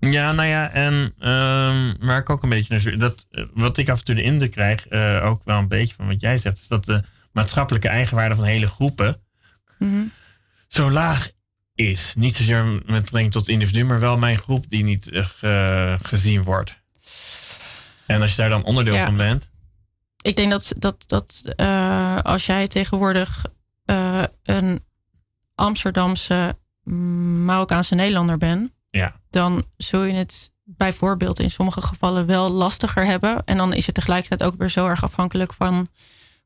Ja, 0.00 0.32
nou 0.32 0.48
ja, 0.48 0.70
en 0.70 1.14
ehm, 1.18 2.06
waar 2.06 2.18
ik 2.18 2.30
ook 2.30 2.42
een 2.42 2.48
beetje 2.48 2.78
naar 2.78 2.98
dat 2.98 3.26
eh, 3.30 3.44
wat 3.52 3.76
ik 3.76 3.88
af 3.88 3.98
en 3.98 4.04
toe 4.04 4.14
de 4.14 4.22
indruk 4.22 4.50
krijg, 4.50 4.86
eh, 4.86 5.20
ook 5.24 5.44
wel 5.44 5.58
een 5.58 5.68
beetje 5.68 5.94
van 5.94 6.06
wat 6.06 6.20
jij 6.20 6.38
zegt, 6.38 6.58
is 6.58 6.68
dat 6.68 6.84
de 6.84 7.02
maatschappelijke 7.32 7.88
eigenwaarde 7.88 8.34
van 8.34 8.44
hele 8.44 8.66
groepen 8.68 9.20
Mhm. 9.78 10.02
zo 10.68 10.90
laag 10.90 11.30
is. 11.74 12.12
Niet 12.16 12.36
zozeer 12.36 12.64
met 12.64 12.84
betrekking 12.86 13.32
tot 13.32 13.48
individu, 13.48 13.84
maar 13.84 14.00
wel 14.00 14.18
mijn 14.18 14.36
groep 14.36 14.68
die 14.68 14.84
niet 14.84 15.08
eh, 15.10 15.24
ge- 15.24 15.96
gezien 16.02 16.42
wordt. 16.42 16.76
En 18.06 18.22
als 18.22 18.30
je 18.30 18.36
daar 18.36 18.48
dan 18.50 18.64
onderdeel 18.64 18.94
Ja. 18.94 19.04
van 19.04 19.16
bent, 19.16 19.50
ik 20.22 20.36
denk 20.36 20.50
dat, 20.50 20.72
dat, 20.78 21.04
dat 21.06 21.42
als 22.22 22.46
jij 22.46 22.68
tegenwoordig 22.68 23.44
een 24.42 24.84
Amsterdamse 25.54 26.56
mm, 26.84 27.44
Marokkaanse 27.44 27.94
Nederlander 27.94 28.38
bent, 28.38 28.70
ja, 28.90 29.19
dan 29.30 29.64
zul 29.76 30.02
je 30.02 30.12
het 30.14 30.50
bijvoorbeeld 30.64 31.40
in 31.40 31.50
sommige 31.50 31.80
gevallen 31.82 32.26
wel 32.26 32.50
lastiger 32.50 33.04
hebben. 33.04 33.42
En 33.44 33.56
dan 33.56 33.72
is 33.72 33.86
het 33.86 33.94
tegelijkertijd 33.94 34.42
ook 34.42 34.58
weer 34.58 34.68
zo 34.70 34.86
erg 34.86 35.04
afhankelijk 35.04 35.52
van 35.52 35.88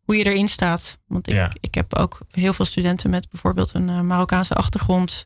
hoe 0.01 0.17
je 0.17 0.25
erin 0.25 0.49
staat. 0.49 0.99
Want 1.07 1.29
ik, 1.29 1.35
Ja. 1.35 1.51
ik 1.61 1.75
heb 1.75 1.95
ook 1.95 2.19
heel 2.31 2.53
veel 2.53 2.65
studenten 2.65 3.11
met 3.11 3.31
bijvoorbeeld 3.31 3.75
een 3.75 3.89
eh, 3.89 4.01
Marokkaanse 4.01 4.55
achtergrond. 4.55 5.25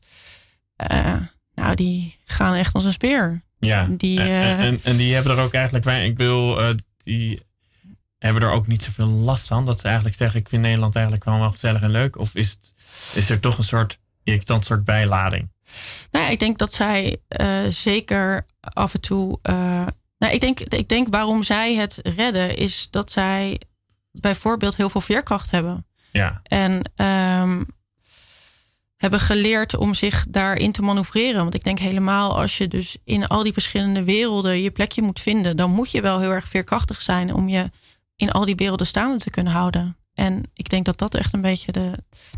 Eh, 0.77 1.17
nou, 1.55 1.75
die 1.75 2.21
gaan 2.25 2.55
echt 2.55 2.75
als 2.75 2.85
een 2.85 2.93
speer. 2.93 3.43
ja. 3.59 3.87
Die, 3.91 4.21
en, 4.21 4.27
eh, 4.27 4.61
en, 4.61 4.81
en 4.83 4.97
die 4.97 5.15
hebben 5.15 5.37
er 5.37 5.43
ook 5.43 5.53
eigenlijk, 5.53 5.87
ik 5.87 6.21
eh, 6.21 6.71
die 7.05 7.41
hebben 8.19 8.43
er 8.43 8.51
ook 8.51 8.67
niet 8.67 8.83
zoveel 8.83 9.07
last 9.07 9.47
van. 9.47 9.67
Dat 9.67 9.81
ze 9.81 9.87
eigenlijk 9.87 10.17
zeggen, 10.17 10.41
ik 10.41 10.49
vind 10.49 10.63
Nederland 10.63 10.95
eigenlijk 10.95 11.25
wel 11.25 11.39
wel 11.39 11.51
gezellig 11.51 11.81
en 11.83 11.91
leuk. 11.91 12.19
Of 12.19 12.35
is, 12.35 12.51
het, 12.51 12.75
is 13.15 13.31
er 13.31 13.41
toch 13.41 13.59
een 13.59 13.65
soort 13.65 13.99
irritant 14.25 14.65
soort 14.65 14.85
bijlading? 14.85 15.51
Nou 16.11 16.25
ja, 16.25 16.31
ik 16.31 16.39
denk 16.39 16.59
dat 16.59 16.73
zij 16.73 17.17
eh, 17.29 17.67
zeker 17.71 18.47
af 18.61 18.95
en 18.95 19.01
toe. 19.01 19.39
eh, 19.43 19.87
nou, 20.19 20.33
ik, 20.33 20.41
denk, 20.41 20.61
ik 20.61 20.89
denk 20.89 21.09
waarom 21.11 21.43
zij 21.43 21.75
het 21.75 22.01
redden, 22.03 22.57
is 22.57 22.89
dat 22.91 23.13
zij 23.13 23.61
bijvoorbeeld 24.13 24.77
heel 24.77 24.91
veel 24.91 25.01
veerkracht 25.01 25.51
hebben. 25.51 25.87
Ja, 26.13 26.41
En 26.43 26.93
ehm, 26.97 27.63
hebben 28.97 29.21
geleerd 29.21 29.77
om 29.77 29.95
zich 29.95 30.27
daarin 30.29 30.73
te 30.73 30.83
manoeuvreren. 30.83 31.43
Want 31.43 31.55
ik 31.55 31.65
denk 31.65 31.79
helemaal 31.79 32.39
als 32.39 32.59
je 32.59 32.69
dus 32.69 32.97
in 33.05 33.27
al 33.27 33.43
die 33.43 33.53
verschillende 33.53 34.05
werelden 34.05 34.63
je 34.63 34.71
plekje 34.71 35.03
moet 35.03 35.21
vinden, 35.21 35.57
dan 35.57 35.71
moet 35.71 35.91
je 35.91 36.01
wel 36.01 36.21
heel 36.21 36.31
erg 36.31 36.49
veerkrachtig 36.49 37.01
zijn 37.01 37.35
om 37.35 37.49
je 37.49 37.71
in 38.17 38.33
al 38.33 38.45
die 38.45 38.55
werelden 38.57 38.87
staande 38.87 39.19
te 39.19 39.31
kunnen 39.31 39.53
houden. 39.53 39.97
En 40.19 40.43
ik 40.55 40.69
denk 40.69 40.85
dat 40.85 40.99
dat 40.99 41.15
echt 41.15 41.35
een 41.35 41.41
beetje 41.41 41.73
de. 41.73 41.91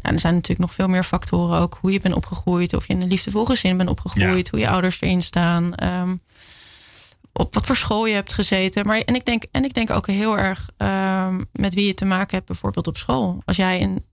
Nou, 0.03 0.15
er 0.15 0.21
zijn 0.21 0.35
natuurlijk 0.35 0.61
nog 0.61 0.75
veel 0.75 0.89
meer 0.89 1.05
factoren 1.05 1.59
ook. 1.59 1.79
Hoe 1.81 1.93
je 1.93 2.01
bent 2.01 2.15
opgegroeid, 2.15 2.75
of 2.75 2.87
je 2.87 2.93
in 2.93 3.01
een 3.01 3.09
liefdevol 3.09 3.45
gezin 3.45 3.77
bent 3.77 3.89
opgegroeid, 3.89 4.49
hoe 4.49 4.61
je 4.61 4.69
ouders 4.69 5.01
erin 5.01 5.23
staan. 5.23 5.75
ehm, 5.75 6.17
op 7.33 7.55
wat 7.55 7.67
voor 7.67 7.77
school 7.77 8.07
je 8.07 8.15
hebt 8.15 8.33
gezeten. 8.33 8.87
Maar 8.87 8.99
en 9.01 9.15
ik 9.15 9.25
denk, 9.25 9.45
en 9.51 9.65
ik 9.65 9.75
denk 9.75 9.91
ook 9.91 10.07
heel 10.07 10.39
erg 10.39 10.71
ehm, 10.77 11.43
met 11.53 11.75
wie 11.75 11.87
je 11.87 11.95
te 11.95 12.05
maken 12.05 12.35
hebt, 12.35 12.47
bijvoorbeeld 12.47 12.87
op 12.87 12.97
school. 12.97 13.43
Als 13.45 13.57
jij 13.57 13.83
een 13.83 14.05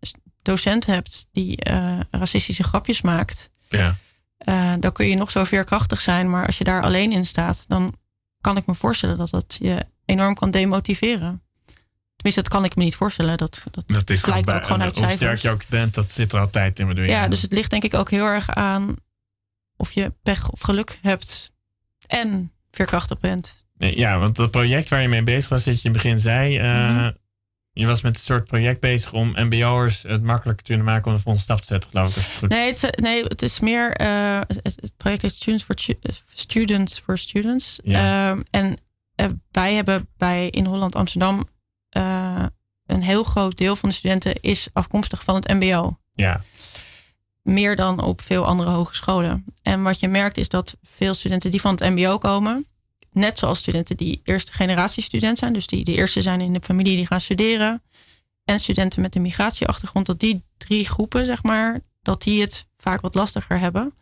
docent 0.41 0.86
hebt 0.86 1.28
die 1.32 1.57
eh, 1.57 1.99
racistische 2.11 2.63
grapjes 2.63 3.01
maakt, 3.01 3.49
ja. 3.70 3.95
eh, 4.38 4.74
dan 4.80 4.91
kun 4.91 5.07
je 5.07 5.15
nog 5.15 5.32
zo 5.32 5.43
veerkrachtig 5.43 6.01
zijn. 6.01 6.30
Maar 6.30 6.45
als 6.45 6.57
je 6.57 6.63
daar 6.63 6.82
alleen 6.82 7.11
in 7.11 7.26
staat, 7.26 7.63
dan 7.68 7.95
kan 8.41 8.57
ik 8.57 8.65
me 8.65 8.76
voorstellen 8.76 9.18
dat 9.18 9.30
dat 9.30 9.57
je 9.59 9.86
enorm 10.05 10.34
kan 10.36 10.51
demotiveren. 10.51 11.41
Tenminste, 12.18 12.41
dat 12.41 12.47
kan 12.51 12.65
ik 12.65 12.76
me 12.76 12.84
niet 12.84 12.95
voorstellen. 12.95 13.38
Dat, 13.38 13.63
dat, 13.72 14.09
is 14.09 14.22
bij- 14.22 14.38
ook 14.55 14.65
gewoon 14.65 14.82
uit 14.82 14.97
Hoe 14.97 15.03
sterk 15.03 15.18
cijfers. 15.18 15.41
je 15.41 15.49
ook 15.49 15.68
bent, 15.68 15.93
dat 15.93 16.11
zit 16.11 16.34
er 16.34 16.39
altijd 16.39 16.80
in. 16.80 16.88
Bedoel 16.88 17.03
je? 17.03 17.09
Ja, 17.09 17.28
dus 17.28 17.41
het 17.41 17.51
ligt 17.53 17.70
denk 17.70 17.84
ik 17.84 17.93
ook 17.93 18.09
heel 18.11 18.26
erg 18.26 18.49
aan 18.49 18.95
of 19.76 19.91
je 19.91 20.13
pech 20.24 20.49
of 20.49 20.61
geluk 20.61 20.99
hebt 21.01 21.51
en 22.07 22.51
veerkrachtig 22.72 23.20
bent. 23.20 23.65
Ja, 23.78 24.20
want 24.20 24.36
dat 24.36 24.51
project 24.51 24.89
waar 24.89 25.01
je 25.01 25.07
mee 25.07 25.24
bezig 25.24 25.49
was, 25.49 25.63
dat 25.63 25.82
je 25.82 25.88
in 25.88 25.93
het 25.93 26.03
begin 26.03 26.20
zei, 26.20 26.57
eh, 26.57 26.89
Mhm. 26.95 27.11
je 27.72 27.86
was 27.86 28.01
met 28.01 28.15
een 28.15 28.22
soort 28.22 28.45
project 28.45 28.80
bezig 28.80 29.13
om 29.13 29.34
MBO'ers 29.36 30.01
het 30.01 30.24
makkelijker 30.24 30.63
te 30.63 30.70
kunnen 30.72 30.86
maken 30.86 31.07
om 31.11 31.13
de 31.18 31.22
volgende 31.24 31.41
stap 31.47 31.59
te 31.59 31.65
zetten, 31.68 31.89
geloof 31.89 32.41
ik. 32.41 32.49
Nee, 32.49 32.65
het 32.74 32.84
is, 32.84 32.89
nee, 33.01 33.24
het 33.24 33.41
is 33.41 33.59
meer. 33.59 33.93
eh, 33.93 34.39
het, 34.47 34.61
het 34.63 34.93
project 34.97 35.22
heet 35.22 35.34
Students 35.34 35.63
for, 35.63 35.80
Stu- 35.80 35.97
eh, 36.01 36.15
Students 36.34 36.99
for 36.99 37.18
Students. 37.18 37.80
Ja. 37.84 38.30
Ehm, 38.32 38.41
en 38.51 38.78
eh, 39.15 39.28
wij 39.51 39.74
hebben 39.74 40.07
bij 40.18 40.47
in 40.49 40.65
Holland 40.65 40.95
Amsterdam 40.95 41.47
eh, 41.89 42.45
een 42.85 43.01
heel 43.01 43.23
groot 43.23 43.57
deel 43.57 43.75
van 43.75 43.89
de 43.89 43.95
studenten 43.95 44.41
is 44.41 44.67
afkomstig 44.73 45.23
van 45.23 45.35
het 45.35 45.47
MBO. 45.47 45.97
Ja, 46.13 46.41
Meer 47.41 47.75
dan 47.75 48.01
op 48.01 48.21
veel 48.21 48.45
andere 48.45 48.69
hogescholen. 48.69 49.45
En 49.61 49.83
wat 49.83 49.99
je 49.99 50.07
merkt 50.07 50.38
is 50.38 50.49
dat 50.49 50.75
veel 50.83 51.13
studenten 51.13 51.51
die 51.51 51.61
van 51.61 51.71
het 51.71 51.95
MBO 51.95 52.17
komen, 52.17 52.67
net 53.11 53.39
zoals 53.39 53.59
studenten 53.59 53.97
die 53.97 54.21
eerste 54.23 54.51
generatie 54.51 55.03
student 55.03 55.38
zijn, 55.38 55.53
dus 55.53 55.67
die 55.67 55.83
de 55.83 55.93
eerste 55.93 56.21
zijn 56.21 56.41
in 56.41 56.53
de 56.53 56.61
familie 56.61 56.95
die 56.95 57.07
gaan 57.07 57.21
studeren, 57.21 57.81
en 58.45 58.59
studenten 58.59 59.01
met 59.01 59.15
een 59.15 59.21
migratieachtergrond, 59.21 60.05
dat 60.05 60.19
die 60.19 60.43
drie 60.57 60.85
groepen, 60.85 61.25
zeg 61.25 61.43
maar, 61.43 61.81
dat 62.01 62.21
die 62.21 62.41
het 62.41 62.67
vaak 62.77 63.01
wat 63.01 63.15
lastiger 63.15 63.59
hebben. 63.59 63.93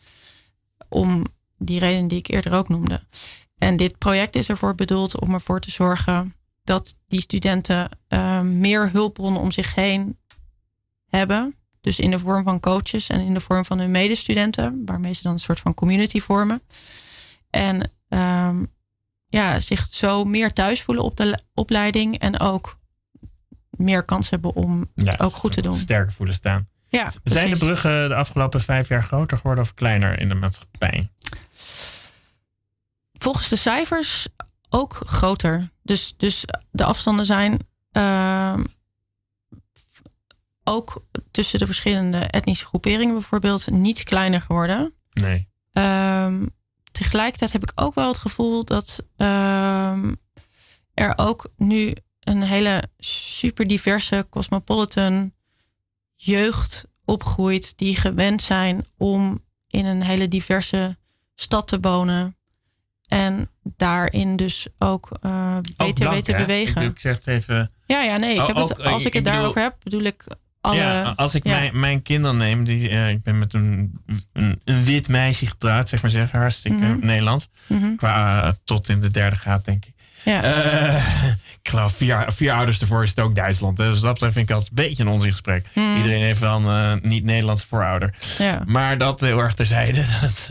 Om 0.90 1.26
die 1.58 1.80
reden 1.80 2.08
die 2.08 2.18
ik 2.18 2.28
eerder 2.28 2.54
ook 2.54 2.70
noemde. 2.70 3.04
En 3.58 3.78
dit 3.78 3.98
project 3.98 4.36
is 4.36 4.50
ervoor 4.50 4.76
bedoeld 4.76 5.20
om 5.20 5.34
ervoor 5.34 5.60
te 5.60 5.72
zorgen 5.72 6.36
dat 6.66 6.98
die 7.06 7.22
studenten 7.22 7.90
eh, 8.08 8.42
meer 8.42 8.92
hulpbronnen 8.92 9.42
om 9.42 9.52
zich 9.52 9.76
heen 9.76 10.18
hebben. 11.10 11.56
Dus 11.82 12.00
in 12.00 12.12
de 12.12 12.20
vorm 12.20 12.44
van 12.44 12.60
coaches 12.60 13.10
en 13.10 13.20
in 13.20 13.34
de 13.34 13.40
vorm 13.40 13.66
van 13.66 13.80
hun 13.80 13.92
medestudenten, 13.92 14.82
waarmee 14.86 15.14
ze 15.14 15.24
dan 15.24 15.32
een 15.32 15.40
soort 15.40 15.60
van 15.60 15.74
community 15.74 16.20
vormen. 16.20 16.62
En 17.50 17.92
ehm, 18.10 18.66
ja, 19.28 19.60
zich 19.60 19.88
zo 19.92 20.24
meer 20.24 20.54
thuis 20.54 20.82
voelen 20.82 21.04
op 21.04 21.16
de 21.18 21.26
le- 21.26 21.40
opleiding 21.54 22.20
en 22.20 22.40
ook 22.40 22.78
meer 23.70 24.04
kans 24.04 24.30
hebben 24.30 24.54
om 24.56 24.92
ja 24.96 25.12
het 25.12 25.20
ook 25.20 25.34
goed 25.34 25.52
te 25.54 25.62
doen. 25.62 25.76
Sterker 25.76 26.14
voelen 26.14 26.36
staan. 26.36 26.68
Ja, 26.88 27.12
Zijn 27.24 27.50
de 27.50 27.58
bruggen 27.58 28.10
de 28.10 28.16
afgelopen 28.16 28.62
vijf 28.62 28.88
jaar 28.88 29.04
groter 29.04 29.38
geworden 29.38 29.64
of 29.64 29.74
kleiner 29.74 30.20
in 30.20 30.30
de 30.30 30.36
maatschappij? 30.36 31.10
volgens 33.14 33.50
de 33.50 33.56
cijfers 33.56 34.28
ook 34.70 34.94
groter. 34.94 35.70
Dus, 35.84 36.14
dus 36.18 36.46
de 36.72 36.84
afstanden 36.84 37.26
zijn 37.26 37.60
ehm, 37.92 38.64
ook 40.64 41.06
tussen 41.32 41.60
de 41.60 41.66
verschillende 41.66 42.18
etnische 42.18 42.66
groeperingen 42.66 43.14
bijvoorbeeld 43.14 43.70
niet 43.70 44.04
kleiner 44.04 44.42
geworden. 44.42 44.94
Nee. 45.14 45.48
Ehm, 45.74 46.46
tegelijkertijd 46.92 47.52
heb 47.52 47.64
ik 47.64 47.72
ook 47.76 47.94
wel 47.94 48.08
het 48.08 48.18
gevoel 48.18 48.64
dat 48.66 49.06
ehm, 49.18 50.14
er 50.94 51.14
ook 51.16 51.50
nu 51.58 51.96
een 52.20 52.42
hele 52.42 52.84
super 52.98 53.68
diverse 53.68 54.26
cosmopolitan 54.30 55.34
jeugd 56.12 56.88
opgroeit 57.06 57.78
die 57.78 57.96
gewend 57.96 58.42
zijn 58.42 58.86
om 58.98 59.44
in 59.68 59.86
een 59.86 60.02
hele 60.02 60.28
diverse 60.28 60.98
stad 61.36 61.68
te 61.68 61.80
wonen. 61.80 62.38
En 63.08 63.50
daarin 63.64 64.36
dus 64.36 64.68
ook 64.80 65.18
eh 65.22 65.56
Ook 65.58 65.88
beter 65.88 66.10
weten 66.10 66.38
bewegen. 66.38 66.82
Ik, 66.82 66.92
ik 66.92 67.00
zeg 67.00 67.16
het 67.16 67.28
even. 67.28 67.72
ja, 67.86 68.02
ja, 68.02 68.18
nee. 68.18 68.34
Ik 68.34 68.40
Oh, 68.42 68.48
heb 68.48 68.56
het, 68.56 68.80
ook, 68.80 68.86
als 68.86 69.02
ik 69.02 69.08
ik 69.08 69.14
het 69.14 69.24
bedoel- 69.24 69.38
daarover 69.40 69.62
heb, 69.62 69.76
bedoel 69.84 70.02
ik 70.02 70.24
alle. 70.62 70.76
ja, 70.76 71.14
als 71.16 71.36
ik 71.36 71.46
ja. 71.48 71.56
Mijn, 71.58 71.80
mijn 71.80 72.02
kinderen 72.02 72.38
neem, 72.38 72.64
die, 72.64 72.90
eh, 72.90 73.10
ik 73.10 73.24
ben 73.24 73.40
met 73.40 73.54
een, 73.54 74.00
een, 74.34 74.62
een 74.64 74.84
wit 74.84 75.08
meisje 75.08 75.46
getrouwd, 75.46 75.90
zeg 75.90 76.02
maar 76.02 76.12
zeggen, 76.12 76.40
hartstikke 76.40 76.78
Mhm. 76.86 77.06
Nederlands. 77.06 77.48
Mhm. 77.68 77.96
Qua 77.96 78.44
eh, 78.44 78.52
tot 78.64 78.90
in 78.90 79.02
de 79.02 79.12
derde 79.12 79.36
graad, 79.36 79.66
denk 79.66 79.86
ik. 79.86 79.94
Ja. 80.24 80.44
Eh, 80.44 80.96
ik 81.62 81.70
geloof 81.70 81.94
vier, 81.94 82.26
vier 82.28 82.52
ouders 82.54 82.82
ervoor 82.82 83.04
is 83.04 83.10
het 83.10 83.20
ook 83.20 83.36
Duitsland. 83.36 83.78
Dus 83.78 84.00
dat 84.00 84.14
betreft 84.14 84.34
vind 84.34 84.50
ik 84.50 84.56
altijd 84.56 84.78
een 84.78 84.86
beetje 84.88 85.04
een 85.04 85.10
onzingesprek. 85.10 85.66
Hmm. 85.74 85.96
Iedereen 85.96 86.22
heeft 86.22 86.40
wel 86.40 86.62
een 86.70 86.98
eh, 87.02 87.10
niet-Nederlandse 87.10 87.68
voorouder. 87.68 88.14
ja. 88.38 88.62
Maar 88.66 88.98
dat 88.98 89.20
heel 89.20 89.40
erg 89.40 89.54
terzijde. 89.54 90.04
Dat, 90.22 90.50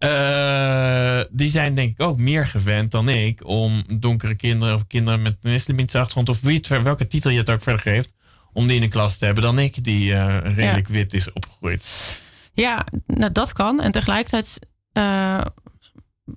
eh, 0.00 1.20
die 1.30 1.50
zijn 1.50 1.74
denk 1.74 1.90
ik 1.90 2.00
ook 2.00 2.18
meer 2.18 2.46
gewend 2.46 2.90
dan 2.90 3.08
ik 3.08 3.46
om 3.46 3.84
donkere 3.98 4.34
kinderen 4.34 4.74
of 4.74 4.86
kinderen 4.86 5.22
met 5.22 5.36
een 5.42 5.52
islamitische 5.52 5.98
achtergrond 5.98 6.28
of 6.28 6.40
wie 6.40 6.56
het, 6.56 6.68
welke 6.82 7.06
titel 7.06 7.30
je 7.30 7.38
het 7.38 7.50
ook 7.50 7.62
verder 7.62 7.80
geeft, 7.80 8.12
om 8.52 8.66
die 8.66 8.76
in 8.76 8.82
de 8.82 8.88
klas 8.88 9.16
te 9.16 9.24
hebben 9.24 9.42
dan 9.42 9.58
ik, 9.58 9.84
die 9.84 10.14
eh, 10.14 10.54
redelijk 10.54 10.88
wit 10.88 11.14
is 11.14 11.32
opgegroeid. 11.32 12.18
Ja, 12.52 12.86
nou, 13.06 13.32
dat 13.32 13.52
kan. 13.52 13.80
En 13.80 13.92
tegelijkertijd 13.92 14.58
eh, 14.92 15.40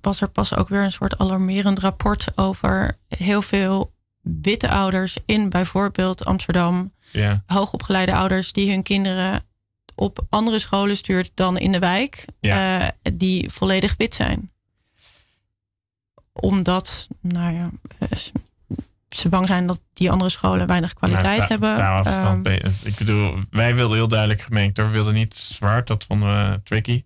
was 0.02 0.22
er 0.22 0.30
pas 0.30 0.56
ook 0.56 0.70
weer 0.70 0.84
een 0.84 0.92
soort 0.92 1.18
alarmerend 1.18 1.80
rapport 1.80 2.28
over 2.36 2.98
heel 3.08 3.42
veel 3.42 3.94
witte 4.22 4.70
ouders 4.70 5.18
in 5.26 5.50
bijvoorbeeld 5.50 6.26
Amsterdam. 6.26 6.94
Ja, 7.12 7.44
Hoogopgeleide 7.46 8.14
ouders 8.14 8.52
die 8.52 8.72
hun 8.72 8.84
kinderen 8.84 9.44
op 9.96 10.26
andere 10.30 10.60
scholen 10.60 10.98
stuurt 10.98 11.32
dan 11.34 11.58
in 11.58 11.72
de 11.72 11.80
wijk, 11.80 12.26
Ja. 12.40 12.82
eh, 12.82 12.88
die 13.14 13.50
volledig 13.50 13.94
wit 13.98 14.14
zijn. 14.14 14.52
Omdat, 16.34 17.08
nou 17.22 17.54
ja, 17.54 17.70
eh, 18.00 18.18
ze 19.10 19.30
bang 19.30 19.48
zijn 19.48 19.68
dat 19.68 19.82
die 19.94 20.12
andere 20.12 20.30
scholen 20.30 20.68
weinig 20.68 20.94
kwaliteit 20.94 21.38
Nou, 21.38 21.50
hebben. 21.50 21.76
Ehm, 21.78 22.40
ik 22.84 22.96
bedoel, 22.98 23.36
wij 23.50 23.76
wilden 23.76 23.98
heel 23.98 24.08
duidelijk 24.08 24.42
gemengd. 24.42 24.78
hoor. 24.78 24.86
We 24.88 24.92
wilden 24.94 25.14
niet 25.14 25.36
zwart, 25.36 25.88
dat 25.88 26.06
vonden 26.06 26.52
we 26.52 26.62
tricky. 26.64 27.04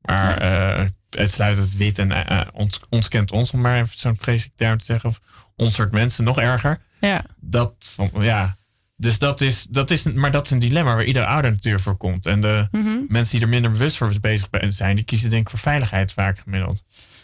Maar 0.00 0.38
eh, 0.38 0.86
het 1.10 1.32
sluit 1.32 1.56
het 1.56 1.76
wit 1.76 1.98
en 1.98 2.12
eh, 2.26 2.40
ons, 2.52 2.80
ons 2.88 3.08
kent 3.08 3.32
ons, 3.32 3.50
om 3.50 3.60
maar 3.60 3.76
even 3.80 3.98
zo'n 3.98 4.16
vreselijk 4.16 4.56
term 4.56 4.78
te 4.78 4.84
zeggen. 4.84 5.08
Of 5.08 5.20
ons 5.56 5.74
soort 5.74 5.92
mensen 5.92 6.24
nog 6.24 6.38
erger. 6.38 6.80
ja, 7.00 7.24
Dat, 7.36 7.96
ja. 8.18 8.56
Dus 9.00 9.18
dat 9.18 9.40
is, 9.40 9.66
dat 9.70 9.90
is, 9.90 10.02
maar 10.02 10.30
dat 10.30 10.44
is 10.44 10.50
een 10.50 10.58
dilemma 10.58 10.94
waar 10.94 11.04
ieder 11.04 11.24
ouder 11.24 11.50
natuurlijk 11.50 11.84
voor 11.84 11.96
komt. 11.96 12.26
En 12.26 12.40
de 12.40 12.68
mhm. 12.70 12.98
mensen 13.08 13.34
die 13.34 13.44
er 13.44 13.52
minder 13.52 13.70
bewust 13.70 13.96
voor 13.96 14.12
bezig 14.20 14.48
zijn, 14.68 14.96
die 14.96 15.04
kiezen 15.04 15.30
denk 15.30 15.42
ik 15.42 15.50
voor 15.50 15.58
veiligheid 15.58 16.12
vaak 16.12 16.38
gemiddeld. 16.38 16.82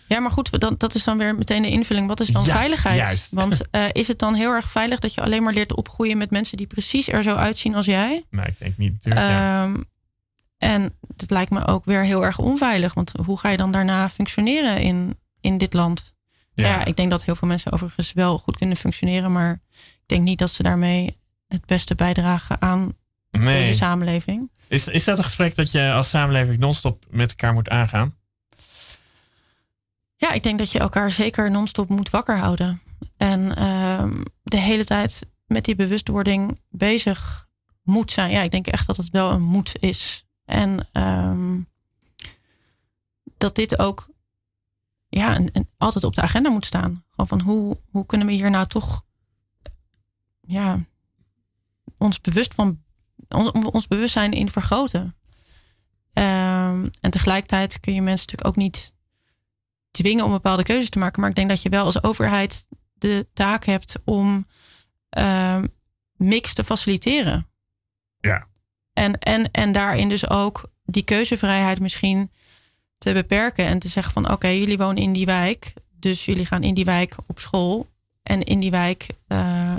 Ja, 0.08 0.20
maar 0.20 0.30
goed, 0.30 0.60
dan, 0.60 0.74
dat 0.78 0.94
is 0.94 1.04
dan 1.04 1.18
weer 1.18 1.34
meteen 1.34 1.62
de 1.62 1.70
invulling. 1.70 2.08
Wat 2.08 2.20
is 2.20 2.28
dan 2.28 2.44
Ja, 2.44 2.54
veiligheid? 2.54 2.96
juist. 2.96 3.32
Want 3.32 3.60
eh, 3.70 3.84
is 3.92 4.08
het 4.08 4.18
dan 4.18 4.34
heel 4.34 4.50
erg 4.50 4.68
veilig 4.68 4.98
dat 4.98 5.14
je 5.14 5.20
alleen 5.20 5.42
maar 5.42 5.52
leert 5.52 5.74
opgroeien 5.74 6.18
met 6.18 6.30
mensen 6.30 6.56
die 6.56 6.66
precies 6.66 7.08
er 7.08 7.22
zo 7.22 7.34
uitzien 7.34 7.74
als 7.74 7.86
jij? 7.86 8.24
Maar 8.30 8.48
ik 8.48 8.58
denk 8.58 8.76
niet 8.76 8.92
natuurlijk. 8.92 9.26
ja. 9.26 9.64
Ehm, 9.64 9.82
en 10.58 10.94
dat 11.00 11.30
lijkt 11.30 11.50
me 11.50 11.66
ook 11.66 11.84
weer 11.84 12.02
heel 12.02 12.24
erg 12.24 12.38
onveilig. 12.38 12.94
Want 12.94 13.12
hoe 13.24 13.38
ga 13.38 13.48
je 13.48 13.56
dan 13.56 13.72
daarna 13.72 14.08
functioneren 14.08 14.80
in, 14.80 15.18
in 15.40 15.58
dit 15.58 15.72
land? 15.72 16.14
Ja. 16.54 16.66
ja. 16.68 16.84
ik 16.84 16.96
denk 16.96 17.10
dat 17.10 17.24
heel 17.24 17.36
veel 17.36 17.48
mensen 17.48 17.72
overigens 17.72 18.12
wel 18.12 18.38
goed 18.38 18.56
kunnen 18.56 18.76
functioneren. 18.76 19.32
Maar 19.32 19.60
ik 19.72 20.06
denk 20.06 20.22
niet 20.22 20.38
dat 20.38 20.50
ze 20.50 20.62
daarmee 20.62 21.16
het 21.48 21.66
beste 21.66 21.94
bijdragen 21.94 22.62
aan 22.62 22.94
nee. 23.30 23.64
deze 23.64 23.78
samenleving. 23.78 24.50
Is, 24.68 24.88
is 24.88 25.04
dat 25.04 25.18
een 25.18 25.24
gesprek 25.24 25.54
dat 25.54 25.70
je 25.70 25.92
als 25.92 26.08
samenleving 26.08 26.58
non-stop 26.58 27.04
met 27.10 27.30
elkaar 27.30 27.52
moet 27.52 27.68
aangaan? 27.68 28.14
Ja, 30.16 30.32
ik 30.32 30.42
denk 30.42 30.58
dat 30.58 30.72
je 30.72 30.78
elkaar 30.78 31.10
zeker 31.10 31.50
non-stop 31.50 31.88
moet 31.88 32.10
wakker 32.10 32.38
houden. 32.38 32.82
En 33.16 33.56
ehm, 33.56 34.22
de 34.42 34.56
hele 34.56 34.84
tijd 34.84 35.26
met 35.46 35.64
die 35.64 35.74
bewustwording 35.74 36.60
bezig 36.70 37.48
moet 37.82 38.10
zijn. 38.10 38.30
Ja, 38.30 38.42
ik 38.42 38.50
denk 38.50 38.66
echt 38.66 38.86
dat 38.86 38.96
het 38.96 39.10
wel 39.10 39.30
een 39.30 39.42
moed 39.42 39.72
is. 39.80 40.26
En 40.44 40.88
ehm, 40.92 41.60
dat 43.36 43.54
dit 43.54 43.78
ook 43.78 44.08
ja, 45.08 45.40
altijd 45.78 46.04
op 46.04 46.14
de 46.14 46.20
agenda 46.20 46.50
moet 46.50 46.66
staan. 46.66 47.04
Gewoon 47.10 47.26
van 47.26 47.40
hoe, 47.40 47.78
hoe 47.90 48.06
kunnen 48.06 48.26
we 48.26 48.32
hier 48.32 48.50
nou 48.50 48.66
toch 48.66 49.04
ja, 50.40 50.84
ons 51.98 52.20
bewust 52.20 52.54
van 52.54 52.84
ons, 53.28 53.50
ons 53.50 53.88
bewustzijn 53.88 54.32
in 54.32 54.50
vergroten. 54.50 55.16
Ehm, 56.12 56.88
en 57.00 57.10
tegelijkertijd 57.10 57.80
kun 57.80 57.94
je 57.94 58.02
mensen 58.02 58.26
natuurlijk 58.26 58.48
ook 58.48 58.62
niet 58.62 58.94
dwingen 59.90 60.24
om 60.24 60.30
bepaalde 60.30 60.62
keuzes 60.62 60.90
te 60.90 60.98
maken. 60.98 61.20
Maar 61.20 61.30
ik 61.30 61.36
denk 61.36 61.48
dat 61.48 61.62
je 61.62 61.68
wel 61.68 61.84
als 61.84 62.02
overheid 62.02 62.66
de 62.94 63.26
taak 63.32 63.64
hebt 63.64 63.94
om 64.04 64.46
ehm, 65.08 65.66
mix 66.16 66.54
te 66.54 66.64
faciliteren. 66.64 67.46
Ja. 68.20 68.46
En, 68.92 69.18
en, 69.18 69.50
en 69.50 69.72
daarin 69.72 70.08
dus 70.08 70.30
ook 70.30 70.70
die 70.84 71.04
keuzevrijheid 71.04 71.80
misschien 71.80 72.30
te 72.98 73.12
beperken. 73.12 73.66
En 73.66 73.78
te 73.78 73.88
zeggen 73.88 74.12
van 74.12 74.30
oké, 74.32 74.48
jullie 74.48 74.78
wonen 74.78 75.02
in 75.02 75.12
die 75.12 75.26
wijk. 75.26 75.72
Dus 75.92 76.24
jullie 76.24 76.46
gaan 76.46 76.62
in 76.62 76.74
die 76.74 76.84
wijk 76.84 77.14
op 77.26 77.38
school. 77.38 77.88
En 78.22 78.42
in 78.42 78.60
die 78.60 78.70
wijk 78.70 79.06
eh, 79.26 79.76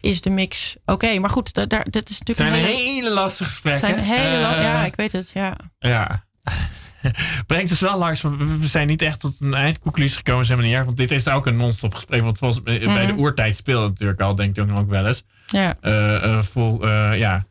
is 0.00 0.20
de 0.20 0.30
mix 0.30 0.76
oké. 0.84 1.18
Maar 1.18 1.30
goed, 1.30 1.54
da- 1.54 1.66
daar, 1.66 1.86
dat 1.90 2.08
is 2.08 2.18
Het 2.18 2.28
natuurlijk 2.28 2.56
zijn 2.56 2.70
een 2.70 2.76
hele, 2.78 2.90
hele 2.92 3.10
lastige 3.14 3.50
gesprekken. 3.50 3.88
zijn 3.88 3.98
hele 3.98 4.40
la- 4.40 4.56
Eh, 4.56 4.62
Ja, 4.62 4.84
ik 4.84 4.96
weet 4.96 5.12
het. 5.12 5.30
Ja. 5.34 5.56
Ja. 5.78 6.26
Brengt 7.46 7.68
dus 7.68 7.80
wel 7.80 7.98
langs, 7.98 8.20
we- 8.22 8.56
zijn 8.60 8.86
niet 8.86 9.02
echt 9.02 9.20
tot 9.20 9.40
een 9.40 9.54
eindconclusie 9.54 10.16
gekomen, 10.16 10.46
zijn 10.46 10.58
we 10.58 10.64
niet 10.64 10.74
erg. 10.74 10.84
Want 10.84 10.96
dit 10.96 11.10
is 11.10 11.28
ook 11.28 11.46
een 11.46 11.56
non-stop 11.56 11.94
gesprek. 11.94 12.22
Want 12.22 12.38
volgens 12.38 12.64
mij 12.64 12.78
bij 12.78 13.06
de 13.06 13.12
Mhm. 13.12 13.20
oertijd 13.20 13.56
speelde 13.56 13.82
het 13.82 13.90
natuurlijk 13.92 14.20
al, 14.20 14.34
denk 14.34 14.56
ik 14.56 14.76
ook 14.78 14.88
wel 14.88 15.06
eens. 15.06 15.22
Ja. 15.46 15.76
Eh, 15.80 16.42
vol, 16.42 16.88
ja, 17.14 17.46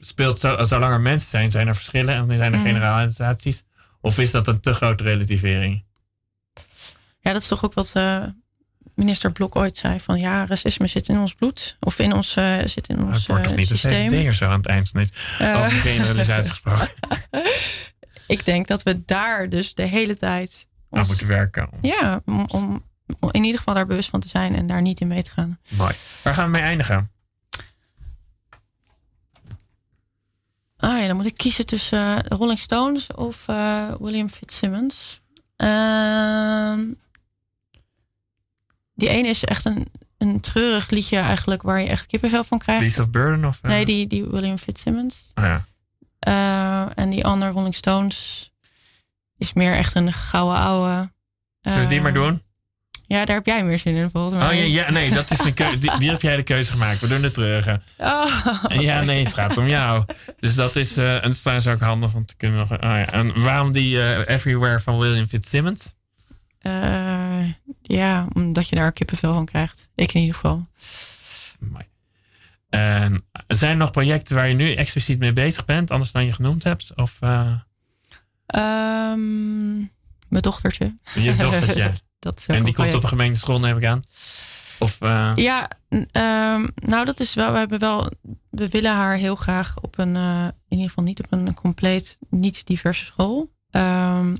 speelt 0.00 0.38
zo, 0.38 0.64
zolang 0.64 0.92
er 0.92 1.00
mensen 1.00 1.28
zijn, 1.28 1.50
zijn 1.50 1.68
er 1.68 1.74
verschillen 1.74 2.14
en 2.30 2.38
zijn 2.38 2.52
er 2.52 2.58
Mhm. 2.58 2.66
generalisaties. 2.68 3.62
Of 4.00 4.18
is 4.18 4.30
dat 4.30 4.46
een 4.48 4.60
te 4.60 4.74
grote 4.74 5.02
relativering? 5.02 5.84
Ja, 7.20 7.32
dat 7.32 7.42
is 7.42 7.48
toch 7.48 7.64
ook 7.64 7.74
wat 7.74 7.92
minister 8.94 9.32
Blok 9.32 9.56
ooit 9.56 9.76
zei. 9.76 10.00
Van 10.00 10.20
ja, 10.20 10.46
racisme 10.46 10.86
zit 10.86 11.08
in 11.08 11.18
ons 11.18 11.34
bloed. 11.34 11.76
Of 11.80 11.98
in 11.98 12.12
ons, 12.12 12.36
eh, 12.36 12.58
zit 12.66 12.88
in 12.88 13.02
ons 13.04 13.26
eh, 13.28 13.36
toch 13.42 13.56
niet 13.56 13.70
een 13.70 13.78
systeem. 13.78 14.10
VVD'er 14.10 14.34
zo 14.34 14.44
aan 14.44 14.56
het 14.58 14.66
eind? 14.66 14.94
Niet 14.94 15.12
Eh, 15.38 15.56
over 15.58 15.70
generalisatie 15.70 16.50
gesproken. 16.50 16.88
ik 18.26 18.44
denk 18.44 18.66
dat 18.66 18.82
we 18.82 19.04
daar 19.04 19.48
dus 19.48 19.74
de 19.74 19.82
hele 19.82 20.16
tijd... 20.16 20.66
aan 20.90 20.98
ons- 20.98 21.08
moeten 21.08 21.26
werken. 21.26 21.68
ja, 21.82 22.22
om, 22.24 22.82
in 23.30 23.44
ieder 23.44 23.58
geval 23.58 23.74
daar 23.74 23.86
bewust 23.86 24.10
van 24.10 24.20
te 24.20 24.28
zijn 24.28 24.54
en 24.54 24.66
daar 24.66 24.82
niet 24.82 25.00
in 25.00 25.08
mee 25.08 25.22
te 25.22 25.30
gaan. 25.30 25.58
Mooi. 25.68 25.94
Waar 26.22 26.34
gaan 26.34 26.44
we 26.44 26.50
mee 26.50 26.62
eindigen? 26.62 27.10
Ah 30.76 31.00
ja, 31.00 31.06
dan 31.06 31.16
moet 31.16 31.26
ik 31.26 31.36
kiezen 31.36 31.66
tussen 31.66 32.26
Rolling 32.28 32.58
Stones 32.58 33.06
of 33.14 33.46
William 34.00 34.28
Fitzsimmons. 34.28 35.20
Ehm, 35.56 36.80
die 39.02 39.10
ene 39.10 39.28
is 39.28 39.44
echt 39.44 39.64
een, 39.64 39.86
een 40.18 40.40
treurig 40.40 40.90
liedje 40.90 41.18
eigenlijk 41.18 41.62
waar 41.62 41.80
je 41.80 41.88
echt 41.88 42.06
kippenvel 42.06 42.44
van 42.44 42.58
krijgt. 42.58 42.82
Beast 42.82 42.98
of 42.98 43.10
Burden? 43.10 43.44
Of, 43.44 43.58
eh? 43.62 43.70
Nee, 43.70 43.84
die, 43.84 44.06
die 44.06 44.24
William 44.24 44.58
Fitzsimmons. 44.58 45.30
Oh 45.34 45.44
ja. 45.44 45.64
Eh, 46.18 46.98
en 46.98 47.10
die 47.10 47.24
andere 47.24 47.50
Rolling 47.50 47.74
Stones 47.74 48.50
is 49.38 49.52
meer 49.52 49.74
echt 49.74 49.94
een 49.96 50.12
gouden 50.12 50.58
ouwe. 50.58 51.10
Zullen 51.60 51.80
we 51.80 51.86
die 51.86 51.96
Eh, 51.96 52.02
maar 52.02 52.12
doen? 52.12 52.42
Ja, 53.06 53.24
daar 53.24 53.36
heb 53.36 53.46
jij 53.46 53.64
meer 53.64 53.78
zin 53.78 53.94
in 53.94 54.10
volgens 54.10 54.38
mij. 54.38 54.48
Oh 54.48 54.54
ja, 54.54 54.82
ja 54.82 54.90
nee, 54.90 55.10
dat 55.10 55.30
is 55.30 55.38
de 55.38 55.52
keu- 55.52 55.78
die, 55.78 55.98
die 55.98 56.10
heb 56.10 56.22
jij 56.22 56.36
de 56.36 56.42
keuze 56.42 56.72
gemaakt. 56.72 57.00
We 57.00 57.08
doen 57.08 57.20
de 57.20 57.30
terug. 57.30 57.66
Oh. 57.98 58.54
Ja, 58.68 59.00
nee, 59.02 59.24
het 59.24 59.34
gaat 59.34 59.56
om 59.56 59.66
jou. 59.68 60.04
Dus 60.40 60.54
dat 60.54 60.76
is, 60.76 60.96
eh 60.96 61.14
en 61.14 61.20
het 61.22 61.30
is 61.30 61.40
trouwens 61.40 61.68
ook 61.68 61.80
handig 61.80 62.14
om 62.14 62.26
te 62.26 62.36
kunnen 62.36 62.58
nog. 62.58 62.70
Oh 62.70 62.78
ja. 62.80 63.06
En 63.12 63.42
waarom 63.42 63.72
die 63.72 64.02
eh, 64.02 64.34
Everywhere 64.34 64.80
van 64.80 64.98
William 64.98 65.26
Fitzsimmons? 65.26 65.94
Eh, 66.62 67.48
ja, 67.82 68.26
omdat 68.34 68.68
je 68.68 68.74
daar 68.76 68.92
kippenvel 68.92 69.34
van 69.34 69.44
krijgt. 69.44 69.88
Ik 69.94 70.12
in 70.12 70.20
ieder 70.20 70.34
geval. 70.34 70.66
Mooi. 71.58 71.84
Zijn 73.46 73.70
er 73.70 73.76
nog 73.76 73.90
projecten 73.90 74.36
waar 74.36 74.48
je 74.48 74.54
nu 74.54 74.74
expliciet 74.74 75.18
mee 75.18 75.32
bezig 75.32 75.64
bent, 75.64 75.90
anders 75.90 76.12
dan 76.12 76.24
je 76.24 76.32
genoemd 76.32 76.64
hebt? 76.64 76.96
Of 76.96 77.16
eh, 77.20 77.52
Ehm, 78.46 79.74
mijn 80.28 80.42
dochtertje. 80.42 80.94
je 81.14 81.36
dochtertje? 81.36 81.92
Dat 82.18 82.38
is 82.38 82.46
en 82.46 82.64
die 82.64 82.74
komt 82.74 82.94
op 82.94 83.02
een 83.02 83.08
gemeente 83.08 83.38
school, 83.38 83.60
neem 83.60 83.76
ik 83.76 83.84
aan? 83.84 84.04
Of, 84.78 85.00
eh, 85.00 85.32
Ja, 85.34 85.70
ehm, 85.88 86.66
nou 86.74 87.04
dat 87.04 87.20
is 87.20 87.34
wel, 87.34 87.52
we 87.52 87.58
hebben 87.58 87.78
wel, 87.78 88.10
we 88.50 88.68
willen 88.68 88.92
haar 88.92 89.16
heel 89.16 89.34
graag 89.34 89.80
op 89.80 89.98
een, 89.98 90.16
in 90.16 90.52
ieder 90.68 90.88
geval 90.88 91.04
niet 91.04 91.22
op 91.24 91.32
een 91.32 91.54
compleet 91.54 92.18
niet 92.30 92.66
diverse 92.66 93.04
school. 93.04 93.50
Ehm, 93.70 94.36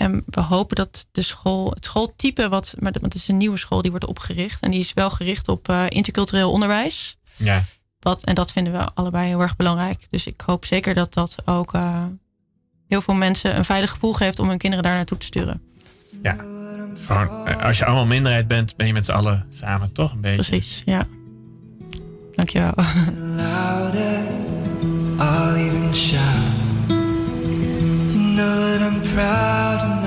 en 0.00 0.22
we 0.26 0.40
hopen 0.40 0.76
dat 0.76 1.06
de 1.12 1.22
school, 1.22 1.70
het 1.70 1.84
schooltype 1.84 2.48
wat, 2.48 2.74
maar 2.78 2.92
dat- 2.92 3.00
want 3.00 3.12
het 3.12 3.22
is 3.22 3.28
een 3.28 3.36
nieuwe 3.36 3.56
school 3.56 3.82
die 3.82 3.90
wordt 3.90 4.06
opgericht 4.06 4.60
en 4.62 4.70
die 4.70 4.80
is 4.80 4.92
wel 4.92 5.10
gericht 5.10 5.48
op 5.48 5.68
eh, 5.68 5.84
intercultureel 5.88 6.50
onderwijs. 6.52 7.16
ja. 7.36 7.64
Wat, 8.00 8.24
en 8.24 8.34
dat 8.34 8.52
vinden 8.52 8.72
we 8.72 8.88
allebei 8.94 9.26
heel 9.28 9.40
erg 9.40 9.56
belangrijk. 9.56 10.06
Dus 10.10 10.26
ik 10.26 10.40
hoop 10.46 10.64
zeker 10.64 10.94
dat 10.94 11.14
dat 11.14 11.34
ook 11.44 11.74
eh, 11.74 12.04
heel 12.88 13.00
veel 13.02 13.14
mensen 13.14 13.56
een 13.56 13.64
veilig 13.64 13.90
gevoel 13.90 14.12
geeft 14.12 14.38
om 14.38 14.48
hun 14.48 14.58
kinderen 14.58 14.84
daar 14.84 14.94
naartoe 14.94 15.18
te 15.18 15.26
sturen. 15.26 15.62
Gewoon, 17.06 17.46
eh, 17.46 17.64
als 17.64 17.78
je 17.78 17.84
allemaal 17.84 18.06
minderheid 18.06 18.46
bent, 18.48 18.76
ben 18.76 18.86
je 18.86 18.92
met 18.92 19.04
z'n 19.04 19.12
allen 19.12 19.46
samen, 19.50 19.92
toch? 19.92 20.12
Een 20.12 20.20
beetje. 20.20 20.36
Precies, 20.50 20.82
ja. 20.84 21.06
Dankjewel. 22.34 22.72
louder, 23.36 24.20
I'll 25.18 25.54
even 25.54 25.94
shout. 25.94 26.59
Know 28.40 28.60
that 28.70 28.80
I'm 28.80 29.02
proud 29.12 29.99